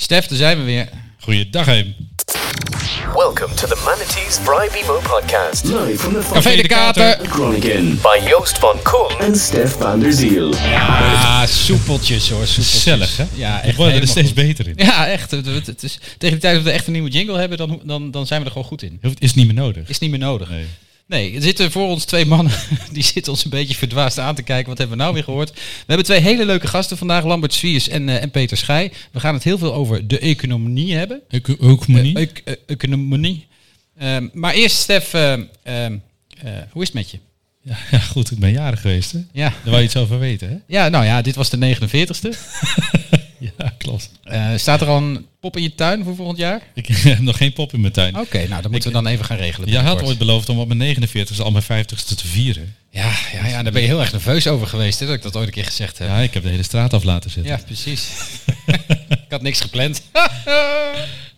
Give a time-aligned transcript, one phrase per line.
[0.00, 0.88] Stef, daar zijn we weer.
[1.20, 1.94] Goeiedag, hé.
[3.14, 7.18] Welcome to the Manatees Bribe Emo podcast Live from the Café de Kater.
[7.28, 7.98] Groningen.
[8.02, 10.54] by Joost van Koen En Stef van der Ziel.
[10.54, 12.70] Ah, soepeltjes hoor, soepeltjes.
[12.72, 13.24] Gezellig, hè?
[13.34, 14.36] Ja, We echt worden er steeds goed.
[14.36, 14.72] beter in.
[14.76, 15.30] Ja, echt.
[15.30, 17.80] Het, het- het is, tegen de tijd dat we echt een nieuwe jingle hebben, dan,
[17.84, 19.00] dan, dan zijn we er gewoon goed in.
[19.18, 19.88] Is niet meer nodig.
[19.88, 20.48] Is niet meer nodig.
[20.48, 20.66] Nee.
[21.10, 22.52] Nee, er zitten voor ons twee mannen,
[22.92, 24.68] die zitten ons een beetje verdwaasd aan te kijken.
[24.68, 25.50] Wat hebben we nou weer gehoord?
[25.50, 28.92] We hebben twee hele leuke gasten vandaag, Lambert Swiers en, eh, en Peter Schij.
[29.12, 31.20] We gaan het heel veel over de economie hebben.
[31.28, 32.14] Eco- Economie?
[32.16, 33.46] Eh, ec- eh, economie.
[33.98, 35.96] Ehm, maar eerst, Stef, ehm, ehm,
[36.42, 37.18] eh, hoe is het met je?
[37.62, 38.30] ja, ja, goed.
[38.30, 39.18] Ik ben jarig geweest, hè?
[39.32, 39.48] Ja.
[39.48, 40.56] Daar wou je iets over weten, hè?
[40.66, 42.28] ja, nou ja, dit was de 49ste.
[43.58, 44.10] Ja, klopt.
[44.22, 46.60] Eh, staat er al een pop in je tuin voor volgend jaar?
[46.74, 48.18] Ik heb nog geen pop in mijn tuin.
[48.18, 49.68] Oké, nou dan moeten we dan even gaan regelen.
[49.70, 52.74] Jij had ooit beloofd om op mijn 49ste al mijn 50ste te vieren.
[52.90, 55.36] Ja, ja, ja, daar ben je heel erg nerveus over geweest, hè, dat ik dat
[55.36, 56.08] ooit een keer gezegd heb.
[56.08, 57.52] Ja, ik heb de hele straat af laten zitten.
[57.52, 58.08] Ja, precies.
[59.08, 60.02] ik had niks gepland.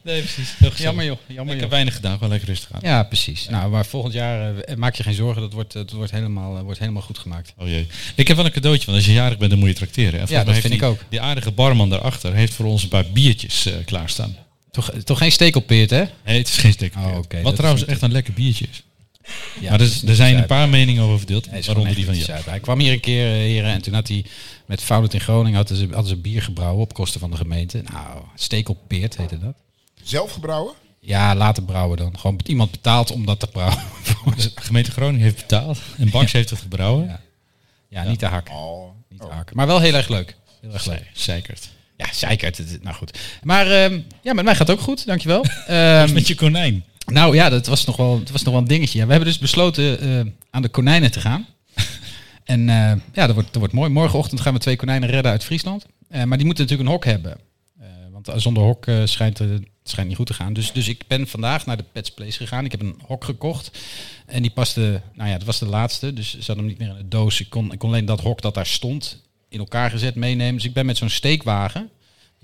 [0.03, 0.55] Nee, precies.
[0.77, 1.61] Jammer joh, jammer Ik joh.
[1.61, 2.81] heb weinig gedaan, gewoon lekker rustig aan.
[2.83, 3.49] Ja, precies.
[3.49, 6.57] Nou, maar volgend jaar eh, maak je geen zorgen, dat wordt, eh, dat wordt, helemaal,
[6.57, 7.53] eh, wordt helemaal goed gemaakt.
[7.59, 7.87] Oh jee.
[8.15, 10.21] Ik heb wel een cadeautje, want als je jarig bent, dan moet je trakteren.
[10.21, 10.99] En mij dat heeft vind die, ik ook.
[11.09, 14.37] Die aardige barman daarachter heeft voor ons een paar biertjes eh, klaarstaan.
[14.71, 16.05] Toch, toch geen stekelpeert, hè?
[16.25, 16.95] Nee, het is geen steek.
[16.97, 18.83] Oh, Wat trouwens echt een lekker biertje is.
[19.61, 22.05] Ja, maar er, is er zijn een paar meningen over verdeeld, Hij is waaronder die
[22.05, 22.51] van zuipen.
[22.51, 24.25] Hij kwam hier een keer, heren, en toen had hij
[24.67, 27.83] met Fout in Groningen hadden ze, hadden ze bier gebrouwen op kosten van de gemeente.
[27.93, 29.55] Nou, stekelpeert heette dat.
[30.03, 30.73] Zelf gebrouwen?
[31.01, 32.19] Ja, laten brouwen dan.
[32.19, 33.79] Gewoon iemand betaalt om dat te brouwen.
[34.37, 37.07] De gemeente Groningen heeft betaald en Bax heeft het gebrouwen.
[37.07, 37.21] Ja.
[37.89, 38.55] ja, niet te hakken.
[38.55, 38.91] Oh.
[39.09, 39.57] Niet te hakken.
[39.57, 40.37] Maar wel heel erg leuk.
[40.61, 40.99] Heel erg leuk.
[40.99, 41.71] Nee, zeikert.
[41.97, 42.53] Ja, zeker.
[42.83, 43.19] Nou goed.
[43.43, 45.45] Maar ehm, ja, met mij gaat het ook goed, dankjewel.
[45.67, 46.85] Ehm, Met je konijn.
[47.07, 48.99] nou ja, dat was nog wel, dat was nog wel een dingetje.
[48.99, 51.47] Ja, we hebben dus besloten eh, aan de konijnen te gaan.
[52.45, 53.91] en eh, ja, dat wordt, dat wordt mooi.
[53.91, 55.87] Morgenochtend gaan we twee konijnen redden uit Friesland.
[56.09, 57.37] Eh, maar die moeten natuurlijk een hok hebben.
[57.81, 59.49] Eh, want zonder hok eh, schijnt eh,
[59.83, 60.53] het schijnt niet goed te gaan.
[60.53, 62.65] Dus, dus ik ben vandaag naar de Pets Place gegaan.
[62.65, 63.71] Ik heb een hok gekocht.
[64.27, 66.13] En die paste, nou ja, dat was de laatste.
[66.13, 67.41] Dus ze hadden hem niet meer in de doos.
[67.41, 70.55] Ik kon, ik kon alleen dat hok dat daar stond in elkaar gezet meenemen.
[70.55, 71.91] Dus ik ben met zo'n steekwagen,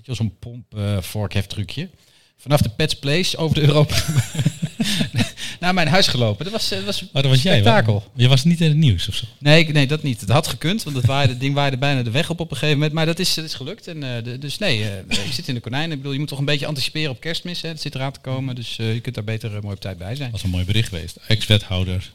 [0.05, 0.65] weet zo'n pomp
[0.99, 1.89] vorkheftrucje,
[2.37, 3.95] vanaf de Pets Place over de Europa
[5.59, 6.43] naar mijn huis gelopen.
[6.43, 7.53] Dat was, eh, dat was Oh, dat was jij.
[7.53, 8.11] spektakel.
[8.15, 9.25] Je was niet in het nieuws of zo.
[9.37, 10.21] Nee, nee, dat niet.
[10.21, 12.75] Het had gekund, want het, waaide, ding waaide bijna de weg op op een gegeven
[12.77, 12.93] moment.
[12.93, 13.87] Maar dat is, dat is gelukt.
[13.87, 15.91] En, eh, de- dus nee, eh, ik zit in de konijnen.
[15.91, 17.61] Ik bedoel, je moet toch een beetje anticiperen op kerstmis.
[17.61, 17.67] Hè?
[17.69, 20.31] Het zit eraan te komen, dus je kunt daar beter mooi op tijd bij zijn.
[20.31, 21.17] Dat was een mooi bericht geweest.
[21.27, 22.11] Ex-wethouder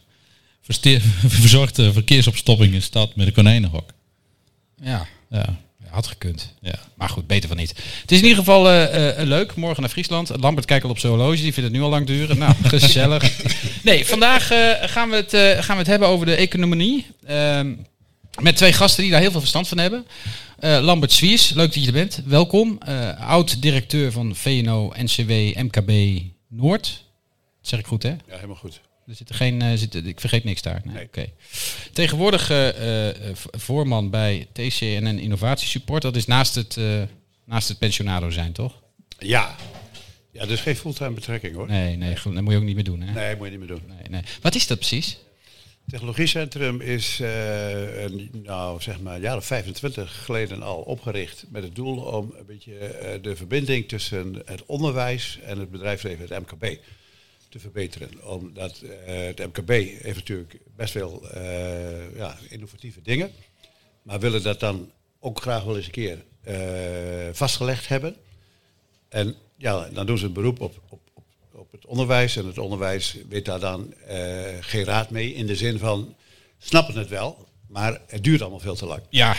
[0.62, 1.00] verste-
[1.40, 3.90] verzorgt de verkeersopstopping in stad met een konijnenhok.
[4.82, 5.56] Ja, Ja,
[5.94, 6.54] had gekund.
[6.60, 6.74] ja.
[6.94, 7.74] Maar goed, beter van niet.
[8.00, 9.54] Het is in ieder geval eh, eh, leuk.
[9.54, 10.30] Morgen naar Friesland.
[10.40, 11.42] Lambert kijkt al op zijn horloge.
[11.42, 12.38] Die vindt het nu al lang duren.
[12.38, 13.32] Nou, gezellig.
[13.82, 17.06] Nee, vandaag eh, gaan, we het, eh, gaan we het hebben over de economie.
[17.26, 17.72] Ehm,
[18.40, 20.06] met twee gasten die daar heel veel verstand van hebben.
[20.58, 22.22] Eh, Lambert Swiers, leuk dat je er bent.
[22.24, 22.78] Welkom.
[22.86, 26.82] Eh, Oud-directeur van VNO-NCW MKB Noord.
[27.60, 28.08] Dat zeg ik goed, hè?
[28.08, 28.80] Ja, helemaal goed.
[29.06, 30.80] Er zit er geen, eh, ik vergeet niks daar.
[30.84, 31.26] Nee, oké.
[31.92, 36.02] Tegenwoordig eh, eh, voorman bij TCNN Innovatiesupport.
[36.02, 36.78] Dat is naast het,
[37.44, 38.82] naast het pensionado zijn, toch?
[39.18, 39.56] Ja.
[40.32, 41.68] Ja, dus geen fulltime betrekking hoor.
[41.68, 43.00] Nee, nee, dat moet je ook niet meer doen.
[43.00, 43.12] Hè?
[43.12, 43.82] Nee, moet je niet meer doen.
[43.86, 44.22] Nee, nee.
[44.40, 45.18] Wat is dat precies?
[45.88, 52.34] Technologiecentrum is, een, nou zeg maar, of 25 geleden al opgericht met het doel om
[52.38, 56.78] een beetje de verbinding tussen het onderwijs en het bedrijfsleven, het MKB,
[57.54, 58.24] te verbeteren.
[58.24, 59.68] Omdat eh, het MKB
[60.02, 63.30] heeft natuurlijk best veel eh, ja, innovatieve dingen,
[64.02, 66.54] maar willen dat dan ook graag wel eens een keer eh,
[67.32, 68.16] vastgelegd hebben.
[69.08, 72.36] En ja, dan doen ze een beroep op, op, op, op het onderwijs.
[72.36, 73.94] En het onderwijs weet daar dan
[74.60, 75.34] geen raad mee.
[75.34, 76.16] In de zin van,
[76.58, 79.02] snappen het wel, maar het duurt allemaal veel te lang.
[79.08, 79.36] Ja.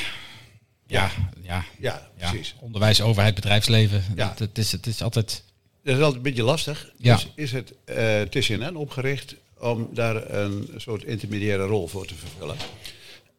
[0.88, 1.12] Ja,
[1.42, 1.66] ja.
[1.80, 2.30] Ja, ja.
[2.30, 2.56] precies.
[2.60, 4.04] Onderwijs, overheid, bedrijfsleven.
[4.16, 4.34] Ja.
[4.38, 5.44] Het, is, het is altijd...
[5.86, 6.92] Dat is altijd een beetje lastig.
[6.98, 7.16] Ja.
[7.16, 12.56] Dus is het eh TCNN opgericht om daar een soort intermediaire rol voor te vervullen.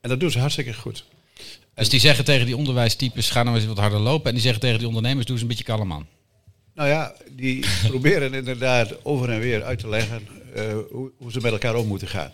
[0.01, 1.05] En dat doen ze hartstikke goed.
[1.75, 4.27] Dus die zeggen tegen die onderwijstypes, ga nou eens wat harder lopen.
[4.27, 6.07] En die zeggen tegen die ondernemers, doe eens een beetje kalm man.
[6.75, 11.41] Nou ja, die proberen inderdaad over en weer uit te leggen eh, hoe, hoe ze
[11.41, 12.33] met elkaar om moeten gaan.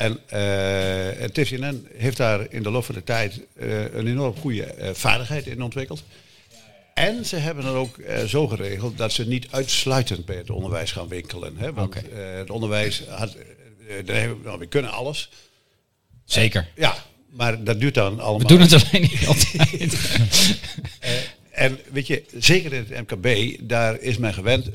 [0.00, 4.36] En eh, het TCNN heeft daar in de loop van de tijd eh, een enorm
[4.36, 6.04] goede eh, vaardigheid in ontwikkeld.
[7.00, 10.92] En ze hebben het ook eh, zo geregeld dat ze niet uitsluitend bij het onderwijs
[10.92, 11.56] gaan winkelen.
[11.56, 11.72] Hè?
[11.72, 12.02] Want eh,
[12.34, 15.30] het onderwijs had, eh, we, nou, we kunnen alles.
[16.24, 16.68] Zeker.
[16.76, 16.94] Ja,
[17.30, 18.38] maar dat duurt dan allemaal.
[18.38, 19.98] We doen het alleen niet altijd.
[21.50, 24.68] En weet je, zeker in het MKB, daar is men gewend.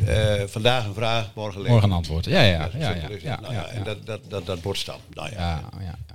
[0.45, 1.71] vandaag een vraag, morgen leven.
[1.71, 2.25] Morgen een antwoord.
[2.25, 2.79] Ja, ja, ja.
[2.79, 3.39] ja, ja.
[3.39, 4.99] Nou ja, ja, en dat, dat, dat, dat dan.
[5.13, 6.14] Nou ja, ja.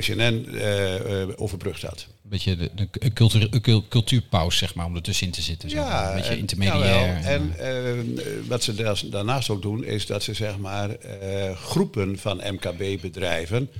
[0.00, 2.06] TCNN eh, eh, overbrugd had.
[2.22, 5.70] Een beetje de, de cultuur, een cul- cultuurpaus, zeg maar, om ertussenin te zitten.
[5.70, 5.76] Zo.
[5.76, 7.16] een beetje en- intermediair.
[7.24, 12.18] En eh, wat ze daar- daarnaast ook doen, is dat ze zeg maar eh, groepen
[12.18, 13.70] van MKB-bedrijven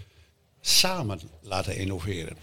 [0.60, 2.36] samen laten innoveren.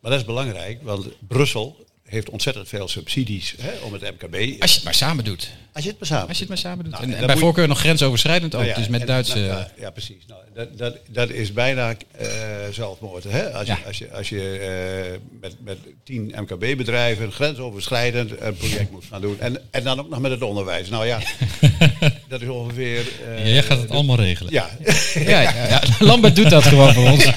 [0.00, 4.34] Maar dat is belangrijk, want Brussel heeft ontzettend veel subsidies hè, om het MKB.
[4.60, 5.50] als je het maar samen doet.
[5.72, 6.92] Als je het maar samen Als je het maar samen doet.
[6.92, 8.60] Nou, en, en en dan bij voorkeur nog grensoverschrijdend ook.
[8.60, 9.34] Nou ja, dus met en- Duitse...
[9.38, 10.24] nou, ja, ja, precies.
[10.26, 12.28] Nou, dat, dat, dat is bijna eh,
[12.72, 13.24] zelfmoord.
[13.24, 13.50] Hè?
[13.52, 13.78] Als je, Ja.
[13.86, 19.40] als je, als je eh, met, met tien MKB-bedrijven grensoverschrijdend een project moet gaan doen.
[19.40, 20.88] En, en dan ook nog met het onderwijs.
[20.88, 21.18] Nou ja,
[22.28, 23.04] dat is ongeveer...
[23.36, 24.52] eh, Jij gaat het allemaal regelen.
[24.52, 24.70] Ja,
[25.14, 25.82] ja, ja, ja.
[25.98, 27.26] Lambert doet dat gewoon voor ons.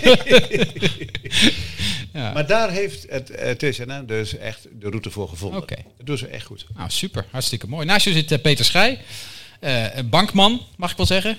[2.16, 2.34] ja.
[2.34, 5.62] maar daar heeft het eh, TCNN dus echt de route voor gevonden.
[5.62, 5.76] Oké.
[5.98, 6.66] Dat doen ze echt goed.
[6.76, 7.26] Nou, super.
[7.32, 7.86] Hartstikke mooi.
[7.86, 9.00] Naast je zit eh, Peter Schij.
[9.60, 11.38] eh, een bankman, mag ik wel zeggen.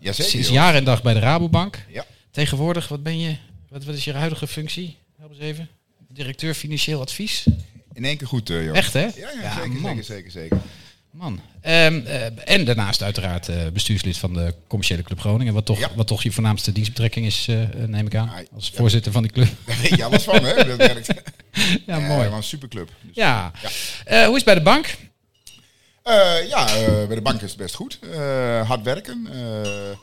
[0.00, 0.30] Jazeker.
[0.30, 0.56] Sinds joh.
[0.56, 1.84] jaar en dag bij de Rabobank.
[1.90, 2.04] Ja.
[2.30, 3.36] Tegenwoordig, wat ben je?
[3.68, 4.96] Wat, wat is je huidige functie?
[5.18, 5.68] Help eens even.
[6.08, 7.44] Directeur financieel advies.
[7.92, 8.76] In één keer goed, eh joh.
[8.76, 9.00] Echt, hè?
[9.00, 9.90] Ja, ja, zeker, man.
[9.90, 10.58] zeker, zeker, zeker.
[11.16, 11.40] Man.
[11.60, 15.54] Ehm, eh, en daarnaast uiteraard eh, bestuurslid van de commerciële club Groningen.
[15.54, 15.90] Wat toch, Ja.
[15.94, 18.30] wat toch je voornaamste dienstbetrekking is, eh, neem ik aan.
[18.54, 18.76] Als ja.
[18.76, 19.48] voorzitter van die club.
[19.66, 20.54] Daar weet je alles van, hè?
[20.64, 21.08] Dat werkt.
[21.86, 22.28] Ja, mooi.
[22.28, 22.90] maar een superclub.
[23.02, 23.52] Dus, Ja.
[24.04, 24.96] Hoe is het bij de bank?
[26.48, 26.66] Ja,
[27.06, 27.98] bij de bank is het best goed.
[28.66, 29.22] Hard werken.
[29.22, 29.96] We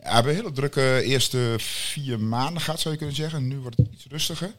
[0.00, 3.48] hebben een hele drukke eerste vier maanden gehad, zou je kunnen zeggen.
[3.48, 4.50] Nu wordt het iets rustiger.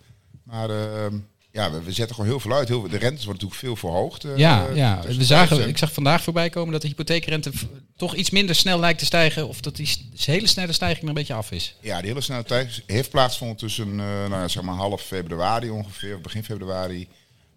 [0.44, 1.06] Maar eh,
[1.52, 2.68] ja, we, we zetten gewoon heel veel uit.
[2.68, 4.24] Heel, veel- de rentes worden natuurlijk veel verhoogd.
[4.24, 5.02] eh, Ja, ja.
[5.02, 7.52] We zagen, ik zag vandaag voorbij komen dat de hypotheekrente
[7.96, 9.48] toch iets minder snel lijkt te stijgen.
[9.48, 11.76] Of dat die hele snelle stijging er een beetje af is.
[11.80, 15.70] Ja, die hele snelle tijd heeft plaatsgevonden tussen eh, nou, ja, zeg maar half februari
[15.70, 17.08] ongeveer, of begin februari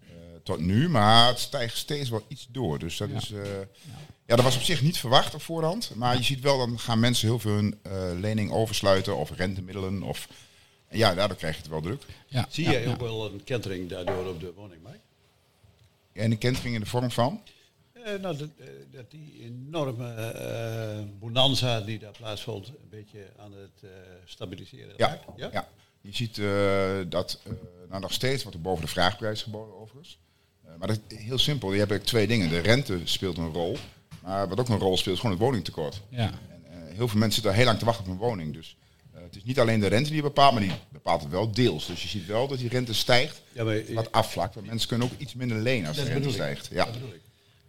[0.07, 0.13] eh,
[0.43, 0.89] tot nu.
[0.89, 2.79] Maar het stijgt steeds wel iets door.
[2.79, 3.31] Dus dat is.
[4.27, 5.91] ja, dat was op zich niet verwacht op voorhand.
[5.95, 7.77] Maar je ziet wel, dan gaan mensen heel veel hun
[8.19, 10.03] lening oversluiten of rentemiddelen.
[10.03, 10.27] Of,
[10.89, 12.03] ja, daardoor krijg je het wel druk.
[12.27, 12.91] Ja, Zie ja, jij ja.
[12.91, 14.99] ook wel een kentering daardoor op de woningmarkt?
[16.13, 17.41] En de kentering in de vorm van.
[17.93, 23.51] Eh, nou, dat, eh, dat die enorme eh, bonanza die daar plaatsvond, een beetje aan
[23.53, 23.89] het eh,
[24.25, 25.67] stabiliseren Ja, ja?
[26.01, 27.51] je ziet eh, dat eh,
[27.89, 30.19] nou, nog steeds wordt er boven de vraagprijs geboden overigens.
[30.63, 31.71] Eh, maar dat is heel simpel.
[31.73, 32.49] Je hebt eigenlijk twee dingen.
[32.49, 33.77] De rente speelt een rol.
[34.21, 36.01] Maar wat ook een rol speelt is gewoon het woningtekort.
[36.09, 36.31] Ja.
[36.49, 38.53] En, eh, heel veel mensen zitten al heel lang te wachten op een woning.
[38.53, 38.77] Dus
[39.35, 41.85] het is niet alleen de rente die je bepaalt, maar die bepaalt het wel deels.
[41.87, 44.55] Dus je ziet wel dat die rente stijgt, Ja, maar, wat afvlakt.
[44.55, 46.57] Want mensen kunnen ook iets minder lenen als de Dat rente bedoel ik.
[46.57, 46.69] stijgt.
[46.71, 46.87] Ja.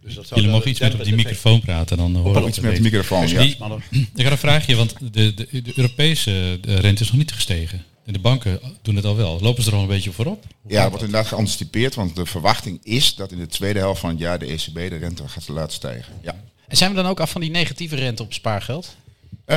[0.02, 2.56] Dus dat zou Jullie mogen iets meer op die microfoon praten, dan horen we Iets
[2.56, 3.40] het met de microfoon, ja.
[3.40, 3.82] Die- Mannen.
[4.14, 7.84] Ik had een vraagje, want de, de, de Europese rente is nog niet gestegen.
[8.04, 9.38] En de banken doen het al wel.
[9.40, 10.44] Lopen ze er al een beetje voorop?
[10.62, 11.02] Hoe Ja, wordt dat?
[11.02, 14.46] inderdaad geanticipeerd, want de verwachting is dat in de tweede helft van het jaar de
[14.46, 16.14] ECB de rente gaat laten stijgen.
[16.22, 16.40] Ja.
[16.68, 18.96] En zijn we dan ook af van die negatieve rente op spaargeld?
[19.44, 19.56] Eh,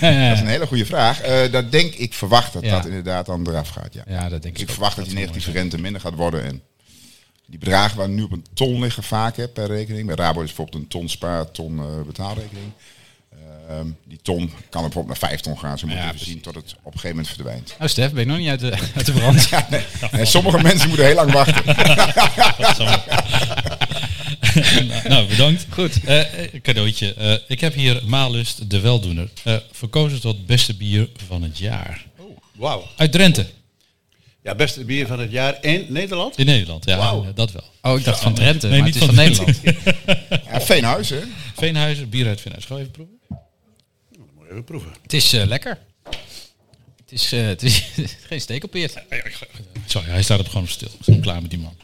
[0.00, 1.20] dat is een hele goede vraag.
[1.20, 2.70] Eh dat denk ik, verwacht dat Ja.
[2.76, 3.94] dat inderdaad dan eraf gaat.
[3.94, 4.02] Ja.
[4.08, 6.44] Ja, dat denk ik ik verwacht dat die negatieve rente minder gaat worden.
[6.44, 6.62] En
[7.46, 10.06] die bedragen waar nu op een ton liggen vaak hè, per rekening.
[10.06, 12.72] Bij Rabo is bijvoorbeeld een ton spaar, ton eh, betaalrekening.
[13.68, 15.78] Ehm, die ton kan bijvoorbeeld naar vijf ton gaan.
[15.78, 17.74] Ze moeten Ja, even zien tot het op een gegeven moment verdwijnt.
[17.78, 19.48] Nou, Stef, ben je nog niet uit de, uit de brand?
[20.20, 21.64] En sommige mensen moeten heel lang wachten.
[25.08, 25.66] nou, bedankt.
[25.70, 26.04] Goed.
[26.04, 27.14] Eh, eh, cadeautje.
[27.14, 29.28] Eh, ik heb hier Malust de Weldoener.
[29.44, 32.06] Eh, verkozen tot beste bier van het jaar.
[32.52, 32.86] Wauw.
[32.96, 33.46] Uit Drenthe,
[34.42, 36.38] Ja, beste bier van het jaar in Nederland.
[36.38, 36.84] in Nederland.
[36.84, 37.64] Ja, eh, dat wel.
[37.82, 39.24] Oh, ik dacht van Drenthe, Nee, maar niet het is van.
[39.24, 39.60] Nederland.
[40.52, 41.20] Ja, Veenhuis, hè?
[41.56, 42.70] Veenhuizen, bier uit Veenhuizen.
[42.74, 43.16] Ga even proeven.
[44.18, 44.90] Moet je even proeven.
[45.02, 45.78] Het is lekker.
[47.00, 47.82] Het is, eh, het is
[48.28, 48.94] geen stekelpeert.
[49.86, 50.88] Sorry, hij staat op gewoon stil.
[50.98, 51.74] Ik ben klaar met die man.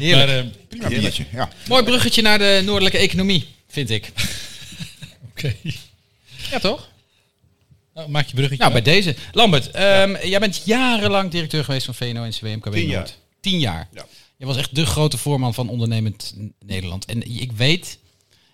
[0.00, 0.28] Heerlijk.
[0.28, 1.24] Maar, eh, Prima biertje.
[1.32, 1.48] Ja.
[1.68, 4.12] Mooi bruggetje naar de noordelijke economie, vind ik.
[5.30, 5.54] Oké.
[6.50, 6.88] Ja, toch?
[7.94, 8.62] Nou, maak je bruggetje.
[8.62, 9.14] Nou, bij deze.
[9.32, 13.10] Lambert, ehm, jij bent jarenlang directeur geweest van VNO en CWMKW Tien jaar.
[13.40, 13.88] Tien jaar.
[13.92, 14.06] Ja.
[14.36, 16.34] Je was echt de grote voorman van ondernemend
[16.66, 17.04] Nederland.
[17.04, 17.98] En ik weet,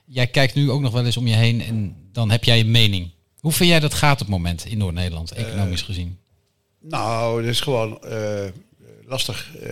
[0.05, 2.71] jij kijkt nu ook nog wel eens om je heen en dan heb jij een
[2.71, 3.11] mening.
[3.41, 6.19] Hoe vind jij dat gaat op het moment in Noord-Nederland, economisch gezien?
[6.81, 8.45] Nou, het is gewoon eh,
[9.07, 9.71] lastig eh,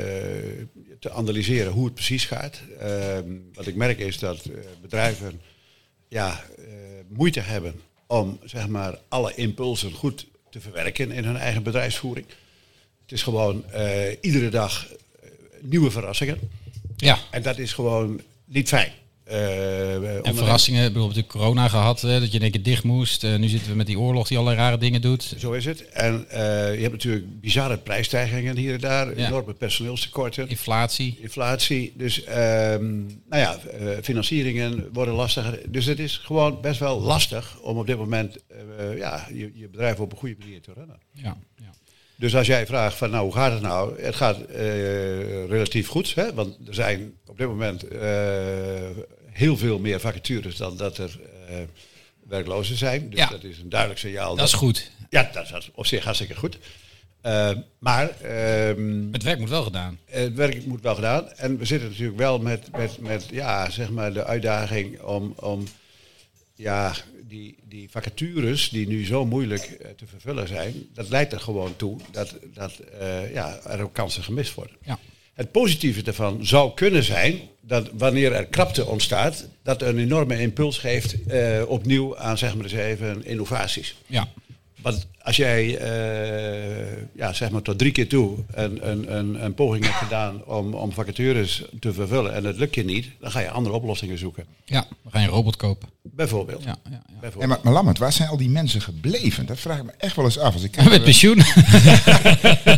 [1.05, 2.61] te analyseren hoe het precies gaat.
[2.79, 5.41] Ehm, wat ik merk is dat eh, bedrijven
[6.09, 6.65] ja, eh,
[7.09, 12.27] moeite hebben om zeg maar, alle impulsen goed te verwerken in hun eigen bedrijfsvoering.
[13.03, 14.87] Het is gewoon eh, iedere dag
[15.61, 16.39] nieuwe verrassingen.
[16.97, 18.93] Ja, En dat is gewoon niet fijn.
[19.25, 23.25] Eh, En verrassingen, hebben natuurlijk corona gehad, hè, dat je in één keer dicht moest.
[23.25, 25.35] Eh, nu zitten we met die oorlog die allerlei rare dingen doet.
[25.39, 25.89] Zo is het.
[25.89, 26.41] En eh,
[26.75, 29.27] je hebt natuurlijk bizarre prijsstijgingen hier en daar, Ja.
[29.27, 30.49] enorme personeelstekorten.
[30.49, 31.19] Inflatie.
[31.21, 31.93] inflatie.
[31.97, 33.59] Dus ehm, nou ja,
[34.03, 35.61] financieringen worden lastiger.
[35.69, 38.37] Dus het is gewoon best wel lastig om op dit moment
[38.97, 40.99] ja, je, je bedrijf op een goede manier te runnen.
[41.13, 41.73] Ja, ja.
[42.17, 44.03] Dus als jij vraagt van nou hoe gaat het nou?
[44.03, 46.15] Het gaat eh, relatief goed.
[46.15, 46.35] Hè?
[46.35, 48.01] Want er zijn op dit moment eh,
[49.31, 51.57] heel veel meer vacatures dan dat er eh,
[52.29, 53.11] werklozen zijn.
[53.11, 53.27] Dus Ja.
[53.29, 54.37] dat is een duidelijk signaal.
[54.37, 54.91] Dat is goed.
[55.11, 56.59] Ja, dat is op zich hartstikke goed.
[57.79, 59.99] Maar ehm, Het werk moet wel gedaan.
[60.05, 61.33] het werk moet wel gedaan.
[61.33, 65.65] En we zitten natuurlijk wel met, met, met ja, zeg maar de uitdaging om, om
[66.55, 66.93] ja,
[67.35, 71.77] die, die vacatures die nu zo moeilijk eh, te vervullen zijn, dat leidt er gewoon
[71.77, 74.77] toe dat, dat eh, ja, er ook kansen gemist worden.
[74.85, 74.99] Ja.
[75.33, 80.79] Het positieve daarvan zou kunnen zijn dat wanneer er krapte ontstaat, dat een enorme impuls
[80.79, 83.97] geeft eh, opnieuw aan zeg maar eens even innovaties.
[84.07, 84.29] Ja.
[84.85, 89.55] Want als jij eh, ja, zeg maar tot drie keer toe een, een, een, een
[89.55, 93.41] poging hebt gedaan om, om vacatures te vervullen en het lukt je niet, dan ga
[93.41, 94.45] je andere oplossingen zoeken.
[94.65, 95.89] Ja, we gaan een robot kopen.
[96.03, 96.63] Bijvoorbeeld.
[96.65, 97.03] Ja, ja, ja.
[97.21, 97.51] Bijvoorbeeld.
[97.51, 99.47] maar, maar Lammert, waar zijn al die mensen gebleven?
[99.47, 100.53] Dat vraag ik me echt wel eens af.
[100.55, 101.37] Als ik kijk Met pensioen.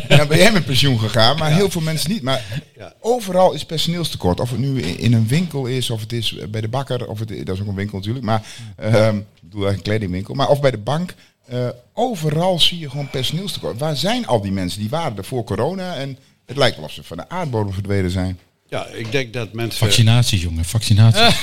[0.08, 2.22] Ja, ben jij met pensioen gegaan, maar heel veel mensen niet.
[2.22, 2.92] Maar Ja.
[3.00, 4.40] overal is personeelstekort.
[4.40, 7.28] Of het nu in een winkel is, of het is bij de bakker, of het,
[7.28, 8.25] dat is ook een winkel natuurlijk.
[8.25, 8.46] Maar
[8.76, 10.34] ehm, ik bedoel eigenlijk een kledingwinkel.
[10.34, 11.14] Maar of bij de bank.
[11.46, 13.78] Eh, overal zie je gewoon personeelstekort.
[13.78, 14.80] Waar zijn al die mensen?
[14.80, 18.10] Die waren er voor corona en het lijkt wel of ze van de aardbodem verdwenen
[18.10, 18.38] zijn.
[18.68, 19.78] Ja, ik denk dat mensen.
[19.78, 21.20] Vaccinatie, jongen, vaccinatie.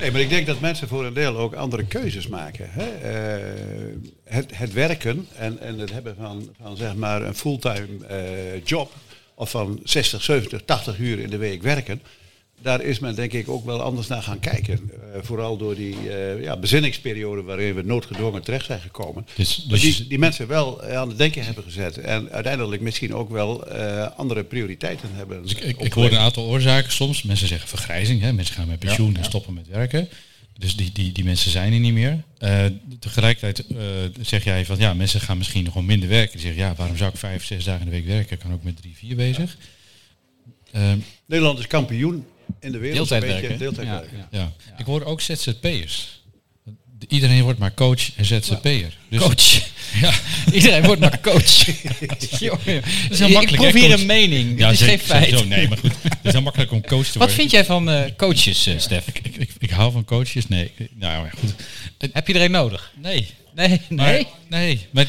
[0.00, 2.66] Nee, maar ik denk dat mensen voor een deel ook andere keuzes maken.
[2.70, 2.84] Hè?
[2.84, 3.94] Eh,
[4.24, 8.92] het, het werken en, en het hebben van, van zeg maar een fulltime eh, job,
[9.34, 12.02] of van 60, 70, 80 uur in de week werken,
[12.62, 14.90] daar is men denk ik ook wel anders naar gaan kijken.
[15.14, 19.26] Eh, vooral door die eh, ja, bezinningsperiode waarin we noodgedwongen terecht zijn gekomen.
[19.34, 23.14] Dus- dus die, die mensen wel eh, aan het denken hebben gezet en uiteindelijk misschien
[23.14, 23.66] ook wel
[24.16, 25.42] andere prioriteiten hebben.
[25.42, 27.22] Dus ik, ik, hoor een aantal oorzaken soms.
[27.22, 28.32] Mensen zeggen vergrijzing, hè?
[28.32, 30.08] mensen gaan met pensioen en stoppen met werken.
[30.58, 32.22] Dus die, die, die mensen zijn er niet meer.
[32.98, 33.64] Tegelijkertijd
[34.20, 36.32] zeg jij van ja, mensen gaan misschien nog wel minder werken.
[36.32, 38.32] Die zeggen ja, waarom zou ik vijf, zes dagen in de week werken?
[38.32, 39.56] Ik kan ook met drie, vier bezig.
[40.72, 42.24] Ehm, Nederland is kampioen
[42.60, 42.96] in de wereld.
[43.08, 43.58] Deeltijd een beetje werken.
[43.58, 44.26] Deeltijd Ja, werken.
[44.30, 44.38] ja.
[44.38, 44.52] ja.
[44.78, 46.22] Ik hoor ook ZZP'ers.
[47.08, 48.96] Iedereen wordt maar coach en ZZP'er.
[49.08, 49.62] Dus Coach.
[50.00, 50.12] Ja,
[50.52, 51.64] iedereen wordt maar coach.
[52.08, 53.46] Dat is heel ik makkelijk.
[53.56, 54.00] proef hè, hier coach?
[54.00, 54.58] een mening.
[54.58, 55.24] Ja, het is geen feit.
[55.24, 55.44] sowieso.
[55.44, 55.92] Nee, maar goed.
[56.02, 57.36] Het is heel makkelijk om coach te Wat worden.
[57.36, 59.06] vind jij van eh, coaches, eh, Stef?
[59.08, 60.48] Ik, ik, ik hou van coaches.
[60.48, 61.54] Nee, nou ja, goed.
[62.12, 62.92] Heb je er een nodig?
[62.96, 63.26] Nee.
[63.54, 64.26] Nee, Maar, nee.
[64.48, 64.86] nee.
[64.90, 65.06] Maar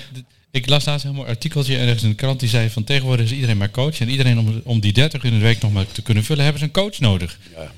[0.56, 3.32] ik las laatst een mooi artikeltje ergens in de krant die zei van tegenwoordig is
[3.32, 4.00] iedereen maar coach.
[4.00, 6.44] En iedereen om, om die 30 uur in de week nog maar te kunnen vullen,
[6.44, 7.40] hebben ze een coach nodig.
[7.56, 7.72] Ja,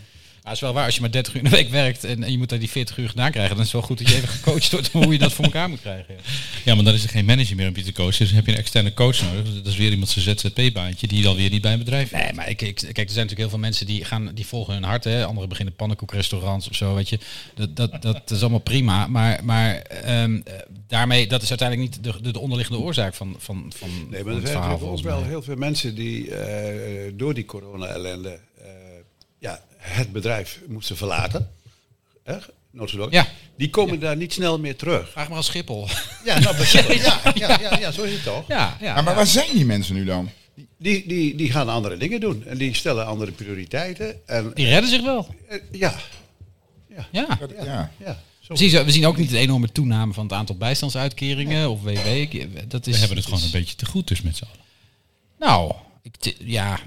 [0.54, 0.86] is wel waar.
[0.86, 2.70] Als je maar 30 uur in de week werkt en, en je moet daar die
[2.70, 5.12] 40 uur gedaan krijgen, dan is het wel goed dat je even gecoacht wordt hoe
[5.12, 6.16] je dat voor elkaar moet krijgen.
[6.16, 6.22] Ja.
[6.66, 8.18] Ja, maar dan is er geen manager meer om je te coachen.
[8.18, 9.44] Dus dan heb je een externe coach nodig.
[9.44, 12.34] Dus dat is weer iemand zijn ZZP-baantje die dan weer niet bij een bedrijf Nee,
[12.34, 14.84] maar ik, ik, kijk, er zijn natuurlijk heel veel mensen die gaan, die volgen hun
[14.84, 15.04] hart.
[15.04, 15.25] Hè.
[15.25, 17.20] Anderen beginnen pannenkoekrestaurants of zo, weet je.
[17.56, 19.08] Dat, dat, dat is allemaal prima.
[19.08, 20.54] Maar, maar ehm, eh,
[20.88, 24.34] daarmee, dat is uiteindelijk niet de, de, de onderliggende oorzaak van, van, van, Nee, maar
[24.34, 28.39] er het zijn verhaal ook volgens wel heel veel mensen die eh, door die corona-ellende
[29.88, 31.50] het bedrijf moesten verlaten.
[32.24, 32.38] Hè?
[33.10, 33.27] Ja.
[33.58, 35.10] Die komen daar niet snel meer terug.
[35.12, 35.88] Vraag maar als Schiphol.
[36.25, 38.48] Ja, nou, ja, ja, ja, ja, zo is het toch?
[38.48, 38.94] Ja, ja.
[38.94, 39.17] maar, maar ja.
[39.20, 40.29] waar zijn die mensen nu dan?
[40.77, 42.46] Die, die, die gaan andere dingen doen.
[42.46, 44.27] En die stellen andere prioriteiten.
[44.27, 45.36] En, Die redden zich wel.
[45.48, 45.96] eh, ja,
[47.12, 47.36] Ja.
[47.39, 47.91] Dat- ja.
[47.98, 48.22] ja.
[48.39, 48.53] Zo.
[48.84, 51.89] We zien, ook niet een enorme toename van het aantal bijstandsuitkeringen of WW.
[52.67, 54.65] Dat is, We hebben het gewoon een beetje te goed dus met z'n allen.
[55.39, 56.79] Nou, ik, te- ja,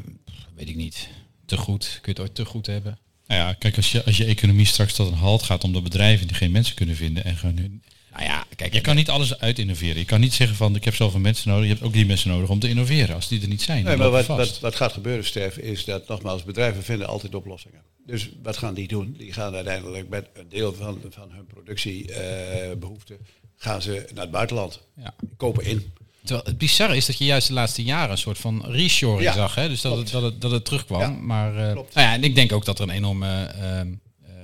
[0.54, 1.08] weet ik niet.
[1.50, 1.84] Te goed.
[1.84, 2.98] Kun je het ooit te goed hebben?
[3.26, 6.26] Nou ja, kijk, als je, als je economie straks tot een halt gaat omdat bedrijven
[6.26, 7.82] die geen mensen kunnen vinden en gaan hun...
[8.12, 9.98] Nou ja, kijk, Je kan niet alles uit innoveren.
[9.98, 11.64] Je kan niet zeggen van ik heb zoveel mensen nodig.
[11.64, 13.14] Je hebt ook die mensen nodig om te innoveren.
[13.14, 16.08] Als die er niet zijn, Nee, maar wat, wat, wat gaat gebeuren, Stef, is dat
[16.08, 17.82] nogmaals, bedrijven vinden altijd oplossingen.
[18.06, 19.14] Dus wat gaan die doen?
[19.18, 23.18] Die gaan uiteindelijk met een deel van, van hun productiebehoeften
[23.56, 24.80] gaan ze naar het buitenland.
[24.96, 25.14] Ja.
[25.36, 25.92] Kopen in.
[26.24, 29.32] Terwijl het bizarre is dat je juist de laatste jaren een soort van reshoring Ja,
[29.32, 29.54] zag.
[29.54, 29.68] Hè?
[29.68, 31.00] Dus dat het, dat, het, dat het terugkwam.
[31.00, 33.92] Ja, maar eh, nou ja, en ik denk ook dat er een enorme ehm,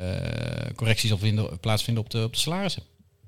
[0.00, 2.82] eh, correctie zal vinden, plaatsvinden op de, op de salarissen.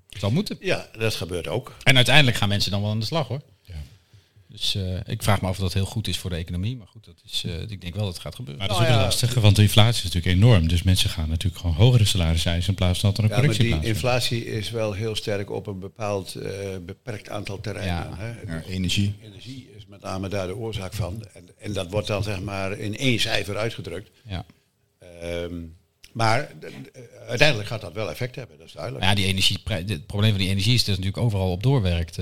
[0.09, 0.57] Het zal moeten.
[0.61, 1.76] Ja, dat gebeurt ook.
[1.83, 3.40] En uiteindelijk gaan mensen dan wel aan de slag hoor.
[4.59, 6.77] Dus eh, ik vraag me af of dat heel goed is voor de economie.
[6.77, 8.59] Maar goed, dat is, eh, ik denk wel dat het gaat gebeuren.
[8.59, 9.11] Maar dat is ook Nou een ja.
[9.11, 10.69] lastige, want de inflatie is natuurlijk enorm.
[10.69, 13.37] Dus mensen gaan natuurlijk gewoon hogere salarissen eisen in plaats van dat er een Ja,
[13.37, 16.50] maar correctie die inflatie is wel heel sterk op een bepaald eh,
[16.87, 18.11] beperkt aantal terreinen.
[18.11, 18.17] Ja.
[18.17, 18.53] Hè.
[18.53, 19.15] Ja, energie.
[19.23, 21.25] Energie is met name daar de oorzaak van.
[21.33, 24.11] En, en dat wordt dan zeg maar in één cijfer uitgedrukt.
[24.25, 24.45] Ja.
[24.99, 25.55] Eh, Ehm,
[26.12, 26.50] maar
[27.29, 29.05] uiteindelijk gaat dat wel effect hebben, dat is duidelijk.
[29.05, 32.19] Ja, die energie, het probleem van die energie is dat het natuurlijk overal op doorwerkt.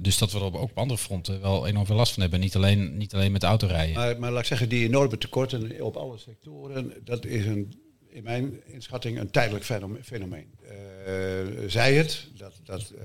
[0.00, 2.40] Dus dat we er op- ook op andere fronten wel enorm veel last van hebben.
[2.40, 3.94] Niet alleen, niet alleen met de autorijden.
[3.94, 7.74] Maar, maar laat ik zeggen, die enorme tekorten op alle sectoren, dat is een,
[8.08, 10.46] in mijn inschatting een tijdelijk fenome- fenomeen.
[11.06, 11.12] Eh,
[11.66, 13.04] zij het, dat, dat eh,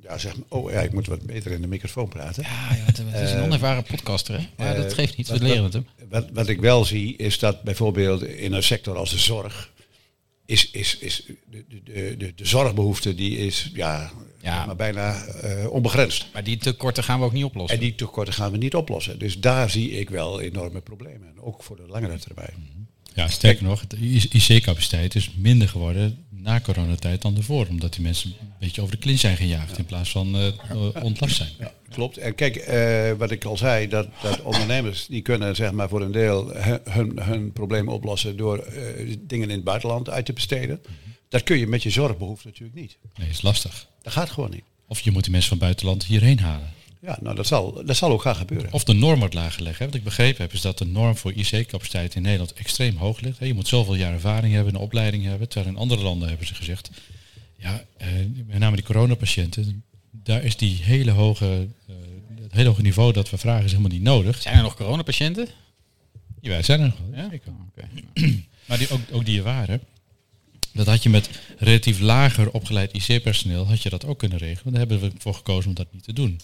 [0.00, 2.42] ja, zeg maar, oh ja, ik moet wat beter in de microfoon praten.
[2.42, 4.46] Ja, ja, het, het is een onervaren podcaster, hè?
[4.56, 5.86] Maar dat Eh, geeft niet, we wat- leren het hem.
[6.08, 9.70] Wat, wat ik wel zie, is dat bijvoorbeeld in een sector als de zorg,
[10.52, 14.66] is, is, is de, de, de, de zorgbehoefte die is ja, Ja.
[14.66, 16.26] maar bijna eh, onbegrensd.
[16.32, 17.78] Maar die tekorten gaan we ook niet oplossen.
[17.78, 19.18] En die tekorten gaan we niet oplossen.
[19.18, 21.28] Dus daar zie ik wel enorme problemen.
[21.28, 22.88] En ook voor de langere termijn.
[23.14, 23.96] Ja, sterker nog, de
[24.30, 27.66] IC-capaciteit is minder geworden na coronatijd dan ervoor.
[27.66, 31.04] Omdat die mensen een beetje over de klin zijn gejaagd in plaats van eh, eh,
[31.04, 31.48] ontlast zijn.
[31.88, 32.16] Klopt.
[32.16, 36.02] En kijk, eh, wat ik al zei, dat, dat ondernemers die kunnen zeg maar voor
[36.02, 38.72] een deel hu- hun, hun problemen oplossen door
[39.20, 40.80] dingen in het buitenland uit te besteden.
[41.28, 42.98] Dat kun je met je zorgbehoefte natuurlijk niet.
[43.16, 43.86] Nee, is lastig.
[44.02, 44.64] Dat gaat gewoon niet.
[44.86, 46.70] Of je moet die mensen van buitenland hierheen halen.
[47.02, 48.72] Ja, nou dat zal, dat zal ook gaan gebeuren.
[48.72, 49.86] Of de norm wordt lager leggen.
[49.86, 53.38] Wat ik begrepen heb is dat de norm voor IC-capaciteit in Nederland extreem hoog ligt.
[53.38, 55.48] Hè, Je moet zoveel jaar ervaring hebben, een opleiding hebben.
[55.48, 56.90] Terwijl in andere landen hebben ze gezegd,
[57.56, 58.08] ja, eh,
[58.46, 61.94] met name die coronapatiënten, daar is die hele hoge, eh,
[62.42, 64.42] het hele hoge niveau dat we vragen is helemaal niet nodig.
[64.42, 65.48] Zijn er nog coronapatiënten?
[66.40, 67.20] Ja, wij zijn er nog wel.
[67.20, 67.30] Ja?
[67.30, 67.52] zeker.
[67.68, 67.88] Oké.
[68.66, 69.80] Maar die, ook, ook die er waren,
[70.72, 74.72] dat had je met relatief lager opgeleid IC-personeel, had je dat ook kunnen regelen.
[74.72, 76.40] Daar hebben we voor gekozen om dat niet te doen.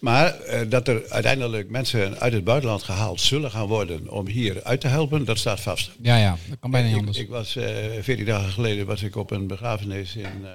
[0.00, 4.62] Maar eh, dat er uiteindelijk mensen uit het buitenland gehaald zullen gaan worden om hier
[4.64, 5.90] uit te helpen, dat staat vast.
[6.02, 7.18] Ja, ja, dat kan bijna niet anders.
[7.18, 10.50] ik was eh 14 dagen geleden was ik op een begrafenis in, eh,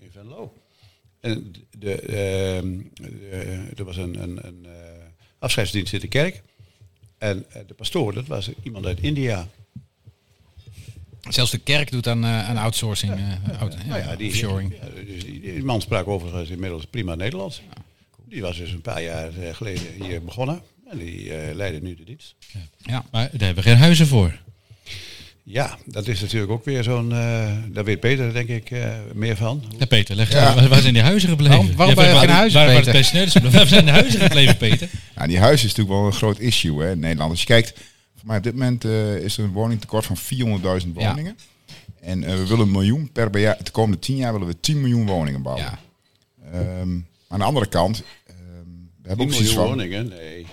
[0.00, 0.52] in Venlo.
[1.20, 4.66] En de, ehm, de- er was een, een, een
[5.38, 6.42] afscheidsdienst in de kerk.
[7.18, 9.48] En de pastoor, dat was iemand uit India.
[11.28, 15.24] Zelfs de kerk doet aan, aan outsourcing, eh, out- ja, Nou ja, die, ja, dus
[15.24, 17.62] die, die man sprak overigens inmiddels prima Nederlands.
[18.28, 20.60] Die was dus een paar jaar eh, geleden hier begonnen.
[20.90, 22.34] En die eh, leidde nu de dienst.
[22.78, 23.04] Ja.
[23.10, 24.38] Maar daar hebben we geen huizen voor.
[25.42, 27.12] Ja, dat is natuurlijk ook weer zo'n...
[27.12, 29.64] eh daar weet Peter denk ik eh, meer van.
[29.78, 30.54] Ja, Peter, leg Ja.
[30.54, 31.56] waar, waar zijn die huizen gebleven?
[31.56, 33.66] Waarom- waarom Ja, waar- geen huizen, waar, waar Peter?
[33.66, 34.88] zijn de huizen gebleven, Peter?
[35.16, 37.30] Nou, die huizen is natuurlijk wel een groot issue hè, in Nederland.
[37.30, 37.72] Als je kijkt,
[38.16, 40.22] voor mij op dit moment eh, is er een woningtekort van 400.000
[40.96, 41.08] Ja.
[41.08, 41.36] woningen.
[42.00, 44.80] En eh, we willen een miljoen per jaar, de komende 10 jaar willen we 10
[44.80, 45.64] miljoen woningen bouwen.
[45.64, 45.78] Ja.
[47.34, 48.36] Aan de andere kant, ehm,
[49.02, 49.78] we hebben ook 10 zoiets miljoen van...
[49.78, 50.46] woningen, nee.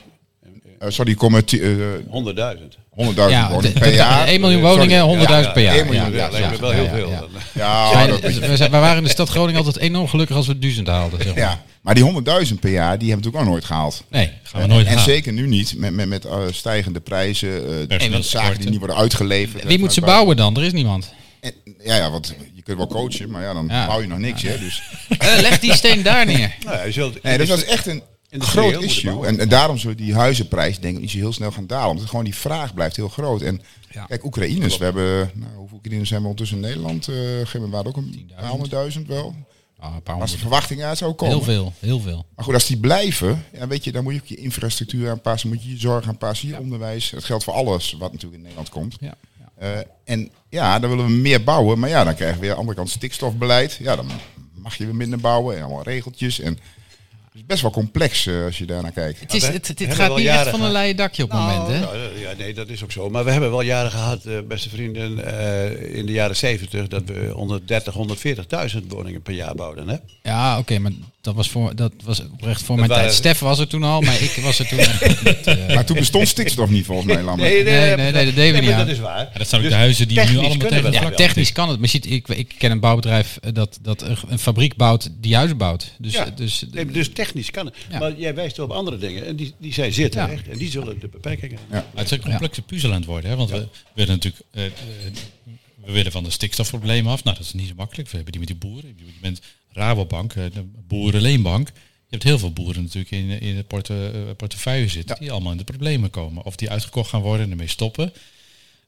[0.80, 1.70] eh, sorry, komen ti- eh,
[2.08, 2.78] 100.000.
[2.96, 4.28] 100.000 Ja, woningen per jaar.
[4.28, 5.76] 1 miljoen woningen, ja, 100.000 per jaar.
[5.76, 7.10] 1 miljoen, Ja, wel heel veel.
[7.54, 11.20] we, waren in de stad Groningen altijd enorm gelukkig als we duizend haalden.
[11.22, 11.38] Zeg maar.
[11.44, 14.04] ja, maar die 100.000 per jaar, die hebben we natuurlijk ook nooit gehaald.
[14.10, 15.04] Nee, Gaan we nooit en halen.
[15.14, 18.24] zeker nu niet, met, met, met eh, stijgende prijzen, eh Personeelstekorten.
[18.24, 19.64] zaken die niet worden uitgeleverd.
[19.64, 20.56] wie moet ze bouwen dan?
[20.58, 21.14] Er is niemand.
[21.42, 23.88] En, ja, ja, want je kunt wel coachen, maar ja, dan Ja.
[23.88, 24.42] bouw je nog niks.
[24.42, 24.82] Hè, dus,
[25.18, 26.56] Eh, leg die steen daar neer.
[26.66, 28.02] Nou ja, je zult, nee, dus dat is echt een
[28.38, 29.26] groot issue.
[29.26, 31.90] En, en daarom zullen die huizenprijs denk ik niet zo heel snel gaan dalen.
[31.90, 33.42] Omdat gewoon die vraag blijft heel groot.
[33.42, 34.06] En Ja.
[34.06, 37.08] kijk, Oekraïners, we hebben, nou, hoeveel Oekraïners zijn we ondertussen in Nederland?
[37.08, 39.36] Eh gegeven waren ook een paar honderdduizend wel.
[39.80, 41.36] Ah, een paar Als de verwachting uit zou komen.
[41.36, 42.26] Heel veel, heel veel.
[42.36, 45.50] Maar goed, als die blijven, ja, weet je, dan moet je ook je infrastructuur aanpassen,
[45.50, 47.10] moet je je zorg aanpassen, je onderwijs.
[47.10, 48.96] Dat geldt voor alles wat natuurlijk in Nederland komt.
[49.00, 49.14] Ja.
[49.62, 49.70] Eh,
[50.04, 52.62] en ja, dan willen we meer bouwen, maar ja, dan krijgen we weer aan de
[52.62, 53.78] andere kant stikstofbeleid.
[53.82, 54.10] Ja, dan
[54.54, 56.40] mag je weer minder bouwen en allemaal regeltjes.
[56.40, 56.58] En
[57.32, 59.20] het is best wel complex eh, als je daarnaar kijkt.
[59.20, 61.80] Het, is, het, het gaat niet echt van een leien dakje op het moment, hè?
[61.80, 63.10] Nou, ja, nee, dat is ook zo.
[63.10, 67.04] Maar we hebben wel jaren gehad, eh, beste vrienden, eh, in de jaren 70, dat
[67.06, 69.90] we 130, 140.000 woningen per jaar bouwden.
[69.90, 69.96] Hè?
[70.24, 70.92] Ja, oké, maar
[71.22, 73.14] dat was, voor, dat was oprecht voor Dat mijn tijd.
[73.14, 74.78] Stef was er toen al, maar ik was er toen
[75.24, 75.48] niet.
[75.48, 75.76] eh.
[75.76, 77.50] Maar toen bestond stikstof niet volgens mij, Lambert.
[77.54, 78.78] nee, nee, nee, dat deden we niet aan.
[78.80, 79.30] Dat is waar.
[79.34, 81.76] Ja, dat zijn ook Dus de huizen die nu allemaal tegen Ja, technisch kan het.
[81.80, 85.36] Maar je ziet, ik, ik ken een bouwbedrijf eh, dat, dat een fabriek bouwt die
[85.36, 85.92] huizen bouwt.
[85.98, 86.26] Dus, Ja.
[86.36, 87.76] dus, Nee, dus technisch kan het.
[87.90, 88.00] Ja.
[88.00, 90.26] Maar jij wijst op andere dingen en die, die zijn zeer Ja.
[90.26, 90.48] terecht.
[90.48, 91.86] En die zullen de beperkingen Ja.
[91.96, 93.30] Het is een complexe puzzel aan het worden.
[93.30, 93.36] Hè?
[93.36, 94.72] Want we willen natuurlijk eh, eh,
[95.86, 97.24] we willen van de stikstofproblemen af.
[97.24, 98.10] Nou, dat is niet zo makkelijk.
[98.10, 98.94] We hebben die met die boeren.
[98.98, 101.68] Je bent Rabobank, eh, de boerenleenbank.
[101.68, 105.16] Je hebt heel veel boeren natuurlijk in, in de porte, eh, portefeuille zitten.
[105.20, 106.44] Die allemaal in de problemen komen.
[106.44, 108.14] Of die uitgekocht gaan worden en ermee stoppen.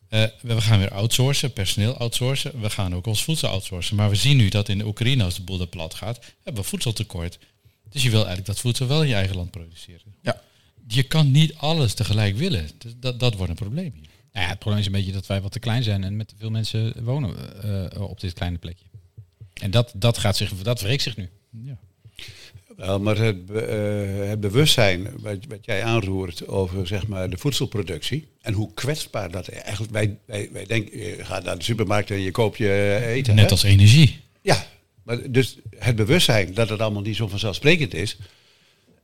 [0.10, 2.62] Eh, we gaan weer outsourcen, personeel outsourcen.
[2.62, 3.96] We gaan ook ons voedsel outsourcen.
[3.96, 6.64] Maar we zien nu dat in de Oekraïne, als de boel er plat gaat, hebben
[6.64, 7.40] we voedseltekort.
[7.90, 10.16] Dus je wil eigenlijk dat voedsel wel in je eigen land produceren.
[10.22, 10.42] Ja.
[10.88, 12.70] Je kan niet alles tegelijk willen.
[12.78, 14.10] Dus dat, dat wordt een probleem hier.
[14.32, 16.28] Nou ja, het probleem is een beetje dat wij wat te klein zijn en met
[16.28, 18.86] te veel mensen wonen op dit kleine plekje.
[19.62, 21.30] En dat, dat, gaat zich, dat wreekt zich nu.
[21.64, 21.78] Ja.
[22.78, 27.38] Wel, maar het, be- eh, het bewustzijn wat, wat jij aanroert over zeg maar, de
[27.38, 29.92] voedselproductie en hoe kwetsbaar dat eigenlijk...
[29.92, 33.36] Wij, wij, wij denken, je gaat naar de supermarkt en je koopt je eten.
[33.36, 33.52] Net hè?
[33.52, 34.20] als energie.
[34.42, 34.66] Ja,
[35.04, 38.18] maar dus het bewustzijn dat het allemaal niet zo vanzelfsprekend is.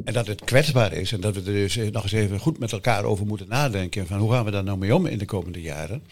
[0.05, 1.11] En dat het kwetsbaar is.
[1.11, 4.07] En dat we er dus nog eens even goed met elkaar over moeten nadenken.
[4.07, 6.03] Van hoe gaan we daar nou mee om in de komende jaren.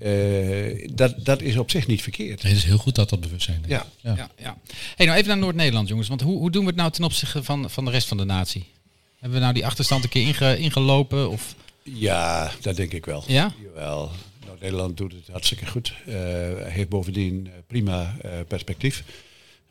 [0.00, 2.42] Eh, dat, dat is op zich niet verkeerd.
[2.42, 3.70] Het is heel goed dat dat bewustzijn is.
[3.70, 3.86] Ja.
[4.00, 4.14] Ja.
[4.16, 4.56] Ja, ja.
[4.96, 6.08] Hey, nou even naar Noord-Nederland, jongens.
[6.08, 8.24] Want hoe, hoe doen we het nou ten opzichte van, van de rest van de
[8.24, 8.66] natie?
[9.18, 11.30] Hebben we nou die achterstand een keer inge, ingelopen?
[11.30, 13.24] Of, Ja, dat denk ik wel.
[13.26, 13.52] Ja?
[13.62, 14.10] Jawel.
[14.60, 15.94] Nederland doet het hartstikke goed.
[16.06, 16.14] Eh,
[16.62, 19.04] heeft bovendien eh, prima eh, perspectief.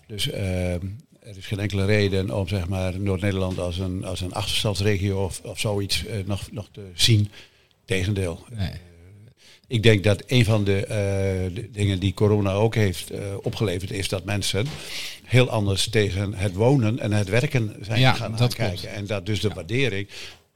[0.07, 5.23] Dus er is geen enkele reden om zeg maar, Noord-Nederland als een, als een achterstandsregio
[5.23, 7.31] of, of zoiets nog, nog te zien.
[7.85, 8.45] Tegendeel.
[8.49, 8.71] nee.
[9.69, 10.95] Ik denk dat een van de, eh,
[11.55, 14.65] de dingen die corona ook heeft eh, opgeleverd, is dat mensen
[15.23, 18.79] heel anders tegen het wonen en het werken zijn Ja, gaan dat kijken.
[18.79, 18.95] klopt.
[18.95, 20.07] En dat dus de waardering.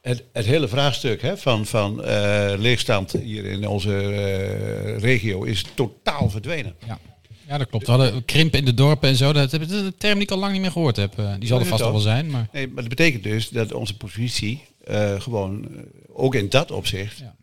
[0.02, 3.98] Het, het hele vraagstuk hè, van, van eh, leegstand hier in onze
[4.98, 6.76] regio is totaal verdwenen.
[6.88, 7.00] Ja.
[7.48, 7.86] ja, dat klopt.
[7.86, 9.34] We hadden krimpen in de dorpen en zo.
[9.34, 11.14] Dat is een term die ik al lang niet meer gehoord heb.
[11.40, 12.30] Die zal er vast al wel zijn.
[12.30, 14.62] Maar Nee, maar dat betekent dus dat onze positie
[15.18, 15.70] gewoon
[16.14, 17.36] ook in dat opzicht Ja.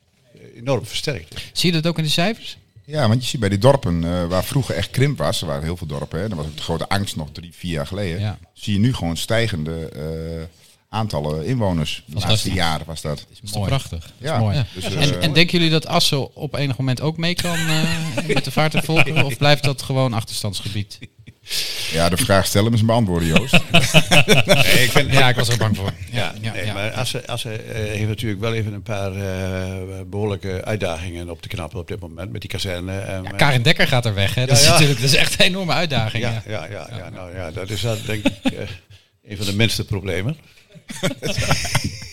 [0.61, 1.51] Enorm versterkt is.
[1.53, 2.57] zie je dat ook in de cijfers?
[2.85, 5.63] Ja, want je ziet bij die dorpen eh, waar vroeger echt krimp was, er waren
[5.63, 8.21] heel veel dorpen, hè, dat was ook de grote angst nog drie, vier jaar geleden,
[8.21, 8.39] Ja.
[8.53, 10.43] zie je nu gewoon stijgende eh,
[10.89, 12.03] aantallen inwoners.
[12.07, 13.17] De laatste jaren was dat.
[13.29, 13.69] Dat is Mooi.
[13.69, 14.13] prachtig?
[14.19, 14.65] Ja, mooi.
[14.75, 18.27] Dus, En, eh, en denken jullie dat Assen op enig moment ook mee kan eh,
[18.27, 19.25] met de vaart en volkeren?
[19.31, 20.99] Of blijft dat gewoon achterstandsgebied?
[21.93, 23.53] Ja, de vraag stellen is beantwoorden, Joost.
[24.47, 25.93] Nee, ik vind, Ja, ik was er bang voor.
[26.11, 26.73] Ja, ja, nee, ja.
[26.75, 31.49] maar Assen, Assen eh, heeft natuurlijk wel even een paar eh, behoorlijke uitdagingen op te
[31.49, 32.99] knappen op dit moment met die kazerne.
[32.99, 34.35] en Ja, met- Karin Dekker gaat er weg.
[34.35, 34.47] Hè?
[34.47, 34.73] Dat, Ja, is ja.
[34.73, 36.23] natuurlijk, dat is echt een enorme uitdaging.
[36.25, 36.65] ja, Ja.
[36.65, 38.59] ja, ja, ja, nou ja, dat is dat, denk ik eh,
[39.29, 40.37] een van de minste problemen.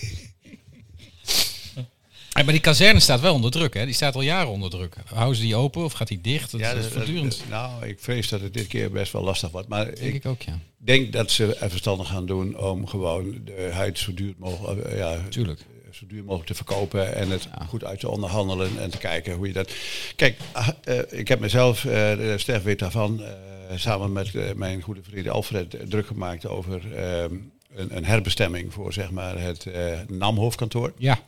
[2.43, 3.73] Maar die kazerne staat wel onder druk.
[3.73, 3.85] Hè?
[3.85, 4.95] Die staat al jaren onder druk.
[5.13, 6.51] Houden ze die open of gaat die dicht?
[6.51, 7.43] Dat, Ja, is voortdurend.
[7.49, 9.67] nou, ik vrees dat het dit keer best wel lastig wordt.
[9.67, 10.59] Maar denk ik ik ook, ja.
[10.77, 14.97] denk dat ze er verstandig gaan doen om gewoon de huid zo duur mogelijk, eh,
[14.97, 15.59] ja, Tuurlijk.
[15.91, 19.47] zo duur mogelijk te verkopen en het goed uit te onderhandelen en te kijken hoe
[19.47, 19.71] je dat.
[20.15, 23.31] Kijk, ah, eh, ik heb mezelf, eh de Stef weet daarvan, eh,
[23.77, 27.33] samen met eh, mijn goede vriend Alfred eh, druk gemaakt over ehm,
[27.75, 30.93] een, een herbestemming voor zeg maar het eh NAM-hoofdkantoor.
[30.97, 31.19] Ja,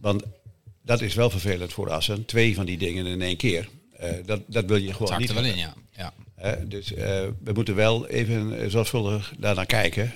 [0.00, 0.22] want
[0.82, 2.24] dat is wel vervelend voor Assen.
[2.24, 3.68] Twee van die dingen in één keer.
[3.96, 5.28] Eh, dat, dat wil je gewoon niet.
[5.28, 5.74] er wel in, ja.
[5.96, 6.12] ja.
[6.66, 7.04] Dus eh,
[7.44, 10.12] we moeten wel even eh, zorgvuldig daarnaar kijken.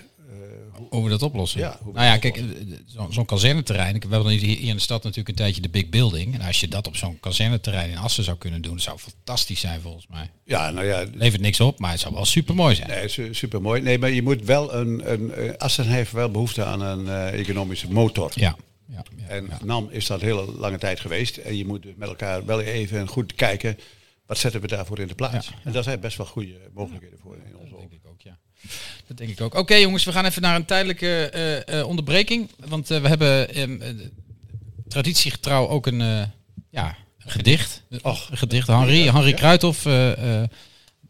[0.89, 1.61] Hoe- we dat oplossen.
[1.61, 2.43] Ja, nou ja, dat kijk,
[2.87, 3.95] zo'n zo'n kazerneterrein.
[3.95, 6.35] ik- We hebben hier hier in de stad natuurlijk een tijdje de Big Building.
[6.35, 9.81] En als je dat op zo'n kazerneterrein in Assen zou kunnen doen, zou fantastisch zijn
[9.81, 10.31] volgens mij.
[10.45, 12.89] ja, nou ja, Levert niks op, maar het zou wel super mooi zijn.
[13.17, 13.83] nee, super mooi.
[13.83, 15.13] Nee, maar je moet wel een.
[15.13, 18.31] een Assen heeft wel behoefte aan een economische motor.
[18.35, 18.57] Ja.
[18.93, 19.49] Ja, ja, En.
[19.65, 21.37] NAM is dat hele lange tijd geweest.
[21.37, 23.79] En je moet dus met elkaar wel even goed kijken.
[24.27, 25.51] Wat zetten we daarvoor in de plaats?
[25.65, 27.89] En daar zijn best wel goede mogelijkheden voor in onze ogen.
[27.89, 28.39] denk ik ook, ja.
[29.07, 29.55] Dat denk ik ook.
[29.55, 32.51] Oké jongens, we gaan even naar een tijdelijke eh, eh, onderbreking.
[32.67, 33.89] Want eh, we hebben eh,
[34.89, 36.31] traditiegetrouw ook een,
[36.71, 37.83] ja, een gedicht.
[38.03, 38.31] Och.
[38.31, 38.67] een gedicht.
[38.67, 39.35] Henri, Henri.
[39.35, 39.83] Kruithof,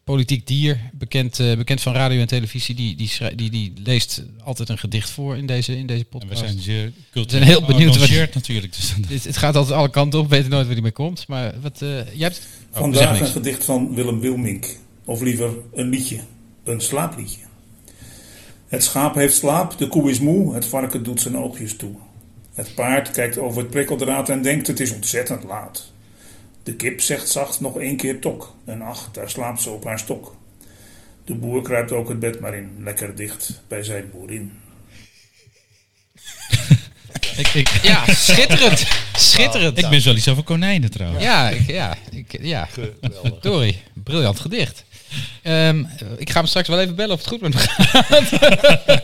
[0.05, 2.75] politiek dier, bekend, eh, bekend van radio en televisie.
[2.75, 6.09] Die, die, schrij- die, die leest altijd een gedicht voor in deze, in deze En
[6.09, 6.41] podcast.
[6.41, 8.77] we zijn zeer We cultureel zijn heel benieuwd wat- geëngageerd natuurlijk.
[8.77, 11.29] Dus het, het gaat altijd alle kanten op, we weten nooit waar die mee komt.
[11.29, 12.41] Maar wat, eh, jij hebt...
[12.73, 13.27] Oh, Vandaag niks.
[13.27, 14.67] een gedicht van Willem Wilmink.
[15.05, 16.21] Of liever een liedje.
[16.65, 17.41] Een slaapliedje.
[18.69, 21.95] Het schaap heeft slaap, de koe is moe, het varken doet zijn oogjes toe.
[22.55, 25.92] Het paard kijkt over het prikkeldraad en denkt het is ontzettend laat.
[26.63, 28.55] De kip zegt zacht nog één keer tok.
[28.65, 30.37] En ach, daar slaapt ze op haar stok.
[31.25, 34.53] De boer kruipt ook het bed maar in, lekker dicht bij zijn boerin.
[37.37, 38.87] ik, ik, Ja, schitterend.
[39.17, 39.79] Schitterend.
[39.79, 41.25] ik ben wel iets over konijnen trouwens.
[41.25, 42.69] Ja, ik, ja, ik, ja.
[43.41, 44.85] Sorry, briljant gedicht.
[45.43, 45.85] Ehm,
[46.19, 48.31] ik ga hem straks wel even bellen of het goed met me gaat.
[48.31, 49.01] Ja,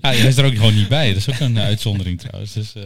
[0.10, 1.08] hij is er ook gewoon niet bij.
[1.08, 2.52] Dat is ook een eh, uitzondering trouwens.
[2.52, 2.82] Dus, eh,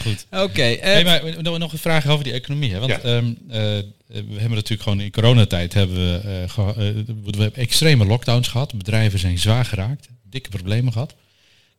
[0.00, 0.26] goed.
[0.30, 2.72] Oké, eh, Hey, maar nog een vraag over die economie.
[2.72, 2.78] Hè?
[2.78, 3.00] Want Ja.
[3.00, 8.04] ehm, eh, we hebben natuurlijk gewoon in coronatijd hebben we, eh, eh, we hebben extreme
[8.06, 8.74] lockdowns gehad.
[8.74, 10.08] Bedrijven zijn zwaar geraakt.
[10.22, 11.14] Dikke problemen gehad.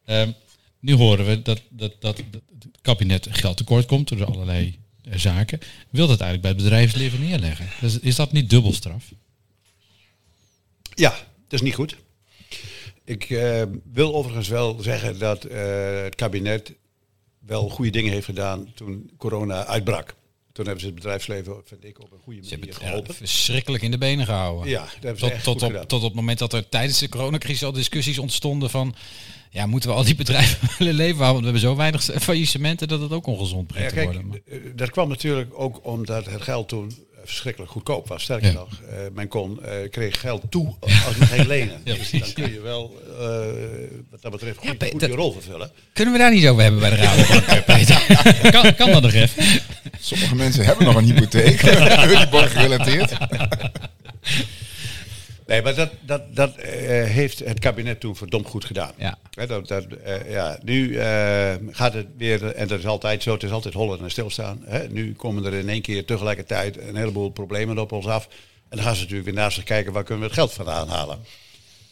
[0.06, 0.32] Ehm,
[0.80, 2.42] nu horen we dat, dat, dat, dat het
[2.82, 5.60] kabinet geld tekort komt door allerlei eh, zaken.
[5.90, 7.68] Wil dat eigenlijk bij het bedrijfsleven neerleggen?
[7.82, 9.04] Dus is dat niet dubbelstraf?
[10.96, 11.96] Ja, dat is niet goed.
[13.04, 16.74] Ik eh, wil overigens wel zeggen dat eh, het kabinet
[17.50, 20.16] wel goede dingen heeft gedaan toen corona uitbrak.
[20.52, 22.90] Toen hebben ze het bedrijfsleven, vind ik, op een goede Ze hebben manier het ja,
[22.90, 23.16] geholpen.
[23.16, 24.70] verschrikkelijk in de benen gehouden.
[24.70, 25.86] Ja, dat Tot, echt tot, op, gedaan.
[25.86, 28.96] tot op het moment dat er tijdens de coronacrisis al discussies ontstonden van...
[29.52, 31.44] Ja, moeten we al die bedrijven willen leven houden?
[31.44, 34.28] Want we hebben zo weinig faillissementen dat het ook ongezond Ja, begint te worden.
[34.28, 36.92] Maar- eh, dat kwam natuurlijk ook omdat het geld toen
[37.30, 38.24] verschrikkelijk goedkoop was.
[38.24, 38.54] Sterker Ja.
[38.54, 41.82] nog, eh, men kon, eh, kreeg geld toe als men ging lenen.
[41.86, 43.26] dus dan kun je wel, eh,
[44.10, 45.72] wat dat betreft, goed, je rol vervullen.
[45.94, 48.06] Kunnen we daar niet over hebben bij de Rabobank, Peter?
[48.62, 49.44] kan, kan dat nog even?
[50.00, 53.12] Sommige mensen hebben nog een hypotheek, Euribor gerelateerd.
[55.50, 56.72] Nee, maar dat, dat, dat eh,
[57.04, 58.92] heeft het kabinet toen verdomd goed gedaan.
[58.98, 59.18] Ja.
[59.30, 63.44] Dat, dat, eh, ja, nu eh, gaat het weer, en dat is altijd zo, het
[63.44, 64.66] is altijd hollen en stilstaan.
[64.90, 68.26] Nu komen er in één keer tegelijkertijd een heleboel problemen op ons af.
[68.70, 70.88] En dan gaan ze natuurlijk weer naast zich kijken, waar kunnen we het geld vandaan
[70.88, 71.20] halen.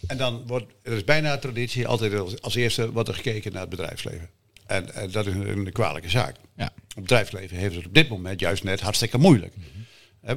[0.07, 3.61] En dan wordt, er is bijna traditie, altijd als, als eerste wordt er gekeken naar
[3.61, 4.29] het bedrijfsleven.
[4.65, 6.35] En, en dat is een, een kwalijke zaak.
[6.55, 6.73] Ja.
[6.87, 9.53] Het bedrijfsleven heeft het op dit moment juist net hartstikke moeilijk.
[10.21, 10.35] Hè,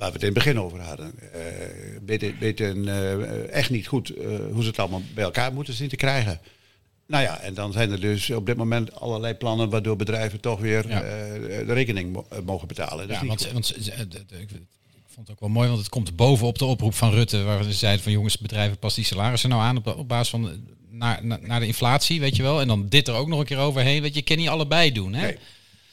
[0.00, 1.12] waar we het in het begin over hadden.
[1.32, 1.40] Eh
[2.06, 5.88] weten weten eh, echt niet goed eh, hoe ze het allemaal bij elkaar moeten zien
[5.88, 6.40] te krijgen.
[7.06, 10.60] Nou ja, en dan zijn er dus op dit moment allerlei plannen waardoor bedrijven toch
[10.60, 11.00] weer Ja.
[11.00, 13.08] de rekening mo- mogen betalen.
[13.08, 14.48] Dat Ja, want, want ik
[15.06, 17.72] vond het ook wel mooi, want het komt bovenop de oproep van Rutte, waar ze
[17.72, 20.50] zeiden van jongens, bedrijven pas die salarissen nou aan op, op basis van
[20.90, 22.60] naar, naar, naar de inflatie, weet je wel.
[22.60, 24.92] En dan dit er ook nog een keer overheen, weet je, je kan niet allebei
[24.92, 25.22] doen, hè?
[25.26, 25.38] Nee.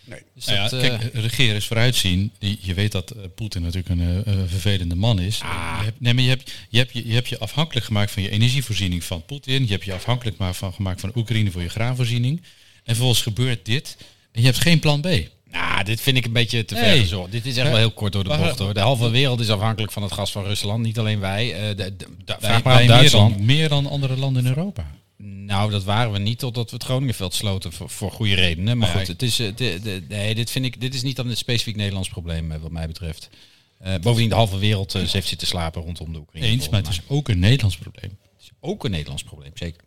[0.10, 0.20] Nee.
[0.36, 2.32] Dus Nou ja, dat, eh, kijk, regeren is vooruitzien.
[2.40, 5.40] Die, je weet dat eh, Poetin natuurlijk een eh, eh, vervelende man is.
[5.42, 5.76] Ah.
[5.80, 8.24] Je hebt, nee, maar je hebt, je, hebt, je, je hebt je afhankelijk gemaakt van
[8.24, 9.64] je energievoorziening van Poetin.
[9.66, 12.38] Je hebt je afhankelijk ma- van, gemaakt van Oekraïne voor je graanvoorziening.
[12.84, 13.98] En vervolgens gebeurt dit.
[14.32, 15.08] En je hebt geen plan B.
[15.52, 17.32] nou, dit vind ik een beetje te ver gezocht.
[17.32, 17.72] Dit is echt Ja.
[17.72, 18.74] wel heel kort door de Maar- bocht hoor.
[18.74, 21.54] De halve wereld is afhankelijk van het gas van Rusland, niet alleen wij.
[21.54, 23.36] Eh, de, de, de- Wij, vraag maar wij aan meer, Duitsland.
[23.38, 24.92] dan, meer dan andere landen in Europa.
[25.18, 28.78] Nou, dat waren we niet totdat we het Groningenveld sloten voor, voor goede redenen.
[28.78, 31.16] Maar ja, goed, het is, eh, de, de, nee, dit, vind ik, dit is niet
[31.16, 33.30] dan een specifiek Nederlands probleem eh, wat mij betreft.
[33.78, 36.48] Eh, bovendien, de halve wereld eh, heeft zitten slapen rondom de Oekraïne.
[36.48, 38.18] Eens, maar het is ook een Nederlands probleem.
[38.22, 39.82] Het is ook een Nederlands probleem, zeker.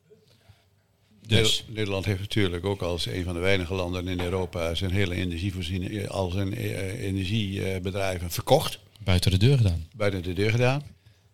[1.27, 1.65] Dus.
[1.69, 6.09] Nederland heeft natuurlijk ook als een van de weinige landen in Europa zijn hele energievoorziening,
[6.09, 8.79] al zijn energiebedrijven verkocht.
[9.05, 9.87] Buiten de deur gedaan.
[9.97, 10.83] Buiten de deur gedaan.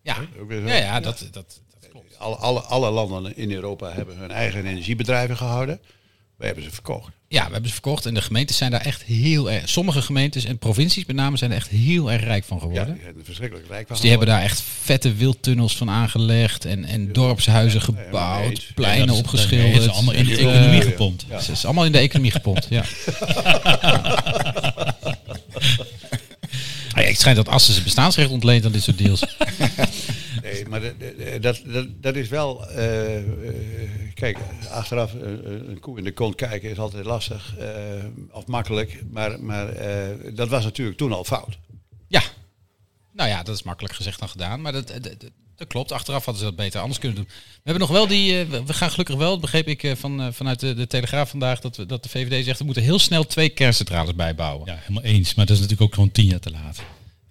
[0.01, 1.61] ja, ja, ja, dat, dat.
[2.17, 5.79] Alle, alle, alle landen in Europa hebben hun eigen energiebedrijven gehouden.
[6.37, 7.11] Wij hebben ze verkocht.
[7.27, 9.69] Ja, we hebben ze verkocht en de gemeentes zijn daar echt heel erg...
[9.69, 12.93] Sommige gemeentes en provincies met name zijn er echt heel erg rijk van Ja, geworden.
[12.93, 16.65] die zijn er verschrikkelijk rijk van Dus die hebben daar echt vette wildtunnels van aangelegd
[16.65, 19.73] en, en dorpshuizen ja, gebouwd, pleinen is- opgeschilderd.
[19.73, 21.25] dat is allemaal in de economie gepompt.
[21.29, 21.35] Ja.
[21.37, 22.83] Het is allemaal in de economie gepompt, ja.
[26.91, 29.21] Ah ja, het schijnt dat Assen zijn bestaansrecht ontleent aan dit soort deals.
[30.69, 30.93] Maar dat,
[31.41, 32.67] dat, dat, dat is wel...
[32.69, 33.23] eh, eh,
[34.13, 34.37] kijk,
[34.71, 35.21] achteraf eh,
[35.67, 37.57] een koe in de kont kijken is altijd lastig.
[37.57, 39.03] eh, of makkelijk.
[39.11, 41.57] Maar, maar eh, dat was natuurlijk toen al fout.
[42.07, 42.21] Ja,
[43.13, 44.61] nou ja, dat is makkelijk gezegd dan gedaan.
[44.61, 45.91] Maar dat, dat, dat- dat klopt.
[45.91, 47.27] Achteraf hadden ze dat beter anders kunnen doen.
[47.27, 48.39] We hebben nog wel die.
[48.39, 51.59] eh, we- gaan gelukkig wel, begreep ik eh, van, eh, vanuit de, de Telegraaf vandaag,
[51.59, 54.65] dat, we, dat de VVD zegt we moeten heel snel twee kerncentrales bijbouwen.
[54.65, 55.33] Ja, helemaal eens.
[55.35, 56.81] Maar dat is natuurlijk ook gewoon tien jaar te laat.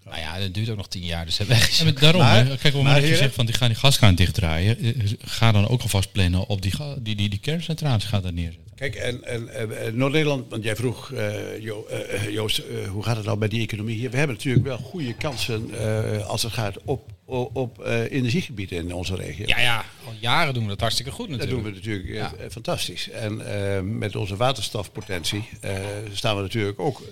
[0.06, 1.78] Nou ja, dat duurt ook nog tien jaar, dus dat weg is.
[1.78, 2.56] Ja, maar daarom, Maar- hè.
[2.56, 4.92] kijk, op het dat je zegt van die gaan die gaskraan dichtdraaien, eh,
[5.24, 8.64] ga dan ook alvast plannen op die, ga- die, die, die kerncentrales gaat daar neerzetten.
[8.74, 9.48] Kijk, en, en,
[9.80, 13.38] eh, Noord-Nederland, want jij vroeg, eh, Jo- eh, eh, Joost, eh, hoe gaat het nou
[13.38, 14.10] bij die economie hier?
[14.10, 18.70] We hebben natuurlijk wel goede kansen eh, als het gaat op, op, op eh, energiegebied
[18.72, 19.44] in onze regio.
[19.46, 21.62] Ja, ja, al jaren doen we dat hartstikke goed Dat natuurlijk.
[21.64, 22.32] doen we natuurlijk eh, Ja.
[22.44, 23.10] eh, fantastisch.
[23.10, 25.74] En eh, met onze waterstofpotentie eh,
[26.12, 27.02] staan we natuurlijk ook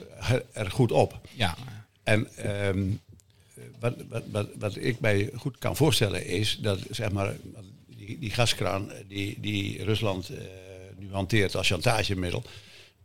[0.52, 1.20] er goed op.
[1.35, 1.57] Ja,
[2.04, 2.82] En ehm,
[3.80, 7.34] wat, wat, wat, wat ik mij goed kan voorstellen is dat zeg maar,
[7.96, 10.36] die, die gaskraan die, die Rusland eh,
[10.98, 12.42] nu hanteert als chantagemiddel,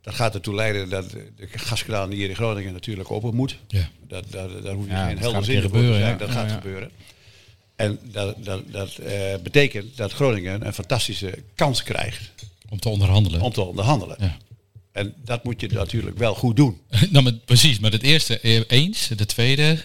[0.00, 3.56] dat gaat ertoe leiden dat de gaskraan hier in Groningen natuurlijk open moet.
[3.68, 3.88] Ja.
[4.08, 6.00] Dat, dat, daar hoef je Ja, geen helder zin voor te zijn.
[6.00, 6.14] ja.
[6.16, 6.90] Dat Ja, gaat gebeuren.
[7.76, 12.30] En dat, dat, dat eh, betekent dat Groningen een fantastische kans krijgt
[12.68, 13.40] Om te onderhandelen.
[13.40, 14.16] om te onderhandelen.
[14.20, 14.36] Ja.
[14.92, 16.80] En dat moet je natuurlijk wel goed doen.
[17.10, 19.08] nou, maar, precies, maar het eerste eh, eens.
[19.16, 19.78] De tweede,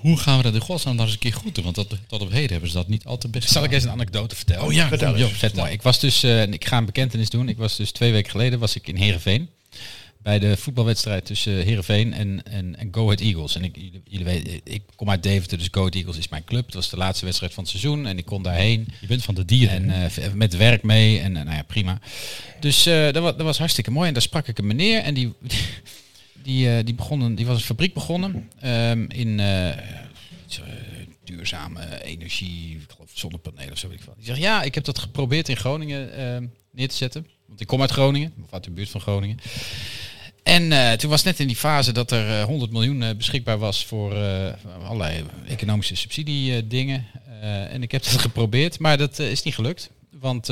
[0.00, 1.64] hoe gaan we dat in godsnaam dan eens een keer goed doen?
[1.64, 3.84] Want tot, tot op heden hebben ze dat niet al te best Zal ik eens
[3.84, 4.64] een anekdote vertellen?
[4.64, 5.30] Oh ja, Vertel kom, eens.
[5.30, 5.72] joh, Vet mooi.
[5.72, 7.48] Ik was dus, eh, en ik ga een bekentenis doen.
[7.48, 9.48] Ik was dus twee weken geleden was ik in Heerenveen.
[10.22, 13.54] Bij de voetbalwedstrijd tussen Heerenveen en, en, en Go Ahead Eagles.
[13.54, 16.44] En ik, jullie, jullie weten, ik kom uit Deventer, dus Go Ahead Eagles is mijn
[16.44, 16.64] club.
[16.64, 18.88] Het was de laatste wedstrijd van het seizoen en ik kon daarheen.
[19.00, 19.90] Je bent van de dieren.
[19.90, 21.20] En eh, met werk mee.
[21.20, 22.00] En eh, nou ja, prima.
[22.60, 24.08] Dus eh, dat, was, dat was hartstikke mooi.
[24.08, 25.02] En daar sprak ik een meneer.
[25.02, 25.32] En die,
[26.42, 28.50] die, die, begonnen, die was een fabriek begonnen.
[28.60, 29.40] ehm, in
[31.24, 32.76] duurzame energie.
[32.76, 33.88] Ik geloof zonnepanelen of zo.
[33.88, 34.14] weet ik veel.
[34.16, 37.26] Die zegt, ja, ik heb dat geprobeerd in Groningen ehm, neer te zetten.
[37.50, 38.32] Want ik kom uit Groningen.
[38.44, 39.38] Of uit de buurt van Groningen.
[40.42, 43.58] En eh, toen was net in die fase dat er eh, 100 miljoen eh, beschikbaar
[43.58, 44.14] was voor
[44.84, 47.06] allerlei economische subsidiedingen.
[47.70, 49.90] En ik heb dat geprobeerd, maar dat is niet gelukt.
[50.10, 50.46] Want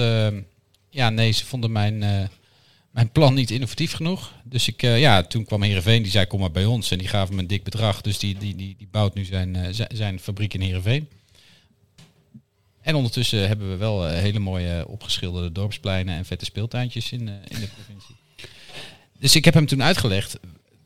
[0.91, 1.99] ja, nee, ze vonden mijn,
[2.91, 4.33] mijn plan niet innovatief genoeg.
[4.45, 6.91] Dus ik, ja, toen kwam Heerenveen, die zei kom maar bij ons.
[6.91, 8.01] En die gaven me een dik bedrag.
[8.01, 11.09] Dus die, die, die, die bouwt nu zijn, zijn, zijn fabriek in Heerenveen.
[12.89, 17.35] En ondertussen hebben we wel eh, hele mooie opgeschilderde dorpspleinen en vette speeltuintjes in, eh,
[17.49, 18.15] in de provincie.
[19.19, 20.39] Dus ik heb hem toen uitgelegd.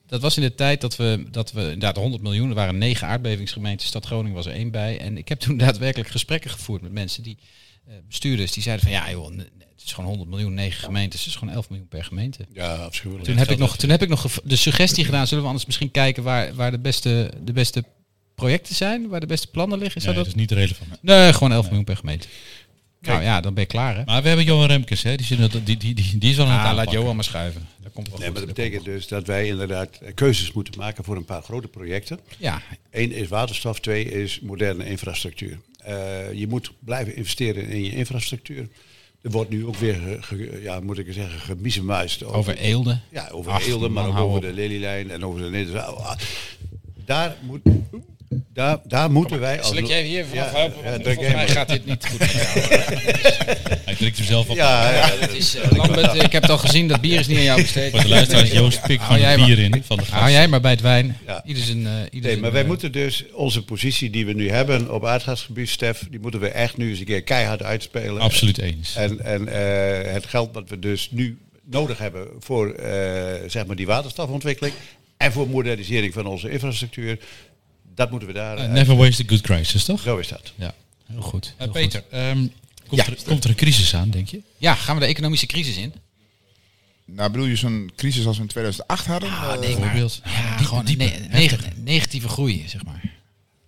[0.07, 3.07] Dat was in de tijd dat we, dat we inderdaad 100 miljoen, er waren negen
[3.07, 4.99] aardbevingsgemeenten, Stad Groningen was er één bij.
[4.99, 7.39] En ik heb toen daadwerkelijk gesprekken gevoerd met mensen die,
[7.87, 11.29] eh, bestuurders, die zeiden van ja joh, het is gewoon 100 miljoen, negen gemeentes, het
[11.29, 12.47] is gewoon 11 miljoen per gemeente.
[12.53, 13.29] Ja, afschuwelijk.
[13.29, 15.91] Toen heb, ik nog, toen heb ik nog de suggestie gedaan, zullen we anders misschien
[15.91, 17.85] kijken waar, waar de, beste, de beste
[18.43, 20.01] projecten zijn, waar de beste plannen liggen?
[20.01, 20.41] Zou Nee, dat dat?
[20.43, 20.91] is niet relevant.
[21.03, 22.27] Nee, gewoon 11 miljoen per gemeente.
[23.01, 24.05] nou ja, dan ben je klaar hè.
[24.05, 25.17] Maar we hebben Johan Remkes, hè?
[25.17, 26.91] Die, zit, die, die, die, die is al aan het Ah, laat.
[26.91, 27.69] Johan maar schuiven.
[27.83, 28.37] Dat komt wel Nee, goed.
[28.37, 31.43] maar dat Dat betekent dus dat wij inderdaad eh, keuzes moeten maken voor een paar
[31.43, 32.19] grote projecten.
[32.39, 35.59] Ja, Eén is waterstof, twee is moderne infrastructuur.
[35.79, 38.69] Eh, je moet blijven investeren in je infrastructuur.
[39.23, 42.99] Er wordt nu ook weer, ge- ge- ja, moet ik zeggen, gemiezemuist over Eelde.
[43.11, 44.43] Ja, over Ach, Eelde, maar ook over op.
[44.43, 46.17] de Lelylijn en over de Nederlandse...
[47.05, 47.61] Daar, moet,
[48.55, 49.59] daar, daar moeten wij...
[49.59, 50.83] als- Zal ik jij hier vanaf Ja, helpen?
[50.93, 52.21] ja, volgens mij gaat dit niet goed.
[53.85, 54.57] Hij trekt hem zelf op.
[54.57, 55.19] Ja, ja, ja.
[55.19, 57.61] Het is, eh, Lambert, ik heb het al gezien, dat bier is niet aan jou
[57.63, 57.91] besteed.
[57.91, 60.15] Voor de luisteraars, Joost pikt Hou gewoon jij het bier in van de gast.
[60.21, 61.17] Hou jij maar bij het wijn.
[61.27, 61.43] Ja.
[61.45, 64.33] Ieder zijn, eh, ieder Nee, zijn, maar wij eh, moeten dus onze positie die we
[64.33, 68.21] nu hebben op aardgasgebied, Stef, die moeten we echt nu eens een keer keihard uitspelen.
[68.23, 68.95] Absoluut eens.
[68.97, 72.93] En, en eh, het geld dat we dus nu nodig hebben voor eh,
[73.47, 74.75] zeg maar die waterstofontwikkeling
[75.17, 77.19] en voor modernisering van onze infrastructuur,
[77.95, 78.59] dat moeten we daar.
[78.59, 80.01] Uh, eh, never waste a good crisis, toch?
[80.01, 80.53] Zo is dat.
[80.55, 80.75] Ja.
[81.07, 81.47] Heel goed.
[81.55, 82.37] Uh, heel Peter, ehm,
[82.89, 83.07] komt, Ja.
[83.07, 84.37] er, komt er een crisis aan, denk je?
[84.37, 84.47] goed.
[84.59, 85.93] Ja, gaan we de economische crisis in?
[87.05, 89.31] Nou, bedoel je zo'n crisis als we in 2008 hadden?
[89.31, 93.01] Ah, Eh, nee, maar, ja, Diepe, gewoon diepe, ne- neg- negatieve groei, zeg maar.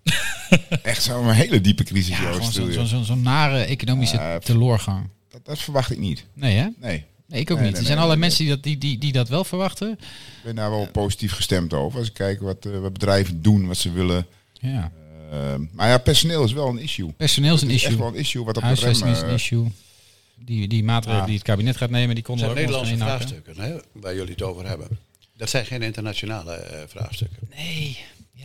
[0.82, 5.08] Echt zo'n hele diepe crisis, Ja, Joost, zo'n zo, zo, nare economische Ja, teloorgang.
[5.30, 6.24] dat, dat verwacht ik niet.
[6.34, 6.66] Nee, hè?
[6.80, 7.04] Nee.
[7.34, 7.76] Nee, ik ook Nee, niet.
[7.76, 9.90] nee, er zijn nee, allerlei nee, mensen die dat, die, die, die dat wel verwachten.
[9.90, 9.98] Ik
[10.44, 11.98] ben daar wel positief gestemd over.
[11.98, 14.26] Als ik kijk wat, eh, wat bedrijven doen, wat ze willen.
[14.52, 14.92] Ja.
[15.30, 17.12] Eh, maar ja, personeel is wel een issue.
[17.12, 18.04] Personeel is een Het is echt issue.
[18.06, 18.90] wel een issue wat op de rem...
[18.90, 19.72] is een eh, issue.
[20.38, 21.26] Die, die maatregelen Ja.
[21.26, 24.00] die het kabinet gaat nemen, die Dat konden zijn er ook nog Nederlandse vraagstukken hè,
[24.00, 24.88] waar jullie het over hebben.
[25.36, 27.38] Dat zijn geen internationale eh, vraagstukken.
[27.56, 27.98] Nee.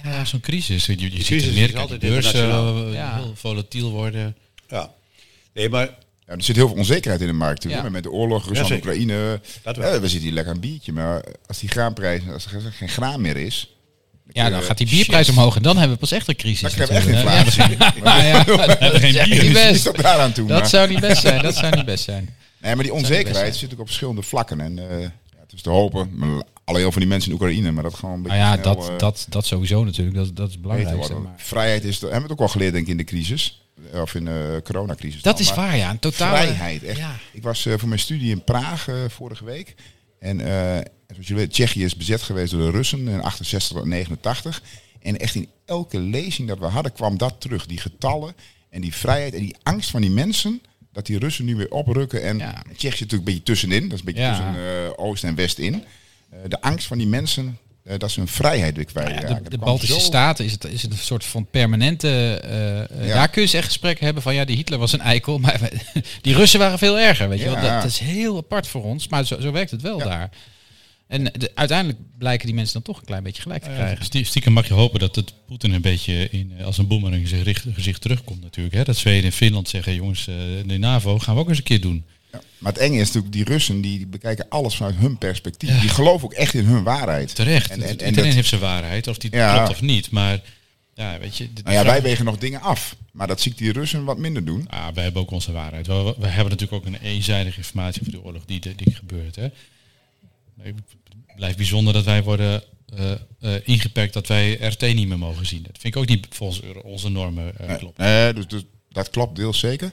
[0.04, 0.86] Ja, zo'n crisis.
[0.86, 2.86] Je, je ziet crisis in is Amerika altijd de beurs internationaal.
[2.88, 3.15] eh, Ja.
[3.15, 4.36] heel volatiel worden.
[4.69, 4.91] Ja.
[5.54, 5.97] Nee, maar
[6.30, 7.63] Ja, er zit heel veel onzekerheid in de markt.
[7.63, 7.84] natuurlijk.
[7.84, 7.94] Ja.
[7.94, 8.88] Met de oorlog, Rusland, zeker.
[8.88, 9.42] Oekraïne.
[9.63, 10.92] Ja, we zitten hier lekker aan een biertje.
[10.92, 13.74] Maar als die graanprijs, als er geen graan meer is...
[14.32, 16.62] Ja, dan gaat die bierprijs omhoog en dan hebben we pas echt een crisis.
[16.62, 17.78] Dan krijg je echt inflatie.
[18.04, 18.44] Ja, ja,
[18.92, 19.84] dat is echt niet Is best.
[19.84, 20.48] dat daaraan toe?
[20.48, 21.42] Dat zou niet best zijn.
[21.42, 22.36] Dat zou niet best zijn.
[22.58, 24.62] Nee, maar die onzekerheid zit ook op verschillende vlakken.
[24.62, 25.12] En eh, ja,
[25.42, 28.15] het is te hopen, maar alle heel van die mensen in Oekraïne, maar dat gewoon
[28.15, 30.18] een beetje Nou ja, snel, dat, eh, dat, dat sowieso natuurlijk.
[30.18, 30.58] Dat, dat is.
[30.58, 33.62] Maar Vrijheid is, hebben we het ook al geleerd denk ik in de crisis.
[33.94, 35.22] Of in de coronacrisis.
[35.22, 35.89] dat dan, is waar, ja.
[35.89, 36.98] Een totale Vrijheid, echt.
[36.98, 37.15] Ja.
[37.32, 39.76] Ik was eh, voor mijn studie in Praag eh, vorige week.
[40.20, 40.48] En eh,
[41.08, 44.62] zoals jullie weten, Tsjechië is bezet geweest door de Russen in 68 tot 89.
[45.02, 47.65] En echt in elke lezing dat we hadden kwam dat terug.
[47.65, 48.36] Die getallen
[48.70, 50.62] en die vrijheid en die angst van die mensen.
[50.92, 52.24] Dat die Russen nu weer oprukken.
[52.24, 52.54] En Ja.
[52.54, 53.84] Tsjechië zit natuurlijk een beetje tussenin.
[53.84, 54.30] Dat is een beetje Ja.
[54.36, 55.74] tussen eh, Oost en West in.
[56.30, 57.58] Eh, de angst van die mensen,
[57.89, 59.49] eh, dat ze hun vrijheid weer Nou ja, kwijtraken.
[59.52, 62.08] de, Baltische zo- Staten is het, is het een soort van permanente.
[62.43, 63.13] eh, eh, Ja.
[63.13, 65.58] Daar kun je eens echt gesprekken hebben van ja, die Hitler was een eikel, maar
[65.60, 67.30] wij- die Russen waren veel erger.
[67.30, 67.54] Weet je wel?
[67.54, 70.06] Dat, dat is heel apart voor ons, maar zo, zo werkt het wel Ja.
[70.06, 70.30] daar.
[71.08, 74.06] En de- uiteindelijk blijken die mensen dan toch een klein beetje gelijk te krijgen.
[74.06, 77.28] Stie- Stiekem mag je hopen dat het Poetin een beetje in, als een boemerang in
[77.28, 78.75] zijn gezicht, gezicht terugkomt natuurlijk.
[78.75, 78.84] Hè?
[78.84, 81.82] Dat Zweden en Finland zeggen, jongens, eh, de NAVO gaan we ook eens een keer
[81.82, 82.06] doen.
[82.32, 82.42] Ja.
[82.58, 85.80] Maar het enge is natuurlijk, die Russen die bekijken alles vanuit hun perspectief.
[85.80, 87.36] Die geloven ook echt in hun waarheid.
[87.36, 87.70] Terecht.
[87.72, 89.56] En, en, en Iedereen dat- heeft zijn waarheid, of die Ja.
[89.56, 90.12] klopt of niet.
[90.12, 90.42] Maar
[90.94, 91.44] ja, weet je...
[91.44, 92.96] nou ja, vraag- wij wegen nog dingen af.
[93.12, 94.68] Maar dat zie ik die Russen wat minder doen.
[94.70, 95.88] Ah, wij hebben ook onze waarheid.
[95.88, 99.36] We, hebben natuurlijk ook een eenzijdige informatie over de oorlog die, die gebeurt.
[99.36, 99.48] Hè.
[100.62, 100.74] Het
[101.36, 102.63] blijft bijzonder dat wij worden
[103.39, 105.63] eh, ingeperkt dat wij RT niet meer mogen zien.
[105.63, 107.98] Dat vind ik ook niet volgens onze normen eh, klopt.
[107.98, 109.92] nee, dus, dus dat klopt deels zeker.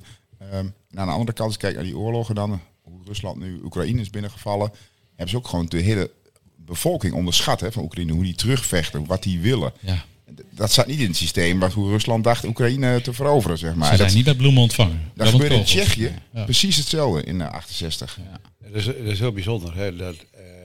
[0.50, 3.38] Ehm, en aan de andere kant, als je kijkt naar die oorlogen dan, hoe Rusland
[3.38, 4.70] nu Oekraïne is binnengevallen,
[5.08, 6.10] hebben ze ook gewoon de hele
[6.56, 9.72] bevolking onderschat hè, van Oekraïne, hoe die terugvechten, wat die willen.
[9.80, 10.04] Ja,
[10.50, 13.88] Dat zat niet in het systeem wat hoe Rusland dacht Oekraïne te veroveren, zeg maar.
[13.90, 15.10] ze zijn dat niet met bloemen ontvangen.
[15.14, 15.64] dat gebeurde in.
[15.64, 16.44] Tsjechië Ja.
[16.44, 18.18] precies hetzelfde in eh, 68.
[18.64, 20.14] Het is, het is heel bijzonder hè, dat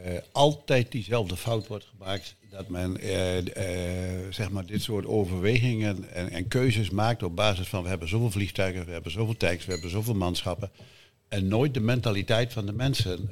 [0.04, 2.36] eh, altijd diezelfde fout wordt gemaakt.
[2.62, 7.68] Dat men eh, eh, zeg maar dit soort overwegingen en, en keuzes maakt op basis
[7.68, 10.72] van we hebben zoveel vliegtuigen, we hebben zoveel tanks, we hebben zoveel manschappen.
[11.28, 13.30] En nooit de mentaliteit van de mensen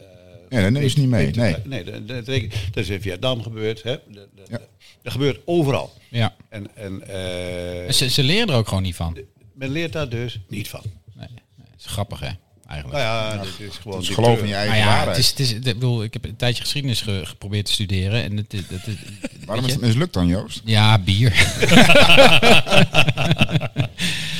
[0.50, 1.56] eh, Ja, dat ze niet mee, nee.
[1.66, 3.84] nee dat, dat, dat is in Vietnam gebeurd.
[3.84, 3.98] Hè?
[4.08, 4.60] Dat, dat, Ja.
[5.02, 5.94] dat gebeurt overal.
[6.10, 6.36] Ja.
[6.50, 9.18] En, en eh, En Ze, ze leren er ook gewoon niet van.
[9.54, 10.84] men leert daar dus niet van.
[11.14, 12.30] Nee, nee, dat is grappig, hè?
[12.70, 13.04] Eigenlijk.
[13.04, 13.98] Nou ja, dit is gewoon...
[14.00, 14.50] Dus dit geloof in treur.
[14.50, 15.16] je eigen Maar ja, waarheid.
[15.16, 18.24] het is, het is, ik bedoel, ik heb een tijdje geschiedenis ge- geprobeerd te studeren.
[18.24, 18.98] En het, het, het-
[19.46, 20.62] Waarom is het mislukt dan, Joost?
[20.66, 21.34] Ja, bier.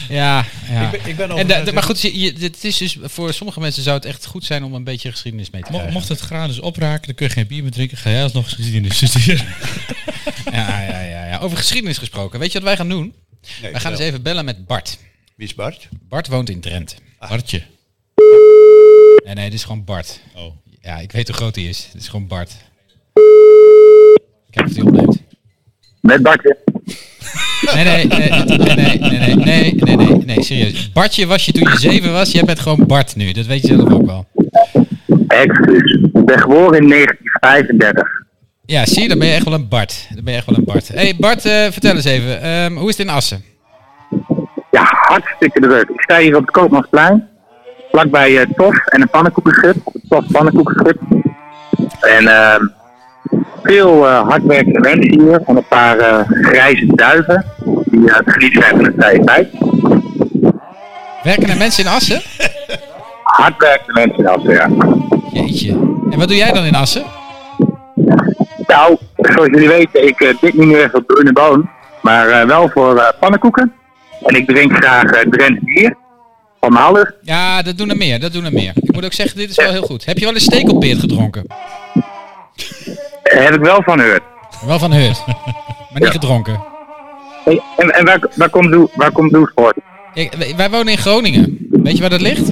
[0.10, 0.92] ja, ja.
[0.94, 3.60] Ik ben- ik ben en da- maar goed, je, je- het is dus, voor sommige
[3.60, 5.94] mensen zou het echt goed zijn om een beetje geschiedenis mee te krijgen.
[5.94, 7.98] Mocht het gratis opraken, dan kun je geen bier meer drinken.
[7.98, 9.46] Ga jij alsnog geschiedenis studeren.
[10.52, 11.38] Ja, ja, ja, ja.
[11.38, 12.40] Over geschiedenis gesproken.
[12.40, 13.14] Weet je wat wij gaan doen?
[13.62, 14.98] Nee, wij gaan eens even bellen met Bart.
[15.36, 15.88] Wie is Bart?
[16.10, 16.96] Bart woont in Drenthe.
[17.18, 17.62] Hartje.
[19.30, 20.20] Nee, nee, dit is gewoon Bart.
[20.36, 20.54] Oh.
[20.82, 21.90] Ja, ik weet hoe groot hij is.
[21.94, 22.56] Dit is gewoon Bart.
[24.50, 25.22] Kijk of hij opneemt.
[26.02, 26.58] Met Bartje.
[27.74, 30.92] Nee, nee, nee, nee, nee, nee, nee, nee, nee, nee, nee, serieus.
[30.92, 33.32] Bartje was je toen je zeven was, jij bent gewoon Bart nu.
[33.32, 34.28] Dat weet je zelf ook wel.
[35.28, 36.00] Excuus.
[36.14, 38.08] Ik ben geboren in 1935.
[38.66, 40.08] Ja, zie je, dan ben je echt wel een Bart.
[40.14, 40.88] Dan ben je echt wel een Bart.
[40.88, 42.42] Hé hey Bart, eh, vertel eens even.
[42.42, 43.44] ehm, hoe is het in Assen?
[44.72, 45.90] Ja, hartstikke druk.
[45.90, 47.28] Ik sta hier op het Koopmansplein.
[47.92, 49.76] Vlakbij eh Tof en een pannenkoekenschip.
[50.10, 51.02] Tof pannenkoekenschip.
[52.00, 52.68] En ehm
[53.64, 55.42] veel eh hardwerkende mensen hier.
[55.46, 57.46] En een paar eh, grijze duiven.
[57.86, 59.48] Die uh, genieten zijn van de vrije tijd.
[61.24, 62.22] Werken er mensen in Assen?
[63.24, 64.70] Hardwerkende mensen in Assen, ja.
[65.32, 65.72] Jeetje.
[66.12, 67.04] En wat doe jij dan in Assen?
[68.68, 71.70] Nou, zoals jullie weten, ik uh, dik niet meer voor bruine boon.
[72.02, 73.74] Maar wel voor pannenkoeken.
[74.26, 75.96] En ik drink graag uh, Drents bier.
[76.60, 77.12] Van ouders.
[77.22, 78.20] Ja, dat doen er meer.
[78.20, 78.72] Dat doen er meer.
[78.76, 80.06] Ik moet ook zeggen, dit is wel heel goed.
[80.06, 81.44] Heb je wel eens stekelpeert gedronken?
[83.24, 84.22] Daar heb ik wel van gehoord.
[84.66, 85.24] Wel van gehoord.
[85.92, 86.64] Maar niet gedronken.
[87.46, 89.52] Hey, en en waar, waar komt Doe- waar komt?
[90.14, 91.58] Kijk, wij- wij wonen in Groningen.
[91.70, 92.48] Weet je waar dat ligt?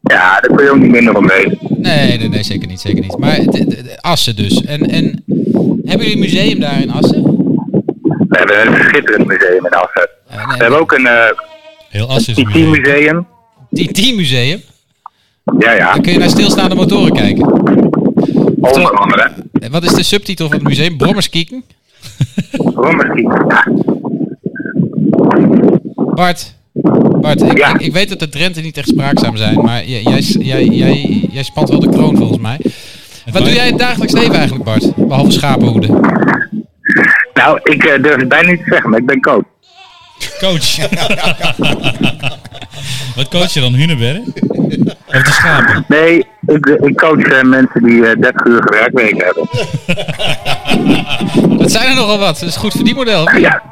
[0.00, 1.58] Ja, daar kun je ook niet minder om weten.
[1.68, 3.18] Nee, nee, nee, zeker niet, zeker niet.
[3.18, 4.64] Maar de- de- de Assen dus.
[4.64, 5.24] En, en
[5.84, 7.22] hebben jullie een museum daar in Assen?
[8.28, 10.08] We hebben een schitterend museum in Assen.
[10.28, 11.24] Eh, nee, We hebben ook een uh,
[11.90, 12.72] Heel Assen is museum.
[12.72, 13.26] TT-museum.
[13.72, 14.60] TT-museum.
[15.58, 15.92] Ja, ja.
[15.92, 17.52] Dan kun je naar stilstaande motoren kijken.
[18.60, 19.32] Onder andere.
[19.70, 20.96] Wat is de subtitel van het museum?
[20.96, 21.64] Brommerskieken?
[22.52, 23.22] Rommerski.
[23.22, 23.66] Ja.
[26.14, 26.54] Bart,
[27.20, 27.74] Bart ik, Ja.
[27.74, 31.28] ik, ik weet dat de Drenthe niet echt spraakzaam zijn, maar jij, jij, jij, jij,
[31.32, 32.58] jij spant wel de kroon volgens mij.
[33.32, 34.94] Wat doe jij in het dagelijks leven eigenlijk, Bart?
[34.96, 36.00] Behalve schapenhoeden.
[37.34, 39.44] Nou, ik eh, durf het bijna niet te zeggen, maar ik ben coach.
[40.38, 40.76] Coach.
[43.16, 43.74] Wat coach je dan?
[43.74, 44.24] Hunebedden?
[45.06, 45.84] Of de schapen?
[45.88, 49.48] Nee, ik, ik coach eh, mensen die eh 30 uur werkweken hebben.
[51.58, 52.38] Dat zijn er nogal wat.
[52.40, 53.22] Dat is goed verdienmodel.
[53.22, 53.42] of niet?
[53.42, 53.62] Ja,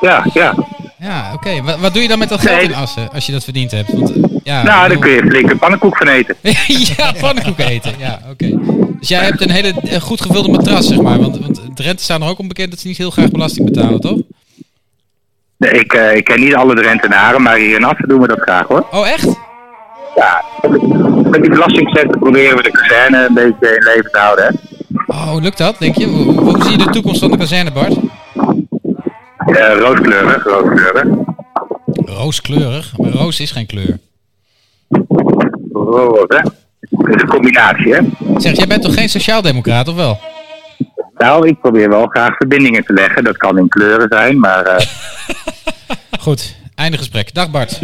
[0.00, 0.54] ja, ja.
[1.00, 1.62] Ja, oké.
[1.62, 2.64] Wat, wat doe je dan met dat geld Nee.
[2.64, 3.92] in Assen, als je dat verdiend hebt?
[3.92, 6.36] Want, eh, ja, Nou, dan kun je flink een pannenkoek van eten.
[6.96, 7.92] ja, pannenkoeken eten.
[7.98, 8.50] Ja, oké.
[8.98, 11.18] Dus jij hebt een hele eh, goed gevulde matras, zeg maar.
[11.18, 14.18] Want, want Drenthe staan er ook onbekend dat ze niet heel graag belasting betalen, toch?
[15.58, 18.40] Nee, ik, eh, ik ken niet alle Drentenaren, maar hier in Assen doen we dat
[18.40, 18.86] graag hoor.
[18.90, 19.36] Oh, echt?
[20.16, 20.44] Ja,
[21.30, 24.44] met die belastingcenten proberen we de kazerne een beetje in leven te houden.
[24.44, 24.52] Hè?
[25.06, 26.06] Oh, lukt dat, denk je?
[26.06, 27.96] Hoe, hoe- zie je de toekomst van de kazerne, Bart?
[29.46, 31.04] Eh, rooskleurig, rooskleurig.
[32.04, 32.98] Rooskleurig.
[32.98, 33.98] Maar roos is geen kleur.
[35.72, 36.40] Roos, hè?
[36.90, 38.00] Dat is een combinatie, hè?
[38.36, 40.18] Zeg, jij bent toch geen sociaaldemocraat, of wel?
[41.18, 43.24] Nou, ik probeer wel graag verbindingen te leggen.
[43.24, 44.86] Dat kan in kleuren zijn, maar eh,
[46.20, 47.34] Goed, einde gesprek.
[47.34, 47.78] Dag Bart.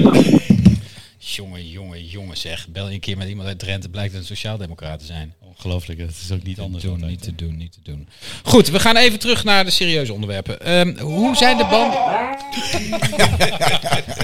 [1.18, 2.68] Jongen, jongen, jongen zeg.
[2.68, 5.34] Bel je een keer met iemand uit Drenthe, blijkt dat het sociaaldemocraten te zijn.
[5.40, 6.82] Ongelooflijk, dat is ook niet anders.
[6.84, 7.26] Doen, altijd, niet hè.
[7.26, 8.08] te doen, niet te doen.
[8.42, 10.60] Goed, we gaan even terug naar de serieuze onderwerpen.
[10.60, 11.98] Ehm, hoe zijn de banden...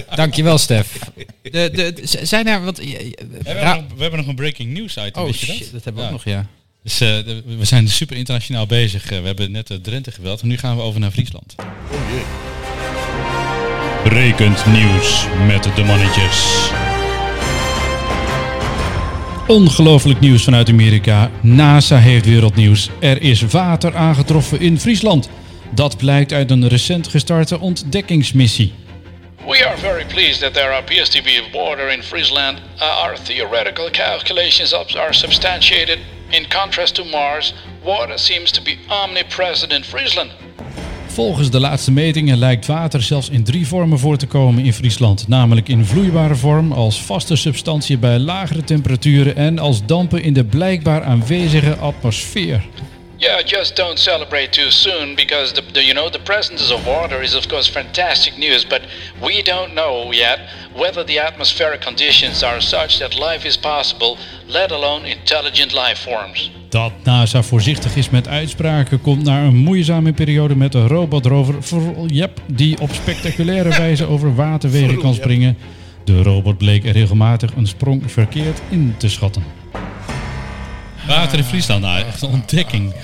[0.17, 0.99] Dankjewel, Stef.
[1.43, 2.65] De, de, zijn er...
[2.65, 5.57] Want, We hebben, nog, we hebben nog een breaking news item, oh weet je dat?
[5.57, 6.15] shit, dat hebben we Ja.
[6.15, 6.47] ook nog, ja.
[6.83, 9.11] Dus, eh, de- we zijn super internationaal bezig.
[9.11, 11.55] Eh, we hebben net de Drenthe geweld en nu gaan we over naar Friesland.
[14.05, 16.71] Brekend nieuws met de mannetjes.
[19.47, 21.31] Ongelooflijk nieuws vanuit Amerika.
[21.41, 22.89] NASA heeft wereldnieuws.
[23.01, 25.29] Er is water aangetroffen in Friesland.
[25.71, 28.73] Dat blijkt uit een recent gestarte ontdekkingsmissie.
[29.47, 32.59] We are very pleased that there appears to be water in Friesland.
[32.59, 35.99] Uh, our theoretical calculations are substantiated.
[36.29, 40.31] In contrast to Mars, water seems to be omnipresent in Friesland.
[41.13, 45.29] Volgens de laatste metingen lijkt water zelfs in drie vormen voor te komen in Friesland.
[45.29, 50.45] Namelijk in vloeibare vorm, als vaste substantie bij lagere temperaturen en als dampen in de
[50.45, 52.67] blijkbaar aanwezige atmosfeer.
[53.21, 57.23] Yeah, just don't celebrate too soon because the, the you know the presence of water
[57.23, 58.81] is of course fantastic news, but
[59.23, 60.39] we don't know yet
[60.75, 64.17] whether the atmospheric conditions are such that life is possible,
[64.47, 66.51] let alone intelligent life forms.
[66.69, 72.41] Dat NASA voorzichtig is met uitspraken komt naar een moeizame periode met de robotrover Vroljep,
[72.47, 75.57] die op spectaculaire wijze over waterwegen kan springen.
[76.05, 79.45] De robot bleek regelmatig een sprong verkeerd in te schatten.
[81.11, 82.93] Water in Friesland, nou, echt een ontdekking.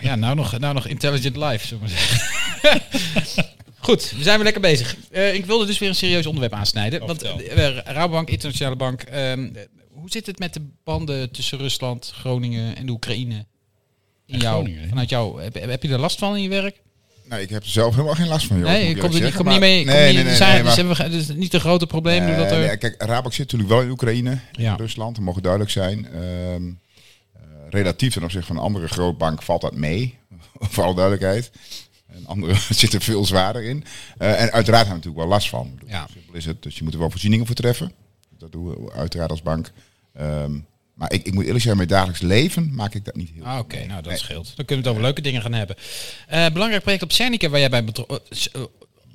[0.00, 3.44] Ja, nou nog, nou nog Intelligent Life, zullen we maar zeggen.
[3.78, 4.96] Goed, we zijn weer lekker bezig.
[5.10, 7.00] Eh, ik wilde dus weer een serieus onderwerp aansnijden.
[7.00, 9.02] Oh, want eh, Rabobank, Internationale Bank.
[9.02, 13.34] ehm, eh, hoe zit het met de banden tussen Rusland, Groningen en de Oekraïne?
[14.26, 14.88] In En jou, Groningen, hè?
[14.88, 16.82] vanuit jou, heb, heb je er last van in je werk?
[17.32, 18.66] Nou, ik heb er zelf helemaal geen last van, joh.
[18.68, 19.58] nee, ik kom er niet, kom mee.
[19.58, 20.34] Nee, niet- nee, nee.
[20.36, 22.58] zijn- nee, dus hebben we, dus niet een grote probleem dat er...
[22.58, 24.70] nee, kijk, Rabobank zit natuurlijk wel in Oekraïne, Ja.
[24.70, 26.06] in Rusland, dat mogen duidelijk zijn.
[26.06, 26.14] Ehm,
[27.34, 30.18] eh, relatief ten opzichte van een andere grootbank valt dat mee,
[30.72, 31.50] voor alle duidelijkheid.
[32.06, 33.84] En andere zitten veel zwaarder in.
[34.18, 35.78] Eh, en uiteraard hebben we natuurlijk wel last van.
[35.86, 36.06] Ja.
[36.12, 36.62] simpel is het.
[36.62, 37.92] Dus je moet er wel voorzieningen voor treffen.
[38.38, 39.70] Dat doen we uiteraard als bank.
[40.14, 40.52] Ehm,
[41.02, 43.58] maar ik, ik moet eerlijk zeggen, met dagelijks leven maak ik dat niet heel Ah,
[43.58, 44.16] oké, nou dat Nee.
[44.18, 44.52] scheelt.
[44.56, 45.76] Dan kunnen we het over leuke dingen gaan hebben.
[46.26, 48.20] Eh, belangrijk project op Cernica waar jij bij betrokken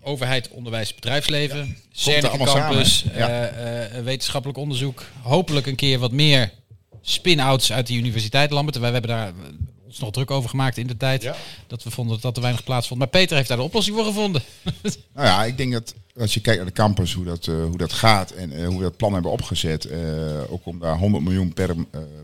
[0.02, 1.78] Overheid, onderwijs, bedrijfsleven.
[1.92, 3.30] Cernica allemaal Campus, ja.
[3.30, 5.04] eh, eh, wetenschappelijk onderzoek.
[5.22, 6.52] Hopelijk een keer wat meer
[7.02, 8.52] spin-outs uit de universiteit.
[8.52, 9.34] Lambert, wij hebben daar eh,
[9.88, 11.22] ons nog druk over gemaakt in de tijd.
[11.22, 11.36] Ja.
[11.68, 13.00] Dat we vonden dat dat te weinig plaats vond.
[13.00, 14.42] Maar Peter heeft daar de oplossing voor gevonden.
[15.14, 17.78] Nou ja, ik denk dat als je kijkt naar de campus, hoe dat, eh, hoe
[17.78, 20.00] dat gaat en eh, hoe we dat plan hebben opgezet, eh,
[20.50, 21.76] ook om daar 100 miljoen per,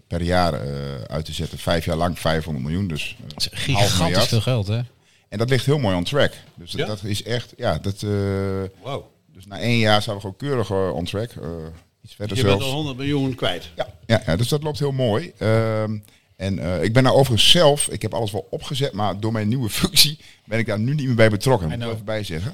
[0.08, 4.28] per jaar eh, uit te zetten, vijf jaar lang 500 miljoen, dus Dat is gigantisch
[4.28, 4.80] veel geld, hè?
[5.30, 6.34] En dat ligt heel mooi on track.
[6.56, 6.86] Dus dat, Ja?
[6.86, 8.10] dat is echt, ja, dat, eh,
[8.84, 9.10] Wauw.
[9.34, 11.48] dus na één jaar zijn we gewoon keurig on track, eh,
[12.04, 12.72] iets verder Je bent zelfs.
[12.74, 13.70] al 100 miljoen kwijt.
[13.76, 15.34] Ja, ja, ja, dus dat loopt heel mooi.
[16.36, 19.48] En eh, ik ben daar overigens zelf, ik heb alles wel opgezet, maar door mijn
[19.48, 21.70] nieuwe functie ben ik daar nu niet meer bij betrokken.
[21.70, 22.54] Moet ik even bij zeggen.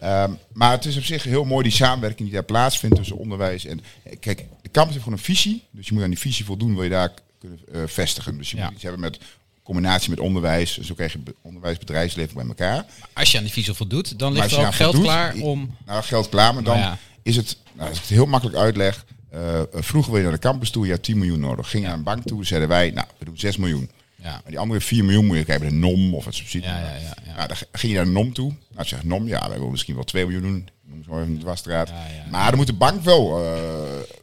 [0.00, 3.64] Ehm, maar het is op zich heel mooi die samenwerking die daar plaatsvindt tussen onderwijs
[3.64, 3.80] en...
[4.02, 5.62] eh, Kijk, de campus heeft gewoon een visie.
[5.70, 8.38] Dus je moet aan die visie voldoen, wil je daar kunnen eh, vestigen.
[8.38, 8.64] Dus je Ja.
[8.64, 9.18] moet iets hebben met
[9.62, 10.78] combinatie met onderwijs.
[10.78, 12.84] Zo krijg je onderwijs, bedrijfsleven bij elkaar.
[13.12, 15.76] Als je aan die visie voldoet, dan ligt er ook aan geld voldoet, klaar om...
[15.86, 16.98] Nou, geld klaar, maar dan Nou ja.
[17.22, 19.04] is het, nou, als ik het heel makkelijk uitleg.
[19.30, 21.70] Eh, vroeger wil je naar de campus toe, je had 10 miljoen nodig.
[21.70, 23.90] Ging naar een bank toe, zeiden wij, nou, we doen 6 miljoen.
[24.16, 24.30] Ja.
[24.30, 26.68] Maar die andere 4 miljoen moet je bij de NOM of het subsidie.
[26.68, 27.34] Ja, ja, ja, ja.
[27.36, 28.52] Nou, dan ging je naar de NOM toe.
[28.74, 30.68] Nou, zegt NOM, ja, wij willen misschien wel 2 miljoen doen.
[30.84, 31.88] Noem zo even de wasstraat.
[31.88, 32.30] Ja, ja.
[32.30, 33.28] Maar dan moet de bank wel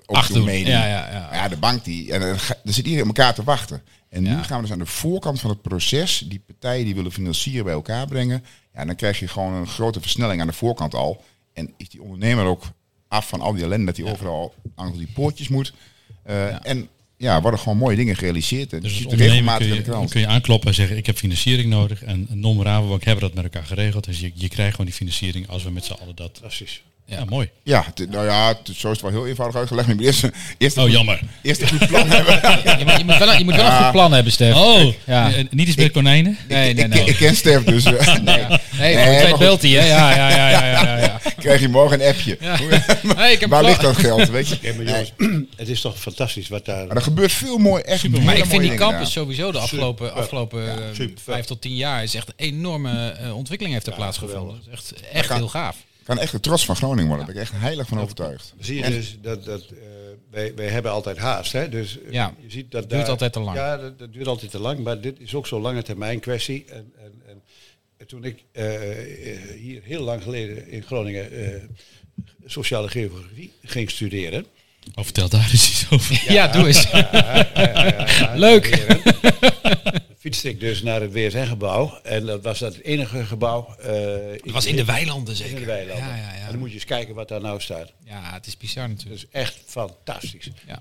[0.06, 0.46] doen doen.
[0.46, 0.72] meedoen.
[0.72, 1.30] Ja, ja, ja.
[1.32, 3.82] Ja, de bank die, en dan zit iedereen op elkaar te wachten.
[4.10, 7.12] En nu gaan we dus aan de voorkant van het proces die partijen die willen
[7.12, 8.44] financieren bij elkaar brengen.
[8.74, 11.24] Ja, dan krijg je gewoon een grote versnelling aan de voorkant al.
[11.54, 12.64] En is die ondernemer ook
[13.08, 15.74] af van al die ellende dat hij overal aan die poortjes moet.
[16.24, 18.74] Eh, En ja, worden gewoon mooie dingen gerealiseerd.
[18.74, 20.10] En Dus je het ondernemer regelmatig kun in de je, krant.
[20.10, 22.04] kun je aankloppen en zeggen ik heb financiering nodig.
[22.04, 24.04] En NOM Rabobank hebben dat met elkaar geregeld.
[24.06, 26.30] Dus je, je krijgt gewoon die financiering als we met z'n allen dat...
[26.34, 26.84] Fantastisch.
[27.10, 27.50] Ja, mooi.
[27.64, 29.88] Ja, nou ja, het- zo is het wel heel eenvoudig uitgelegd.
[29.88, 30.24] Maar eerst,
[30.58, 31.20] eerst, Oh, een, jammer.
[31.42, 32.34] eerst een goed plan hebben.
[32.80, 34.56] Je moet, je moet wel, je moet wel een goed plan hebben, Stef.
[34.56, 35.34] Oh, Ja.
[35.34, 36.38] eh, niet eens met konijnen?
[36.48, 37.04] Nee, nee, ik, nee.
[37.06, 38.22] ik ken Stef, dus eh, nee.
[38.24, 38.46] Nee,
[38.80, 39.40] Nee, nee maar twee goed.
[39.40, 39.86] belt hij, hè?
[39.86, 41.20] Ja, ja, ja, ja, ja, ja.
[41.40, 42.38] krijg je morgen een appje.
[43.16, 44.58] Hey, ik heb Waar ligt dat geld, weet je?
[44.62, 44.94] Ja, maar Nee.
[45.18, 46.88] jongens, het is toch fantastisch wat daar...
[46.88, 49.08] Maar er gebeurt veel mooi, echt Maar ik vind die campus daar.
[49.08, 50.22] sowieso de afgelopen, Super.
[50.22, 51.22] afgelopen Ja, eh, super.
[51.24, 54.62] vijf tot tien jaar is echt een enorme eh, ontwikkeling heeft er plaatsgevonden.
[54.72, 55.76] Echt, echt gaan- heel gaaf.
[56.08, 57.26] Kan echt de trots van Groningen worden.
[57.26, 58.54] Daar ben ik echt heilig van overtuigd.
[58.60, 59.78] Zie je En- dus dat, dat eh,
[60.32, 61.52] wij, wij hebben altijd haast.
[61.52, 61.70] Hè?
[61.70, 63.58] Dus eh, Ja, je ziet dat het duurt daar- altijd te lang.
[63.58, 64.80] Ja, dat, dat duurt altijd te lang.
[64.84, 66.66] Maar dit is ook zo'n lange termijn kwestie.
[66.70, 67.42] En, en,
[67.98, 68.66] en toen ik eh,
[69.60, 71.62] hier heel lang geleden in Groningen eh,
[72.46, 74.46] sociale geografie ging studeren.
[74.96, 76.24] Oh, vertel daar eens iets over.
[76.34, 76.88] Ja, doe eens.
[78.36, 78.86] Leuk.
[80.28, 82.00] Fietste ik dus naar het WSN-gebouw.
[82.04, 83.76] En dat was dat het enige gebouw.
[83.80, 83.92] eh,
[84.44, 85.60] Het was in de weilanden in zeker.
[85.60, 86.06] de weilanden.
[86.08, 86.48] Ja, ja, En ja.
[86.50, 87.94] dan moet je eens kijken wat daar nou staat.
[88.04, 89.22] ja, het is bizar Dat natuurlijk.
[89.24, 90.50] is echt fantastisch.
[90.68, 90.80] Ja.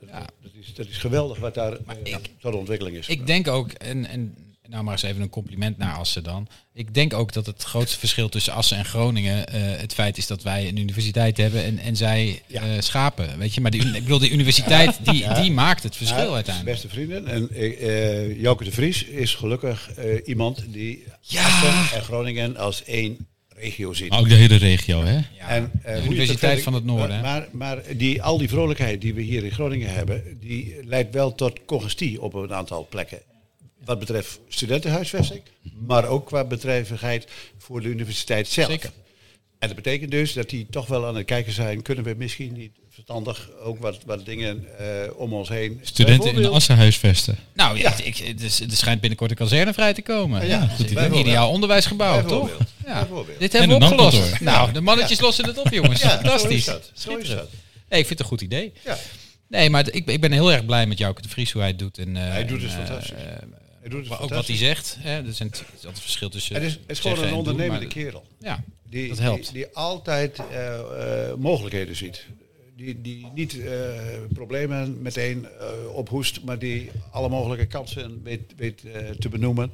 [0.00, 0.26] Dat, Ja.
[0.42, 1.72] dat, is, dat is geweldig wat daar
[2.02, 3.08] ik- tot ontwikkeling is.
[3.08, 4.34] Ik denk ook, en, en
[4.70, 6.48] nou maar eens even een compliment naar Assen dan.
[6.74, 10.26] Ik denk ook dat het grootste verschil tussen Assen en Groningen eh, het feit is
[10.26, 12.62] dat wij een universiteit hebben en, en zij Ja.
[12.62, 13.38] eh, schapen.
[13.38, 16.74] Weet je, maar die, ik bedoel, die universiteit die, die maakt het verschil Ja, uiteindelijk.
[16.80, 17.26] Beste vrienden.
[17.26, 21.44] En eh Joke de Vries is gelukkig eh, iemand die Ja.
[21.46, 24.08] Assen en Groningen als één regio ziet.
[24.08, 25.12] Maar ook de hele regio, hè?
[25.14, 27.16] Ja, En, eh, de Universiteit van het Noorden.
[27.16, 27.22] hè?
[27.22, 31.34] Maar, maar die, al die vrolijkheid die we hier in Groningen hebben, die leidt wel
[31.34, 33.18] tot congestie op een aantal plekken.
[33.88, 35.42] Wat betreft studentenhuisvesting,
[35.86, 37.26] maar ook qua bedrijvigheid
[37.58, 38.70] voor de universiteit zelf.
[38.70, 38.90] Zeker.
[39.58, 42.52] En dat betekent dus dat die toch wel aan het kijken zijn, kunnen we misschien
[42.52, 44.86] niet verstandig ook wat, wat dingen eh,
[45.16, 45.80] om ons heen.
[45.82, 47.38] Studenten in Bijvoorbeeld- assen huisvesten.
[47.54, 50.40] Nou ja, ik, het is- er schijnt binnenkort een kazerne vrij te komen.
[50.46, 51.04] Ja, Ja, goed idee.
[51.04, 52.50] een ideaal onderwijsgebouw, toch?
[52.86, 52.98] Ja.
[52.98, 53.38] Bijvoorbeeld.
[53.38, 54.40] Dit hebben we opgelost.
[54.40, 56.00] Nou, de mannetjes lossen het op, jongens.
[56.08, 56.64] Ja, Fantastisch.
[56.64, 56.90] Zo is dat.
[56.94, 57.48] Zo is dat.
[57.88, 58.72] Nee, ik vind het een goed idee.
[58.84, 58.96] Ja.
[59.48, 61.78] Nee, maar ik, ik ben heel erg blij met Jouke de Vries hoe hij het
[61.78, 61.98] doet.
[61.98, 63.16] En, eh, Hij doet het en, eh, fantastisch.
[63.82, 64.96] Eh, het ook wat hij zegt.
[65.00, 66.54] Hè, er zijn t- is altijd verschil tussen.
[66.54, 68.24] Het is, het is gewoon een doen, ondernemende maar- kerel.
[68.40, 69.44] Ja, Die, dat helpt.
[69.44, 70.78] Die, die altijd eh,
[71.28, 72.26] eh, mogelijkheden ziet.
[72.76, 73.56] Die, die niet
[74.32, 78.80] problemen meteen eh, ophoest, maar die alle mogelijke kansen weet, weet
[79.18, 79.72] te benoemen.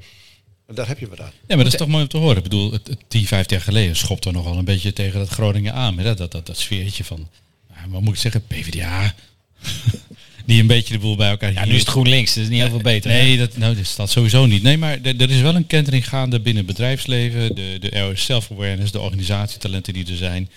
[0.67, 1.33] En daar heb je wat aan.
[1.47, 2.37] Ja, maar dat is toch mooi om te horen.
[2.37, 5.29] Ik bedoel, het, het 10, 15 jaar geleden schopt er nogal een beetje tegen dat
[5.29, 5.95] Groningen aan.
[5.95, 7.29] Met dat, dat, dat, dat sfeertje van,
[7.89, 9.15] wat moet ik zeggen, PvdA.
[10.45, 12.69] Die een beetje de boel bij elkaar ja, nu is het GroenLinks, dus niet heel
[12.71, 13.11] veel beter.
[13.11, 13.17] hè?
[13.17, 14.63] Nee, dat, nou, dat staat sowieso niet.
[14.63, 17.55] Nee, maar er, er is wel een kentering gaande binnen het bedrijfsleven.
[17.55, 20.51] De, de is self-awareness, de organisatietalenten die er zijn.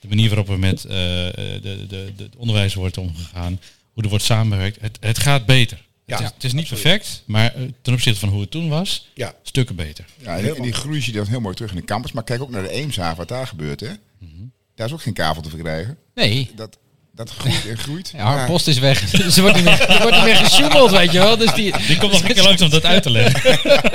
[0.00, 3.60] De manier waarop er met eh, de, de, de, het onderwijs wordt omgegaan.
[3.92, 4.80] Hoe er wordt samengewerkt.
[4.80, 5.78] Het, het gaat beter.
[6.06, 8.68] Ja, het, is, het is niet perfect, maar eh, ten opzichte van hoe het toen
[8.68, 9.34] was, Ja.
[9.42, 10.04] stukken beter.
[10.22, 12.12] Ja, en, die- en die groei zie je dan heel mooi terug in de campus.
[12.12, 13.80] Maar kijk ook naar de Eemshaven, wat daar gebeurt.
[13.80, 13.88] Hè?
[14.74, 15.96] Daar is ook geen kavel te verkrijgen.
[16.14, 16.78] Nee, Dat,
[17.26, 18.12] dat groeit en groeit.
[18.16, 19.10] ja, haar post is weg.
[19.10, 21.36] Dus er wordt niet meer, er wordt niet meer gesjoemeld, weet je wel.
[21.36, 23.58] Dus die, Die komt nog een keer langs om dat uit te leggen.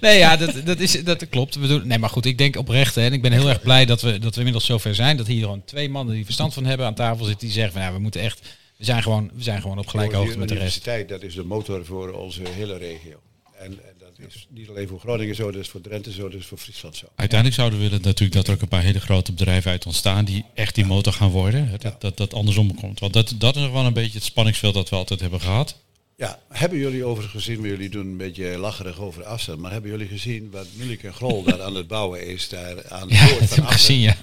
[0.00, 1.54] Nee, ja, dat, dat, is, dat klopt.
[1.54, 2.94] We doen, nee, maar goed, ik denk oprecht.
[2.94, 5.16] Hè, en ik ben heel erg blij dat we, dat we inmiddels zover zijn.
[5.16, 7.46] Dat hier gewoon twee mannen die verstand van hebben aan tafel zitten.
[7.46, 8.40] Die zeggen van ja, we moeten echt.
[8.76, 10.66] We zijn gewoon, we zijn gewoon op gelijke hoogte met de rest.
[10.66, 13.20] universiteit, dat is de motor voor onze hele regio.
[13.58, 16.40] En, en dat is niet alleen voor Groningen zo, dat is voor Drenthe zo, dat
[16.40, 17.06] is voor Friesland zo.
[17.14, 20.24] Uiteindelijk zouden we willen natuurlijk dat er ook een paar hele grote bedrijven uit ontstaan
[20.24, 21.70] die echt die motor gaan worden.
[21.80, 23.00] Dat, dat, dat andersom komt.
[23.00, 25.76] Want dat, dat is nog wel een beetje het spanningsveld dat we altijd hebben gehad.
[26.16, 29.90] Ja, hebben jullie overigens gezien, maar jullie doen een beetje lacherig over Assen, maar hebben
[29.90, 33.26] jullie gezien wat Mullik en Grol daar aan het bouwen is, daar aan de Ja,
[33.38, 34.16] dat van gezien, ja.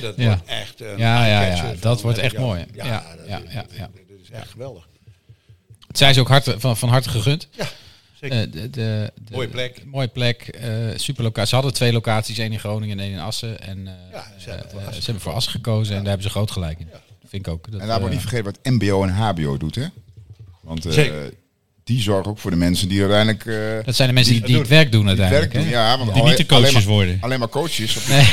[0.00, 0.26] Dat Ja.
[0.26, 2.64] wordt echt een Ja, ja, ja, dat wordt echt jou- mooi.
[2.74, 3.90] Ja, Ja, dat, ja, is- ja, ja.
[4.08, 4.88] dat is echt geweldig.
[5.86, 7.48] Het zijn ze ook hard, van, van harte gegund.
[7.50, 7.68] Ja,
[8.20, 8.38] zeker.
[8.40, 9.82] Eh, de, de, de- Mooie plek.
[9.86, 10.42] Mooie plek.
[10.48, 11.48] eh super locatie.
[11.48, 13.60] Ze hadden twee locaties, één in Groningen en één in Assen.
[13.60, 16.26] En eh, Ja, ze hebben voor Assen ze hebben voor Assen gekozen en daar hebben
[16.26, 16.88] ze groot gelijk in.
[17.28, 17.70] Vind ik ook.
[17.70, 19.74] Dat, En daar wordt eh, niet vergeten wat MBO en HBO doet.
[19.74, 19.84] Hè?
[20.60, 21.32] Want eh, Zeker.
[21.84, 24.68] die zorgen ook voor de mensen die uiteindelijk eh, dat zijn de mensen die, het
[24.68, 25.52] werk doen het werk uiteindelijk.
[25.70, 25.78] doen.
[25.80, 25.88] hè?
[25.90, 27.18] Ja, want Die niet de alleen- coaches alleen maar, worden.
[27.20, 27.98] Alleen maar coaches.
[28.08, 28.24] Nee.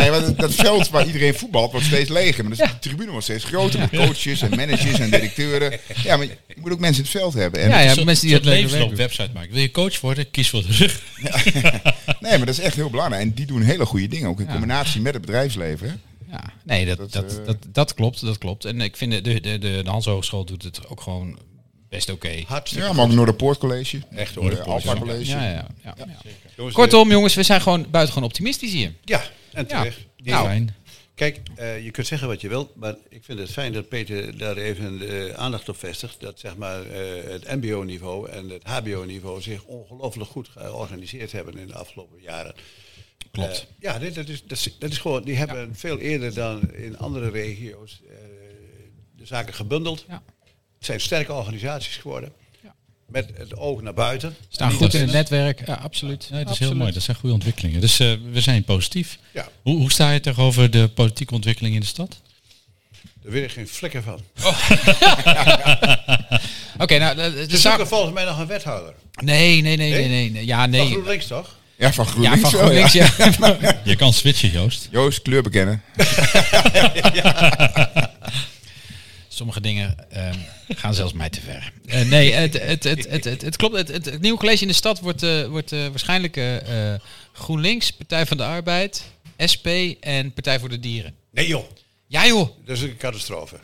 [0.00, 2.44] Nee, want dat veld waar iedereen voetbalt wordt steeds leger.
[2.44, 5.72] Maar dus de tribune wordt steeds groter met coaches en managers en directeuren.
[6.04, 7.60] Ja, maar je moet ook mensen in het veld hebben.
[7.60, 9.52] En Ja, ja, mensen die het levensloop website maken.
[9.52, 10.30] Wil je coach worden?
[10.30, 11.02] Kies voor de rug.
[12.20, 13.22] Nee, maar dat is echt heel belangrijk.
[13.22, 14.28] En die doen hele goede dingen.
[14.28, 14.50] Ook in Ja.
[14.52, 16.00] combinatie met het bedrijfsleven.
[16.30, 18.64] Ja, nee, dat, Dat, dat, eh, dat, dat, klopt, dat klopt.
[18.64, 21.38] En ik vind de, de, de, de Hans Hogeschool doet het ook gewoon
[21.88, 22.42] best oké.
[22.46, 23.98] Hartstikke Ja, maar ook Noorderpoort College.
[24.16, 24.62] Echt Eh, hoor.
[24.62, 25.30] Alpha College.
[25.30, 25.50] Ja, ja,
[25.84, 26.06] ja, ja.
[26.56, 28.92] Jongens, Kortom, jongens, we zijn gewoon buitengewoon optimistisch hier.
[29.04, 29.22] Ja,
[29.52, 29.98] en terecht.
[30.16, 30.46] Die- Nou.
[30.46, 30.74] Fijn.
[31.14, 34.38] Kijk, eh, je kunt zeggen wat je wilt, maar ik vind het fijn dat Peter
[34.38, 36.20] daar even de aandacht op vestigt.
[36.20, 41.66] Dat zeg maar eh, het mbo-niveau en het hbo-niveau zich ongelooflijk goed georganiseerd hebben in
[41.66, 42.54] de afgelopen jaren.
[43.30, 43.60] Klopt.
[43.60, 46.72] Eh, ja, dit, dat, is, dat, is, dat is gewoon, die hebben veel eerder dan
[46.72, 48.14] in andere regio's eh,
[49.16, 50.04] de zaken gebundeld.
[50.08, 50.22] Ja.
[50.76, 52.32] Het zijn sterke organisaties geworden.
[53.12, 53.20] Ja.
[53.20, 54.36] Met het oog naar buiten.
[54.48, 55.62] Staan goed in het netwerk.
[55.66, 56.28] Ja, absoluut.
[56.30, 56.92] Nee, dat is heel mooi.
[56.92, 57.80] Dat zijn goede ontwikkelingen.
[57.80, 59.18] Dus eh, we zijn positief.
[59.34, 62.20] Ja, Hoe, hoe sta je tegenover de politieke ontwikkeling in de stad?
[63.22, 64.20] daar weet ik geen flikker van.
[66.78, 68.94] Oké, nou, de, de Ze zaak- zoeken volgens mij nog een wethouder.
[69.22, 70.08] Nee, nee, nee, nee, Nee?
[70.08, 70.30] nee.
[70.30, 70.46] nee.
[70.46, 70.86] Ja, Van nee.
[70.90, 71.56] GroenLinks toch?
[71.76, 72.40] Ja, van Ja, GroenLinks.
[72.40, 73.08] van wel, GroenLinks, ja.
[73.60, 73.80] ja.
[73.90, 74.88] Je kan switchen, Joost.
[74.90, 75.82] Joost, kleur bekennen.
[79.40, 80.38] Sommige dingen ehm,
[80.68, 81.72] gaan zelfs mij te ver.
[81.86, 83.76] Eh, nee, het, het, het, het, het, het klopt.
[83.76, 86.40] Het, het, het nieuwe college in de stad wordt, eh, wordt eh, waarschijnlijk
[87.32, 89.04] GroenLinks, Partij van de Arbeid,
[89.52, 89.66] SP
[90.00, 91.14] en Partij voor de Dieren.
[91.30, 91.64] Nee joh,
[92.06, 93.56] Ja joh, dat is een catastrofe.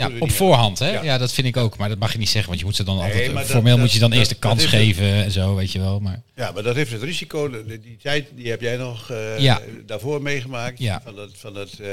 [0.00, 0.90] Ja, op voorhand hè.
[0.90, 1.02] Ja.
[1.02, 1.18] Ja.
[1.18, 1.76] dat vind ik ook.
[1.76, 3.32] Maar dat mag je niet zeggen, want je moet ze dan Nee, altijd...
[3.34, 4.70] dat- formeel dat- moet je dan dat- eerst de kans het.
[4.70, 6.00] geven en zo, weet je wel.
[6.00, 6.22] Maar.
[6.36, 7.50] Ja, maar dat heeft het risico.
[7.50, 9.60] de- Die tijd die heb jij nog eh, Ja.
[9.86, 10.78] daarvoor meegemaakt.
[10.78, 11.00] Ja.
[11.04, 11.88] Van dat, van dat eh,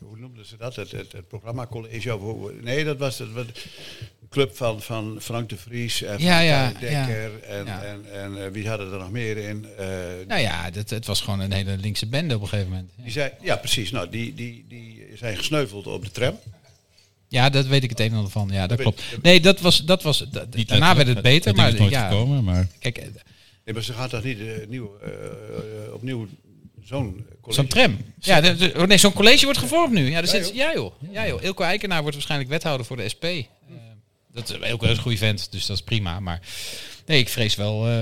[0.00, 0.76] hoe noemden ze dat?
[0.76, 2.18] Het, het, het programma college.
[2.62, 3.32] Nee, dat was het.
[3.32, 3.46] wat-
[4.30, 6.90] club van, van Frank de Vries en van Ja, ja, Dekker.
[6.90, 7.38] ja.
[7.48, 9.66] En, en, en eh, wie hadden er nog meer in?
[9.78, 9.86] Eh,
[10.28, 12.90] nou ja, dat, het was gewoon een hele linkse bende op een gegeven moment.
[12.96, 13.90] die zei, ja, precies.
[13.90, 16.38] Nou, die, die, die zijn gesneuveld op de tram.
[17.32, 18.48] Ja, dat weet ik het een en ander van.
[18.52, 19.02] Ja, dat klopt.
[19.22, 19.84] Nee, dat was...
[19.84, 23.04] Dat was da- Niet daarna werd het beter, maar ja, gekomen, maar kijk, eh,
[23.64, 26.26] Nee, maar ze gaat toch niet nieuw, eh, opnieuw
[26.84, 27.60] zo'n college?
[27.60, 27.96] Zo'n tram.
[28.18, 30.10] Ja, de- de- oh nee, zo'n college wordt gevormd nu.
[30.10, 30.54] Ja, er Ja, zit, joh.
[30.56, 30.92] ja, joh.
[31.10, 31.42] ja joh.
[31.42, 33.24] Ilko Eikenaar wordt waarschijnlijk wethouder voor de SP.
[34.32, 36.20] Dat is Ilko is een goede vent, dus dat is prima.
[36.20, 36.40] Maar
[37.06, 37.86] nee, ik vrees wel...
[37.88, 38.00] eh,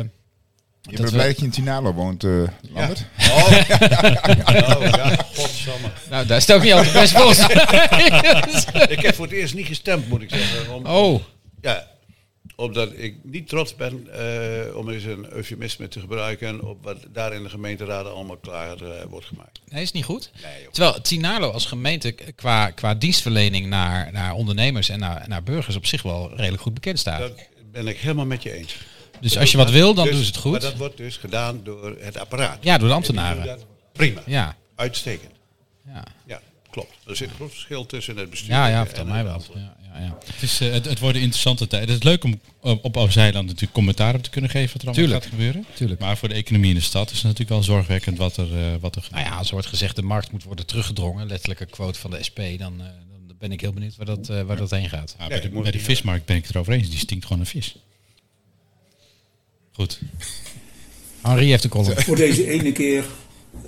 [0.83, 3.05] Je bent blij dat je in Tinalo woont, eh Lambert?
[3.18, 5.26] Oh, nou, ja,
[5.71, 5.97] godsamme.
[6.11, 7.39] Nou, daar is het ook niet altijd best bos.
[8.97, 10.75] Ik heb voor het eerst niet gestemd, moet ik zeggen.
[10.75, 11.21] Om, oh,
[11.61, 11.89] Ja,
[12.57, 17.33] omdat ik niet trots ben, eh, om eens een eufemisme te gebruiken, op wat daar
[17.33, 19.61] in de gemeenteraden allemaal klaar eh, wordt gemaakt.
[19.68, 20.31] nee, is niet goed.
[20.43, 20.68] Nee.
[20.71, 25.87] Terwijl Tinalo als gemeente qua, qua dienstverlening naar, naar ondernemers en naar, naar burgers op
[25.87, 27.18] zich wel redelijk goed bekend staat.
[27.21, 27.33] Dat
[27.73, 28.77] ben ik helemaal met je eens.
[29.21, 30.62] dus als je wat wil, dan Dus- doen ze het Maar goed.
[30.62, 32.59] dat wordt dus gedaan door het apparaat.
[32.61, 33.59] Ja, door de ambtenaren.
[33.93, 35.31] Prima, Ja, uitstekend.
[35.95, 36.05] Ja.
[36.26, 36.93] Ja, klopt.
[37.07, 39.43] Er zit een groot verschil tussen het bestuur ja, ja en mij wel.
[39.55, 40.18] Ja, ja, ja.
[40.24, 41.88] Het, is, eh, het, het worden interessante tijden.
[41.88, 44.88] Het is leuk om op, op Oud-Zeiland natuurlijk commentaar op te kunnen geven wat er
[44.88, 45.22] allemaal Tuurlijk.
[45.22, 45.64] gaat gebeuren.
[45.74, 46.01] Tuurlijk.
[46.01, 48.74] Maar voor de economie in de stad is het natuurlijk wel zorgwekkend wat er, eh,
[48.80, 49.22] wat er gebeurt.
[49.22, 52.22] Nou ja, als er wordt gezegd de markt moet worden teruggedrongen, letterlijke quote van de
[52.28, 52.86] SP, dan, eh,
[53.26, 55.14] dan ben ik heel benieuwd waar dat, eh, waar dat heen gaat.
[55.18, 56.91] Ja, bij, de, bij de niet vismarkt ben ik het erover eens.
[56.91, 57.76] Die stinkt gewoon naar vis.
[59.72, 60.01] Goed.
[61.22, 62.03] Henri heeft een column.
[62.03, 63.05] Voor deze ene keer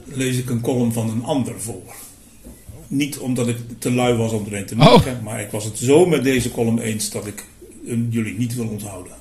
[0.04, 1.94] lees ik een column van een ander voor.
[2.92, 6.06] Niet omdat ik te lui was om erin te maken, maar ik was het zo
[6.06, 7.44] met deze column eens dat ik
[8.10, 9.12] jullie niet wil onthouden.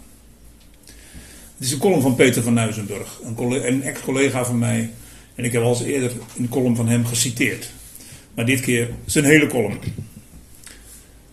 [1.56, 4.90] Het is een column van Peter van Nuizenburg, een, een ex-collega van mij.
[5.36, 7.72] En ik heb al eens eerder een column van hem geciteerd.
[8.34, 9.80] Maar dit keer zijn hele column.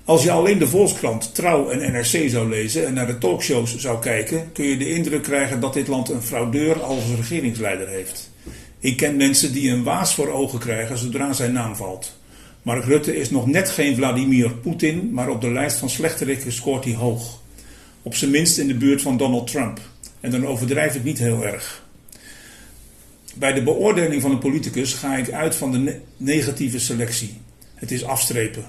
[0.04, 4.00] Als je alleen de Volkskrant, Trouw en NRC zou lezen en naar de talkshows zou
[4.00, 8.30] kijken, kun je de indruk krijgen dat dit land een fraudeur als regeringsleider heeft.
[8.78, 12.17] Ik ken mensen die een waas voor ogen krijgen zodra zijn naam valt.
[12.62, 16.84] Mark Rutte is nog net geen Vladimir Poetin, maar op de lijst van slechterikken scoort
[16.84, 17.40] hij hoog.
[18.02, 19.80] Op zijn minst in de buurt van Donald Trump.
[20.20, 21.86] En dan overdrijf ik niet heel erg.
[23.34, 27.36] Bij de beoordeling van een politicus ga ik uit van de ne- negatieve selectie.
[27.74, 28.64] Het is afstrepen.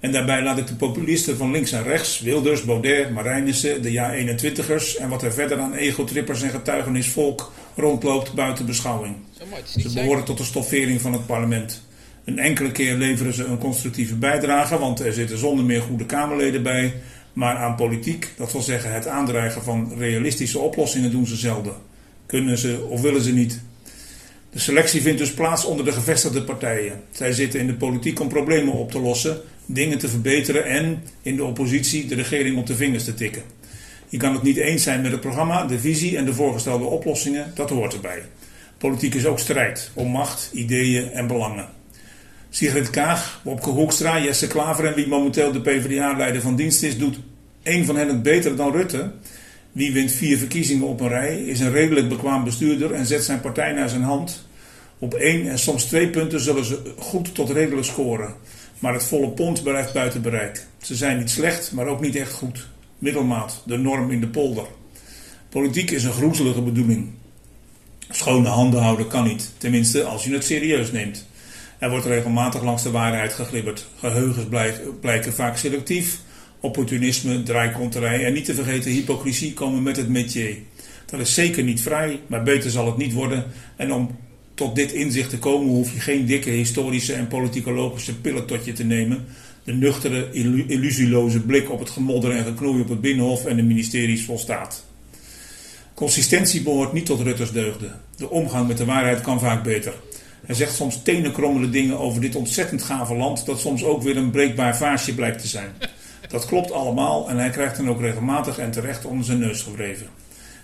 [0.00, 5.00] En daarbij laat ik de populisten van links en rechts, Wilders, Baudet, Marijnissen, de ja-21ers
[5.00, 9.16] en wat er verder aan egotrippers en getuigenisvolk rondloopt buiten beschouwing.
[9.64, 11.82] Ze behoren tot de stoffering van het parlement.
[12.26, 16.62] Een enkele keer leveren ze een constructieve bijdrage, want er zitten zonder meer goede Kamerleden
[16.62, 16.94] bij.
[17.32, 21.72] Maar aan politiek, dat wil zeggen het aandrijven van realistische oplossingen, doen ze zelden.
[22.26, 23.60] Kunnen ze of willen ze niet.
[24.50, 27.02] De selectie vindt dus plaats onder de gevestigde partijen.
[27.10, 31.36] Zij zitten in de politiek om problemen op te lossen, dingen te verbeteren en in
[31.36, 33.42] de oppositie de regering op de vingers te tikken.
[34.08, 37.52] Je kan het niet eens zijn met het programma, de visie en de voorgestelde oplossingen,
[37.54, 38.22] dat hoort erbij.
[38.78, 41.75] Politiek is ook strijd om macht, ideeën en belangen.
[42.50, 47.18] Sigrid Kaag, Wopke Hoekstra, Jesse Klaver en wie momenteel de PvdA-leider van dienst is, doet
[47.62, 49.12] één van hen het beter dan Rutte.
[49.72, 53.40] Wie wint vier verkiezingen op een rij, is een redelijk bekwaam bestuurder en zet zijn
[53.40, 54.46] partij naar zijn hand.
[54.98, 58.34] Op één en soms twee punten zullen ze goed tot redelijk scoren.
[58.78, 60.66] Maar het volle pond blijft buiten bereik.
[60.82, 62.66] Ze zijn niet slecht, maar ook niet echt goed.
[62.98, 64.66] Middelmaat, de norm in de polder.
[65.48, 67.10] Politiek is een groezelige bedoeling.
[68.10, 71.26] Schone handen houden kan niet, tenminste als je het serieus neemt.
[71.78, 73.86] Er wordt regelmatig langs de waarheid geglibberd.
[73.98, 76.18] Geheugens blijk- blijken vaak selectief.
[76.60, 80.56] Opportunisme, draaikonterij en niet te vergeten hypocrisie komen met het métier.
[81.06, 83.44] Dat is zeker niet vrij, maar beter zal het niet worden.
[83.76, 84.16] En om
[84.54, 88.72] tot dit inzicht te komen hoef je geen dikke historische en politicologische pillen tot je
[88.72, 89.24] te nemen.
[89.64, 93.62] De nuchtere, illu- illusieloze blik op het gemodder en geknoei op het Binnenhof en de
[93.62, 94.84] ministeries volstaat.
[95.94, 98.00] Consistentie behoort niet tot Rutters deugden.
[98.16, 99.92] De omgang met de waarheid kan vaak beter.
[100.46, 104.30] Hij zegt soms tenenkrommende dingen over dit ontzettend gave land, dat soms ook weer een
[104.30, 105.70] breekbaar vaasje blijkt te zijn.
[106.28, 110.06] Dat klopt allemaal en hij krijgt dan ook regelmatig en terecht onder zijn neus gewreven.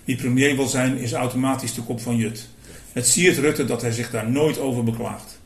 [0.04, 2.48] Wie premier wil zijn, is automatisch de kop van Jut.
[2.92, 5.40] Het siert Rutte dat hij zich daar nooit over beklaagt.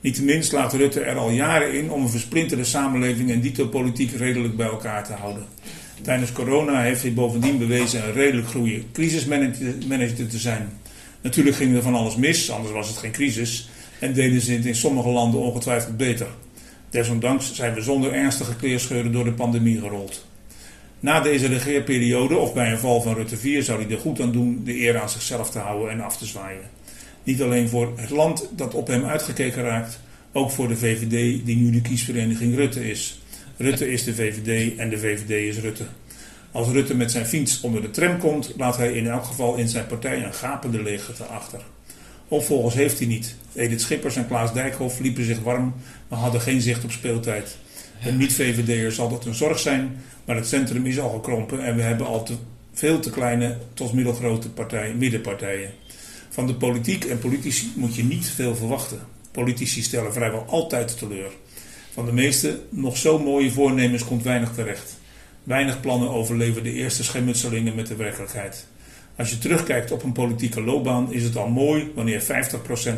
[0.00, 4.56] Niettemin slaat Rutte er al jaren in om een versplinterde samenleving en dito politiek redelijk
[4.56, 5.46] bij elkaar te houden.
[6.02, 10.79] Tijdens corona heeft hij bovendien bewezen een redelijk goede crisismanager te zijn.
[11.20, 13.68] Natuurlijk ging er van alles mis, anders was het geen crisis.
[13.98, 16.26] En deden ze het in sommige landen ongetwijfeld beter.
[16.90, 20.26] Desondanks zijn we zonder ernstige kleerscheuren door de pandemie gerold.
[21.00, 24.32] Na deze regeerperiode, of bij een val van Rutte 4, zou hij er goed aan
[24.32, 26.70] doen de eer aan zichzelf te houden en af te zwaaien.
[27.24, 30.00] Niet alleen voor het land dat op hem uitgekeken raakt,
[30.32, 33.20] ook voor de VVD die nu de kiesvereniging Rutte is.
[33.56, 35.84] Rutte is de VVD en de VVD is Rutte.
[36.52, 39.68] Als Rutte met zijn fiets onder de tram komt, laat hij in elk geval in
[39.68, 41.60] zijn partij een gapende leegte achter.
[42.28, 43.34] Opvolgers heeft hij niet.
[43.54, 45.74] Edith Schippers en Klaas Dijkhoff liepen zich warm,
[46.08, 47.56] maar hadden geen zicht op speeltijd.
[48.04, 51.82] Een niet-VVD'er zal dat een zorg zijn, maar het centrum is al gekrompen en we
[51.82, 52.34] hebben al te,
[52.72, 55.70] veel te kleine tot middelgrote partijen, middenpartijen.
[56.28, 58.98] Van de politiek en politici moet je niet veel verwachten.
[59.30, 61.30] Politici stellen vrijwel altijd teleur.
[61.92, 64.99] Van de meeste nog zo mooie voornemens komt weinig terecht.
[65.50, 68.66] Weinig plannen overleven de eerste schermutselingen met de werkelijkheid.
[69.16, 72.24] Als je terugkijkt op een politieke loopbaan, is het al mooi wanneer 50%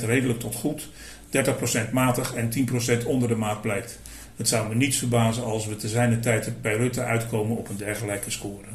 [0.05, 0.89] redelijk tot goed,
[1.89, 2.69] 30% matig en
[3.03, 3.99] 10% onder de maat blijkt.
[4.37, 7.77] Het zou me niets verbazen als we te zijner tijd bij Rutte uitkomen op een
[7.77, 8.67] dergelijke score.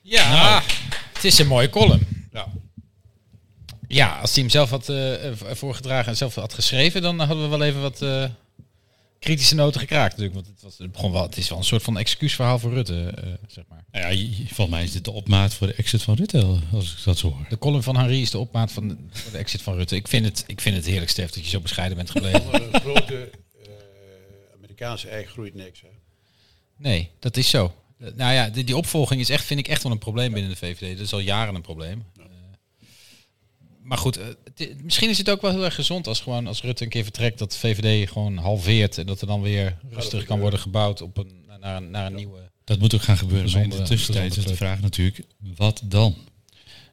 [0.00, 0.62] Ja,
[1.12, 2.28] het is een mooie column.
[2.32, 2.46] Ja.
[3.88, 7.56] Ja, als hij hem zelf had eh, voorgedragen en zelf had geschreven, dan hadden we
[7.56, 8.24] wel even wat eh,
[9.20, 10.34] kritische noten gekraakt natuurlijk.
[10.34, 13.12] Want het, was, het, begon wel, het is wel een soort van excuusverhaal voor Rutte,
[13.16, 13.84] eh, zeg maar.
[13.92, 17.04] Nou ja, volgens mij is dit de opmaat voor de exit van Rutte, als ik
[17.04, 17.46] dat zo hoor.
[17.48, 19.96] De column van Henri is de opmaat van de, voor de exit van Rutte.
[19.96, 22.42] Ik vind het, ik vind het heerlijk, Stef, dat je zo bescheiden bent gebleven.
[22.42, 23.30] Voor een grote
[23.62, 23.70] eh,
[24.54, 25.80] Amerikaanse ei groeit niks.
[25.80, 25.88] Hè.
[26.76, 27.74] Nee, dat is zo.
[27.96, 30.56] Nou ja, die, die opvolging is echt, vind ik echt wel een probleem binnen de
[30.56, 30.96] VVD.
[30.96, 32.04] Dat is al jaren een probleem.
[33.90, 36.84] Maar goed, eh, misschien is het ook wel heel erg gezond als gewoon als Rutte
[36.84, 40.40] een keer vertrekt dat de VVD gewoon halveert en dat er dan weer rustig kan
[40.40, 42.50] worden gebouwd op een, naar, een, naar een nieuwe.
[42.64, 43.52] Dat moet ook gaan gebeuren.
[43.52, 45.20] Maar in de Gezonde- tussentijd is de gezonde vraag natuurlijk,
[45.56, 46.16] wat dan?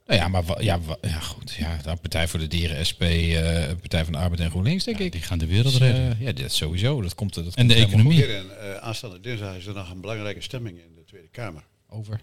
[0.08, 1.52] Nou ja, maar wa- ja, wa- ja goed.
[1.54, 4.98] Ja, de Partij voor de Dieren, SP, eh, Partij van de Arbeid en GroenLinks, denk
[5.00, 5.12] ik.
[5.12, 6.12] Die gaan de wereld Dus, redden.
[6.12, 7.02] eh, ja, dat sowieso.
[7.02, 8.26] Dat komt, dat En komt de economie.
[8.26, 11.64] Eh, aanstaande dinsdag is er nog een belangrijke stemming in de Tweede Kamer.
[11.90, 12.20] Over.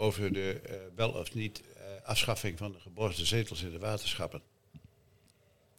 [0.00, 4.40] Over de eh, wel of niet eh, afschaffing van de geborgde zetels in de waterschappen.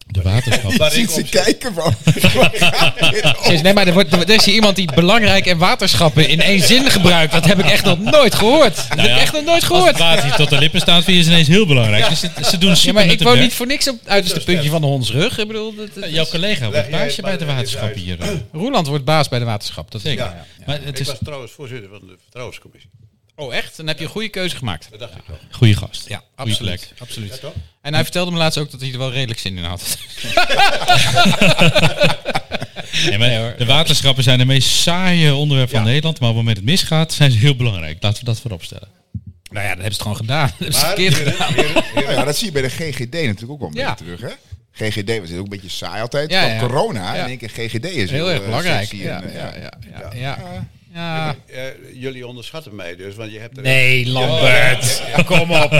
[0.07, 0.73] De waterschap.
[0.73, 1.93] Waar Ziet ik ze kijken van.
[3.63, 6.89] Nee, maar er, wordt, er is hier iemand die belangrijk en waterschappen in één zin
[6.89, 7.33] gebruikt.
[7.33, 8.75] Dat heb ik echt nog nooit gehoord.
[8.75, 9.87] Dat heb ik echt nog nooit Als gehoord.
[9.89, 12.09] het water hier tot de lippen staat, vind je ze ineens heel belangrijk.
[12.09, 14.07] Dus het- ze doen Ja, super maar met ik woon niet voor niks op het
[14.09, 15.37] uiterste puntje van de hondsrug.
[15.37, 18.17] Ik bedoel, dat, dat- Jouw collega Leg wordt baasje bij de maar waterschap hier.
[18.51, 19.91] Roeland wordt baas bij de waterschap.
[19.91, 20.25] Dat is Zeker.
[20.25, 20.45] Ja.
[20.65, 22.89] Maar het Ik is was trouwens voorzitter van de Vertrouwenscommissie.
[23.35, 23.77] Oh, echt?
[23.77, 24.87] Dan heb je een goede keuze gemaakt.
[24.89, 25.37] Dat dacht ik wel.
[25.49, 26.07] een goede gast.
[26.09, 26.79] Ja, Goeie absoluut.
[26.87, 26.99] plek.
[26.99, 27.39] absoluut.
[27.41, 27.49] Ja?
[27.81, 29.81] En hij vertelde me laatst ook dat hij er wel redelijk zin in had.
[33.05, 35.85] Nee, maar de waterschappen zijn de meest saaie onderwerp van Ja.
[35.85, 36.19] Nederland.
[36.19, 37.97] Maar op het moment het misgaat, zijn ze heel belangrijk.
[38.03, 38.87] Laten we dat voorop stellen.
[39.51, 40.51] nou ja, dat hebben ze het gewoon gedaan.
[40.59, 41.53] Dat Maar verkeerd heren, gedaan.
[41.53, 43.89] heren, heren, ja, dat zie je bij de GGD natuurlijk ook wel een Ja.
[43.95, 44.35] beetje terug, hè?
[44.89, 46.31] GGD was ook een beetje saai altijd.
[46.31, 47.15] Ja, corona.
[47.15, 47.23] Ja.
[47.23, 48.87] In één keer GGD is Heel erg eh, belangrijk.
[48.87, 50.37] sexy Ja, en, eh, ja, ja, ja,
[50.93, 51.35] ja.
[51.47, 51.63] Eh,
[51.93, 53.63] jullie onderschatten mij dus, want je hebt er...
[53.63, 55.01] Nee, Lambert.
[55.25, 55.71] Kom op.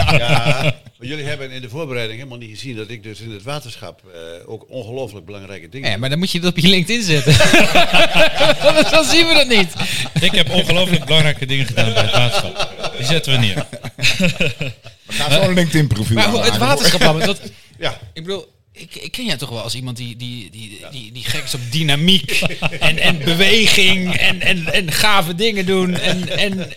[1.00, 4.50] Jullie hebben in de voorbereiding helemaal niet gezien dat ik dus in het waterschap eh,
[4.50, 7.32] ook ongelooflijk belangrijke dingen Ja, maar dan moet je het op je LinkedIn zetten.
[8.68, 9.72] Anders dan zien we dat niet.
[10.20, 12.72] Ik heb ongelooflijk belangrijke dingen gedaan bij het waterschap.
[12.96, 13.66] Die zetten we neer.
[15.06, 17.40] Gaan zo'n LinkedIn profiel Maar het waterschap, Lambert, dat,
[17.78, 21.12] Ja, ik bedoel, ik, ik ken jij toch wel als iemand die, die, die, die,
[21.12, 22.30] die gek is op dynamiek
[22.88, 25.94] en, en beweging en, en, en gave dingen doen.
[25.94, 26.72] En, en,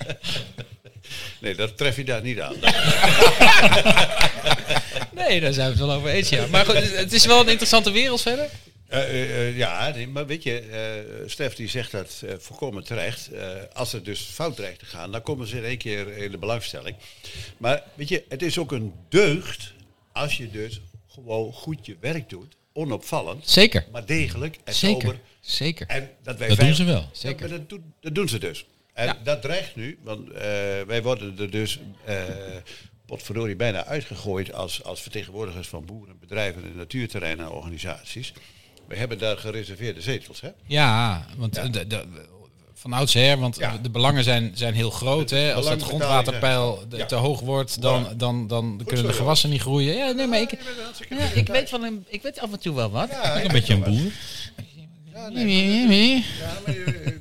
[1.40, 2.56] nee, dat tref je daar niet aan.
[5.22, 6.48] nee, daar zijn we het wel over eens, ja.
[6.48, 8.50] Maar goed, het is wel een interessante wereld verder.
[8.88, 13.30] Eh, eh, eh, ja, nee, maar weet je, eh Stef die zegt dat volkomen terecht.
[13.74, 16.38] Als het dus fout dreigt te gaan, dan komen ze in één keer in de
[16.38, 16.96] belangstelling.
[17.58, 19.74] Maar weet je, het is ook een deugd
[20.12, 20.82] als je dus
[21.16, 22.56] gewoon goed je werk doet.
[22.74, 23.86] Onopvallend, Zeker.
[23.92, 25.02] maar degelijk en Zeker.
[25.02, 25.20] sober.
[25.40, 25.88] Zeker.
[25.88, 27.10] En dat wij Dat doen ze wel.
[27.12, 27.50] Zeker.
[27.50, 28.66] dat, doen, dat doen ze dus.
[28.94, 29.18] En Ja.
[29.24, 30.42] dat dreigt nu, want eh,
[30.88, 32.24] wij worden er dus eh
[33.06, 38.34] potverdorie bijna uitgegooid als, als vertegenwoordigers van boeren, bedrijven en natuurterreinen en organisaties.
[38.88, 40.50] We hebben daar gereserveerde zetels, hè?
[40.68, 42.06] Ja, want De, de,
[42.78, 43.78] van oudsher, want Ja.
[43.82, 45.30] de belangen zijn, zijn heel groot.
[45.30, 45.54] Hè?
[45.54, 47.06] Als dat belangenbetalingen grondwaterpeil Ja.
[47.06, 48.16] te hoog wordt, dan, Voilà.
[48.16, 49.96] dan, dan kunnen zo, de gewassen niet groeien.
[49.96, 50.52] Ja, nee, maar ik,
[51.10, 53.10] ja, ik, weet van een, ik weet af en toe wel wat.
[53.10, 54.12] Ja, Een beetje een boer.
[55.14, 56.26] ja, nee, ja,
[56.66, 56.76] maar,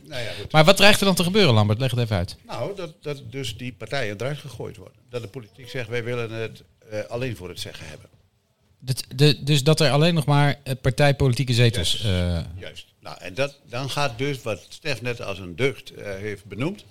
[0.04, 0.52] nou ja, goed.
[0.52, 1.78] Maar wat dreigt er dan te gebeuren, Lambert?
[1.78, 2.36] Leg het even uit.
[2.46, 4.98] Nou, dat, dat dus die partijen eruit gegooid worden.
[5.10, 8.08] Dat de politiek zegt, wij willen het eh, alleen voor het zeggen hebben.
[8.78, 11.92] Dat, de, dus dat er alleen nog maar eh, partijpolitieke zetels...
[11.92, 12.04] Yes.
[12.04, 12.86] eh, Juist.
[13.04, 16.84] Nou, en dat, dan gaat dus wat Stef net als een deugd eh, heeft benoemd.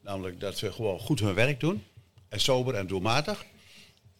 [0.00, 1.84] Namelijk dat ze gewoon goed hun werk doen.
[2.28, 3.44] En sober en doelmatig.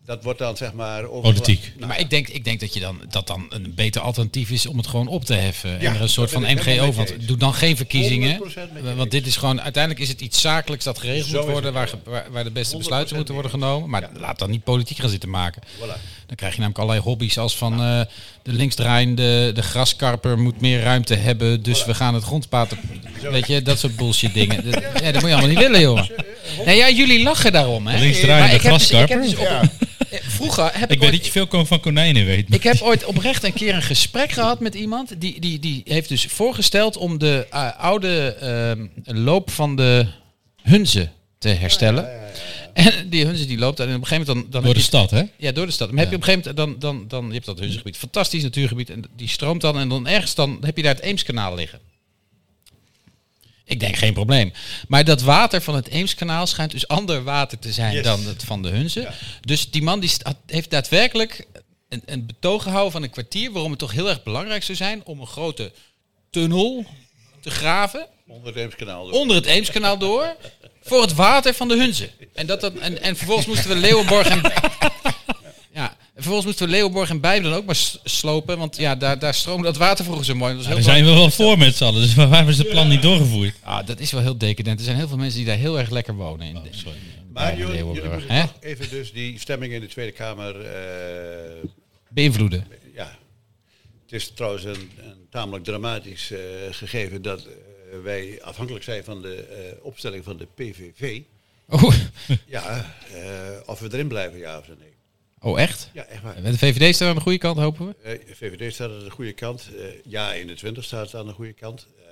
[0.05, 1.05] Dat wordt dan zeg maar...
[1.05, 1.73] over- Politiek.
[1.77, 4.67] Nou, maar ik denk, ik denk dat je dan, dat dan een beter alternatief is
[4.67, 5.71] om het gewoon op te heffen.
[5.71, 7.13] Ja, en er een soort van MGO je eens.
[7.27, 8.39] Doe dan geen verkiezingen.
[8.39, 8.43] 100%
[8.73, 11.51] met je Want dit is gewoon, uiteindelijk is het iets zakelijks dat geregeld Zo moet
[11.51, 13.91] worden, waar, waar, waar de beste 100% besluiten moeten worden genomen.
[13.91, 15.63] Maar laat dan niet politiek gaan zitten maken.
[15.63, 16.01] Voilà.
[16.27, 18.01] Dan krijg je namelijk allerlei hobby's als van eh,
[18.43, 22.79] de linksdraaiende, de graskarper moet meer ruimte hebben, dus we gaan het grondpaten.
[23.31, 24.65] Weet je, dat soort bullshit dingen.
[24.71, 26.11] Dat, ja, dat moet je allemaal niet willen, jongen.
[26.67, 27.99] Nee, ja, jullie lachen daarom, hè?
[27.99, 29.71] Linksdraaiende dus- graskarper?
[30.13, 32.55] Eh, Vroeger heb Ik ik weet ooit- dat je veel van konijnen weet.
[32.55, 35.21] ik heb ooit oprecht een keer een gesprek gehad met iemand.
[35.21, 38.87] Die, die, die heeft dus voorgesteld om de eh, oude ehm,
[39.25, 40.07] loop van de
[40.63, 41.09] hunze
[41.39, 42.21] te herstellen.
[42.75, 44.53] En die hunze die loopt en op een gegeven moment dan...
[44.53, 45.23] dan Door heb de je- stad, hè?
[45.37, 45.91] Ja, door de stad.
[45.91, 48.43] Maar heb je op een gegeven moment dan, dan, dan je hebt dat hunzegebied, fantastisch
[48.43, 51.79] natuurgebied en die stroomt dan en dan ergens dan heb je daar het Eemskanaal liggen.
[53.65, 54.53] Ik denk geen probleem.
[54.89, 58.05] Maar dat water van het Eemskanaal schijnt dus ander water te zijn Yes.
[58.05, 59.09] dan het van de Hunze.
[59.41, 60.11] Dus die man die
[60.47, 61.47] heeft daadwerkelijk
[61.89, 63.53] een, een betoog gehouden van een kwartier...
[63.53, 65.73] waarom het toch heel erg belangrijk zou zijn om een grote
[66.31, 66.85] tunnel
[67.41, 68.07] te graven...
[68.27, 69.11] Onder het Eemskanaal.
[69.11, 70.37] onder het Eemskanaal door...
[70.83, 72.11] voor het water van de Hunze.
[72.35, 74.41] En, dat, dat, en, en vervolgens moesten we Leeuwenborg en...
[76.23, 78.59] Vervolgens moesten we Leeuwenborg en Bijbel dan ook maar slopen.
[78.59, 80.49] Want ja, daar, daar stroomde dat water vroeger zo mooi.
[80.55, 82.01] Dat was Daar heel zijn we wel voor met z'n allen.
[82.01, 83.55] Dus waarom is het plan niet doorgevoerd?
[83.63, 84.79] Ah, dat is wel heel decadent.
[84.79, 86.47] Er zijn heel veel mensen die daar heel erg lekker wonen.
[86.47, 86.63] In, Maar
[87.33, 90.61] bij jullie, jullie moeten even dus die stemming in de Tweede Kamer...
[90.61, 91.69] eh,
[92.09, 92.67] Beïnvloeden.
[92.95, 93.17] ja,
[94.03, 96.39] het is trouwens een, een tamelijk dramatisch eh,
[96.71, 101.21] gegeven dat eh, wij afhankelijk zijn van de eh, opstelling van de PVV.
[101.69, 101.95] Oh,
[102.47, 103.23] Ja, eh,
[103.67, 104.92] of we erin blijven, ja of nee.
[105.43, 105.91] Oh, echt?
[105.93, 106.35] Ja, echt waar.
[106.43, 107.95] Met de VVD staan we aan de goede kant, hopen we.
[108.03, 109.69] Eh, VVD staat aan de goede kant.
[109.79, 111.87] eh ja, 21 staat aan de goede kant.
[111.99, 112.05] Eh,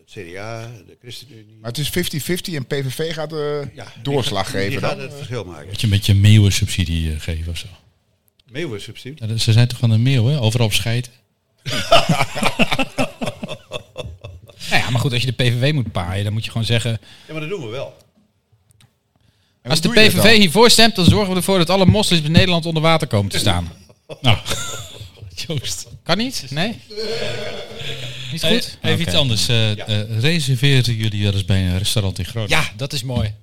[0.00, 1.56] het CDA, de ChristenUnie.
[1.60, 4.90] Maar het is 50-50 en PVV gaat de Ja, doorslag die, geven Die dan.
[4.90, 5.66] gaat het verschil maken.
[5.68, 7.66] Dat je een beetje een meeuwensubsidie eh, geven of zo.
[8.50, 9.26] Meeuwensubsidie.
[9.28, 10.40] Ja, ze zijn toch van de meeuw, hè?
[10.40, 11.10] Overal op scheiden.
[14.70, 16.90] Nou ja, maar goed, als je de PVV moet paaien, dan moet je gewoon zeggen...
[17.26, 17.96] Ja, maar dat doen we wel.
[19.64, 22.66] En Als de PVV hiervoor stemt, dan zorgen we ervoor dat alle moslims in Nederland
[22.66, 23.72] onder water komen te staan.
[24.20, 24.38] Nou,
[25.46, 25.86] Joost.
[26.02, 26.44] Kan niet?
[26.50, 26.74] Nee?
[28.32, 28.78] Niet Eh, goed?
[28.82, 29.48] Even iets anders.
[29.48, 32.58] eh eh, reserveren jullie wel eens bij een restaurant in Groningen?
[32.58, 33.34] Ja, dat is mooi.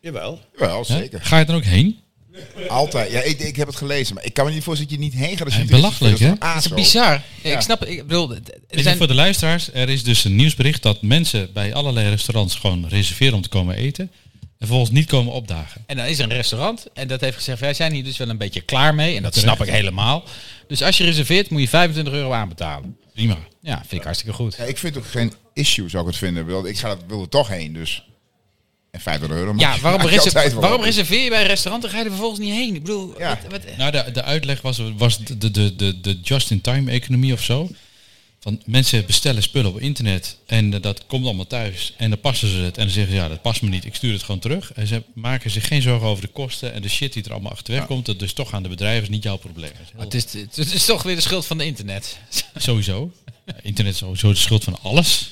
[0.00, 0.40] Jawel.
[0.56, 1.20] Wel, zeker.
[1.22, 1.98] Ga je er ook heen?
[2.68, 3.10] Altijd.
[3.12, 5.26] Ja, ik, ik heb het gelezen, maar ik kan me niet voorstellen dat je niet
[5.26, 5.44] heen gaat.
[5.46, 5.80] Als je Eh, niet is.
[5.80, 6.32] belachelijk, hè?
[6.38, 7.12] Dat is bizar.
[7.12, 7.54] Ja, Ja.
[7.56, 8.32] Ik snap, ik bedoel,
[8.68, 12.54] er zijn, voor de luisteraars, er is dus een nieuwsbericht dat mensen bij allerlei restaurants
[12.54, 14.10] gewoon reserveren om te komen eten.
[14.66, 15.82] En volgens niet komen opdagen.
[15.86, 18.28] en dan is er een restaurant en dat heeft gezegd, wij zijn hier dus wel
[18.28, 19.16] een beetje klaar mee.
[19.16, 19.52] En dat Terecht.
[19.54, 20.24] snap ik helemaal.
[20.68, 22.96] Dus als je reserveert, moet je 25 euro aanbetalen.
[23.14, 23.36] Prima.
[23.60, 24.54] Ja, vind ik hartstikke goed.
[24.58, 26.46] Ja, ik vind het ook geen issue, zou ik het vinden.
[26.46, 28.04] Want Ik ga dat, wil er toch heen, dus...
[28.90, 31.46] En 50 euro Ja, waarom, maak je reser- altijd wel waarom reserveer je bij een
[31.46, 32.74] restaurant en ga je er vervolgens niet heen?
[32.74, 33.28] Ik bedoel, Ja.
[33.48, 37.32] wat, wat- Nou, de, de uitleg was, was de, de, de, de, de just-in-time economie
[37.32, 37.68] of zo.
[38.46, 41.92] Van mensen bestellen spullen op internet en eh, dat komt allemaal thuis.
[41.96, 43.84] En dan passen ze het en dan zeggen ze ja, dat past me niet.
[43.84, 44.72] Ik stuur het gewoon terug.
[44.72, 47.52] En ze maken zich geen zorgen over de kosten en de shit die er allemaal
[47.52, 48.06] achterweg komt.
[48.06, 49.70] Dat dus toch aan de bedrijven is niet jouw probleem.
[49.96, 52.18] Dat is heel- het, is, het is toch weer de schuld van de internet.
[52.56, 53.12] Sowieso.
[53.46, 55.30] Ja, internet is sowieso de schuld van alles.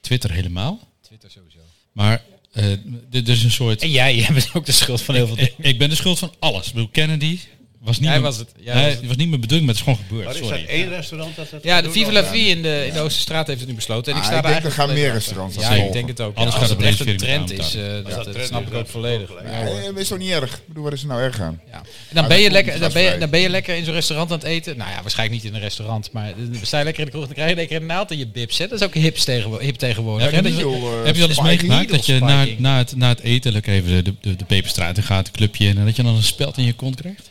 [0.00, 0.88] Twitter helemaal.
[1.00, 1.58] Twitter sowieso.
[1.92, 2.70] Maar eh,
[3.12, 3.82] er is een soort...
[3.82, 5.70] En jij, jij bent ook de schuld van heel veel Ik, dingen.
[5.72, 6.66] ik ben de schuld van alles.
[6.66, 7.38] Ik bedoel, Kennedy
[7.84, 8.48] was niet, Jij mijn- was het.
[8.60, 8.98] Jij Nee, was het.
[9.00, 10.24] het was niet mijn bedoeling, maar het is gewoon gebeurd.
[10.26, 10.60] Maar is Sorry.
[10.60, 11.90] dat één restaurant dat dat Ja, de?
[11.90, 14.12] Viva la Vie in de, in de Oosterstraat heeft het nu besloten.
[14.12, 16.20] En ik Ah, sta ik daar denk er gaan meer restaurants Ja, ik denk het
[16.20, 16.36] ook.
[16.36, 17.82] Anders Ja, gaat als het het echt een trend is, eh,
[18.14, 19.30] dat, snap is, ik ook is volledig.
[19.44, 19.58] Ja.
[19.66, 20.52] Ja, is toch niet erg?
[20.54, 21.60] Ik bedoel, wat is er nou erg aan?
[21.70, 21.72] Ja.
[21.76, 23.18] En dan Ah, ben, je lekker, dan, ben je, gastvrij.
[23.18, 24.76] dan ben je lekker in zo'n restaurant aan het eten.
[24.76, 27.26] Nou ja, waarschijnlijk niet in een restaurant, maar dan sta je lekker in de kroeg.
[27.26, 28.58] Dan krijg je lekker een naald in je bips.
[28.58, 28.66] Hè.
[28.68, 29.26] Dat is ook hips
[29.60, 30.30] hip tegenwoordig.
[30.30, 32.18] Ja, heb, je, eh, heb je al eens meegemaakt dat je
[32.58, 35.66] na, het, na het eten lekker even de, de, de peperstraat in gaat, een clubje
[35.66, 37.30] in, en dat je dan een speld in je kont krijgt?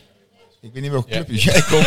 [0.62, 1.86] Ik weet niet welke clubjes jij komt.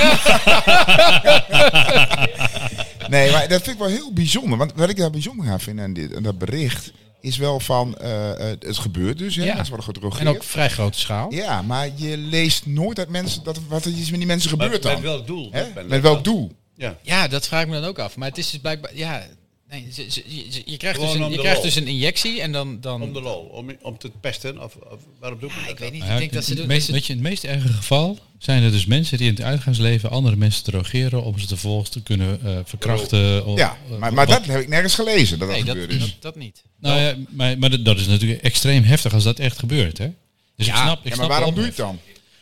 [3.09, 4.57] nee, maar dat vind ik wel heel bijzonder.
[4.57, 6.91] Want wat ik daar bijzonder aan vind aan, dit, aan dat bericht...
[7.21, 9.35] is wel van, eh, eh, het gebeurt dus.
[9.35, 9.43] Hè?
[9.43, 9.53] Ja.
[9.53, 10.21] Mensen worden gedrogeerd.
[10.21, 11.33] En ook vrij grote schaal.
[11.33, 14.71] Ja, maar je leest nooit uit mensen dat, wat er iets met die mensen gebeurt
[14.71, 14.93] Met, dan.
[14.93, 15.49] met welk doel?
[15.51, 15.83] Hè?
[15.87, 16.51] Met welk doel?
[16.75, 16.97] Ja.
[17.01, 18.15] Ja, dat vraag ik me dan ook af.
[18.15, 18.91] Maar het is dus blijkbaar...
[18.95, 19.23] Ja,
[19.69, 21.65] nee, ze- ze- je, je krijgt, dus een, je krijgt lol.
[21.65, 22.81] dus een injectie en dan...
[22.81, 24.63] dan Om de lol, om, om te pesten?
[24.63, 25.69] Of, of waarom doe dat?
[25.69, 26.67] ik weet niet, ja, ik denk dat ze het doen...
[26.67, 29.43] meest, weet je, in het meest erge geval zijn er dus mensen die in het
[29.43, 33.45] uitgaansleven andere mensen drogeren om ze vervolgens te kunnen eh, verkrachten.
[33.45, 35.99] of- Ja, maar, maar dat heb ik nergens gelezen, dat dat nee, dat, gebeurd is.
[35.99, 36.63] dat, dat niet.
[36.79, 40.07] Nou ja, maar, maar dat- is natuurlijk extreem heftig als dat echt gebeurt, hè?
[40.55, 41.85] Dus ik Ja, snap, ik ja, snap maar de waarom doe je ophef.
[41.85, 41.95] het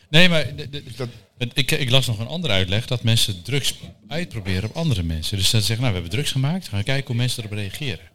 [0.09, 0.19] dan?
[0.19, 1.09] Nee, maar de- de- Dat,
[1.53, 3.73] ik, ik las nog een andere uitleg dat mensen drugs
[4.07, 5.37] uitproberen op andere mensen.
[5.37, 7.57] Dus dat ze zeggen, nou, we hebben drugs gemaakt, we gaan kijken hoe mensen erop
[7.57, 8.11] reageren.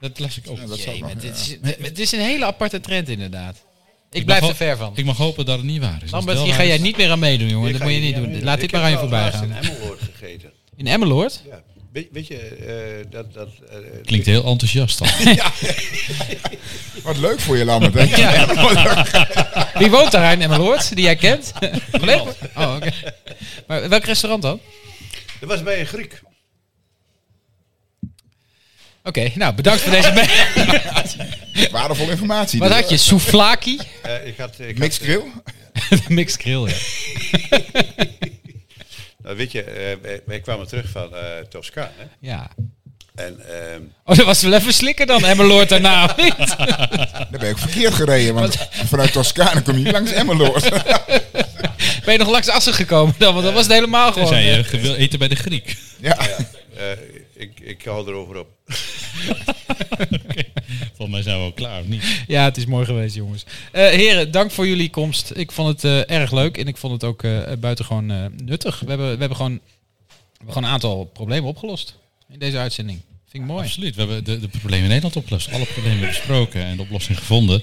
[0.00, 0.68] Dat las ik ook.
[0.68, 3.56] dat Jee, maar dit is, het is een hele aparte trend inderdaad.
[4.10, 4.92] Ik, Ik blijf er ver van.
[4.94, 6.10] Ik mag hopen dat het niet waar is.
[6.10, 7.72] Lambert, wel hier ga jij niet meer aan meedoen, jongen.
[7.72, 8.42] Dat moet je niet doen.
[8.42, 9.44] Laat dit Ik maar aan je voorbij gaan.
[9.44, 10.50] in Emmeloord gegeten.
[10.76, 11.42] In Emmeloord?
[11.48, 11.62] Ja.
[11.92, 13.34] Weet, weet je, eh, dat...
[13.34, 15.08] dat eh, Klinkt heel enthousiast dan.
[17.02, 17.94] wat leuk voor je, Lambert.
[17.94, 18.04] hè?
[18.20, 19.70] Ja.
[19.78, 21.52] Wie woont daar in Emmeloord, die jij kent?
[21.98, 22.24] Collega?
[22.56, 22.92] Oh, oké.
[23.66, 24.60] Maar welk restaurant dan?
[25.40, 26.22] Dat was bij een Griek.
[29.04, 30.12] Oké, nou bedankt voor deze
[31.70, 32.58] Waardevolle informatie.
[32.58, 32.80] Wat dit.
[32.80, 32.96] had je?
[32.96, 33.78] Souvlaki?
[34.02, 35.32] Eh, ik had, ik Mixed had, grill?
[36.16, 36.76] Mixed grill, ja.
[39.30, 41.90] Nou, weet je, eh, wij, wij kwamen terug van eh Toscaan.
[41.96, 42.04] Hè?
[42.28, 42.50] ja.
[43.14, 46.36] En ehm, Oh, dat was wel even slikken dan, Emmeloord daarna, of niet?
[46.58, 50.68] Daar ben ik verkeerd gereden, want vanuit Toscane kom je niet langs Emmeloord.
[52.04, 53.32] Ben je nog langs Assen gekomen dan?
[53.32, 54.28] Want dat was het helemaal Dan gewoon.
[54.28, 55.76] zei eh, je, je wil eten bij de Griek.
[56.00, 56.18] ja.
[56.76, 56.84] eh,
[57.40, 58.48] ik ik hou erover op.
[60.96, 62.24] Volgens mij zijn we al klaar, of niet?
[62.26, 63.44] Ja, het is mooi geweest, jongens.
[63.72, 65.32] Eh, heren, dank voor jullie komst.
[65.34, 68.80] Ik vond het eh, erg leuk en ik vond het ook eh buitengewoon eh, nuttig.
[68.80, 71.96] We hebben, we, hebben gewoon, we hebben gewoon een aantal problemen opgelost
[72.28, 73.00] in deze uitzending.
[73.28, 73.64] Vind ik mooi.
[73.64, 73.94] Absoluut.
[73.94, 75.52] We hebben de, de problemen in Nederland opgelost.
[75.52, 77.62] Alle problemen besproken en de oplossing gevonden.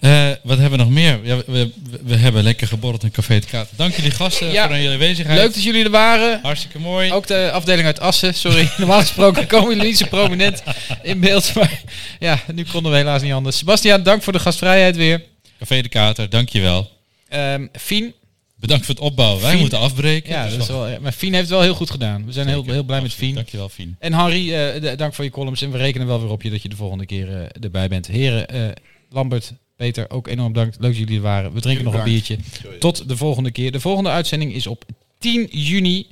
[0.00, 1.20] Eh, wat hebben we nog meer?
[1.22, 1.72] Ja, we,
[2.04, 3.76] we, hebben lekker geborreld in Café de Kater.
[3.76, 4.66] Dank jullie gasten Ja.
[4.66, 5.38] voor jullie aanwezigheid.
[5.38, 6.40] Leuk dat jullie er waren.
[6.42, 7.12] Hartstikke mooi.
[7.12, 8.68] Ook de afdeling uit Assen, sorry.
[8.78, 10.62] Normaal gesproken komen jullie niet zo prominent
[11.02, 11.54] in beeld.
[11.54, 11.82] Maar
[12.18, 13.58] ja, nu konden we helaas niet anders.
[13.58, 15.24] Sebastiaan, dank voor de gastvrijheid weer.
[15.58, 16.90] Café de Kater, dankjewel.
[17.28, 18.14] Ehm Fien,
[18.56, 19.40] Bedankt voor het opbouwen.
[19.40, 20.30] Wij Fien- moeten afbreken.
[20.30, 22.26] ja, dus dat is wel, maar Fien heeft het wel heel goed gedaan.
[22.26, 22.72] We zijn heel, Zeker.
[22.72, 23.14] heel blij met.
[23.14, 23.34] Fien.
[23.34, 23.96] Dankjewel, Fien.
[23.98, 25.62] En Harry, eh, dank voor je columns.
[25.62, 28.06] En we rekenen wel weer op je dat je de volgende keer eh, erbij bent.
[28.06, 28.74] Heren,
[29.10, 30.76] Lambert, Peter, ook enorm bedankt.
[30.80, 31.52] Leuk dat jullie er waren.
[31.52, 32.38] We drinken nog een biertje.
[32.78, 33.72] Tot de volgende keer.
[33.72, 34.84] De volgende uitzending is op
[35.18, 36.06] 10 juni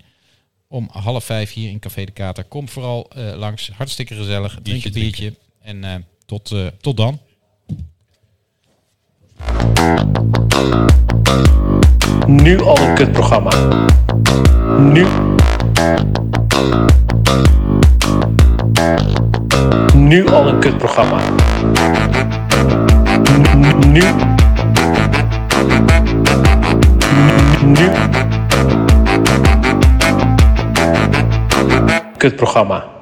[0.68, 2.44] om half vijf hier in Café de Kater.
[2.44, 3.70] Kom vooral eh, langs.
[3.76, 4.50] Hartstikke gezellig.
[4.50, 5.34] Drink Biertje een biertje.
[5.60, 5.94] En eh,
[6.26, 7.20] tot, eh, tot dan.
[12.26, 13.86] Nu al een kutprogramma.
[14.78, 15.06] Nu.
[19.94, 21.34] Nu al een kutprogramma.
[23.36, 24.00] Nu.
[27.62, 27.86] Nu.
[32.18, 32.95] Kutprogramma.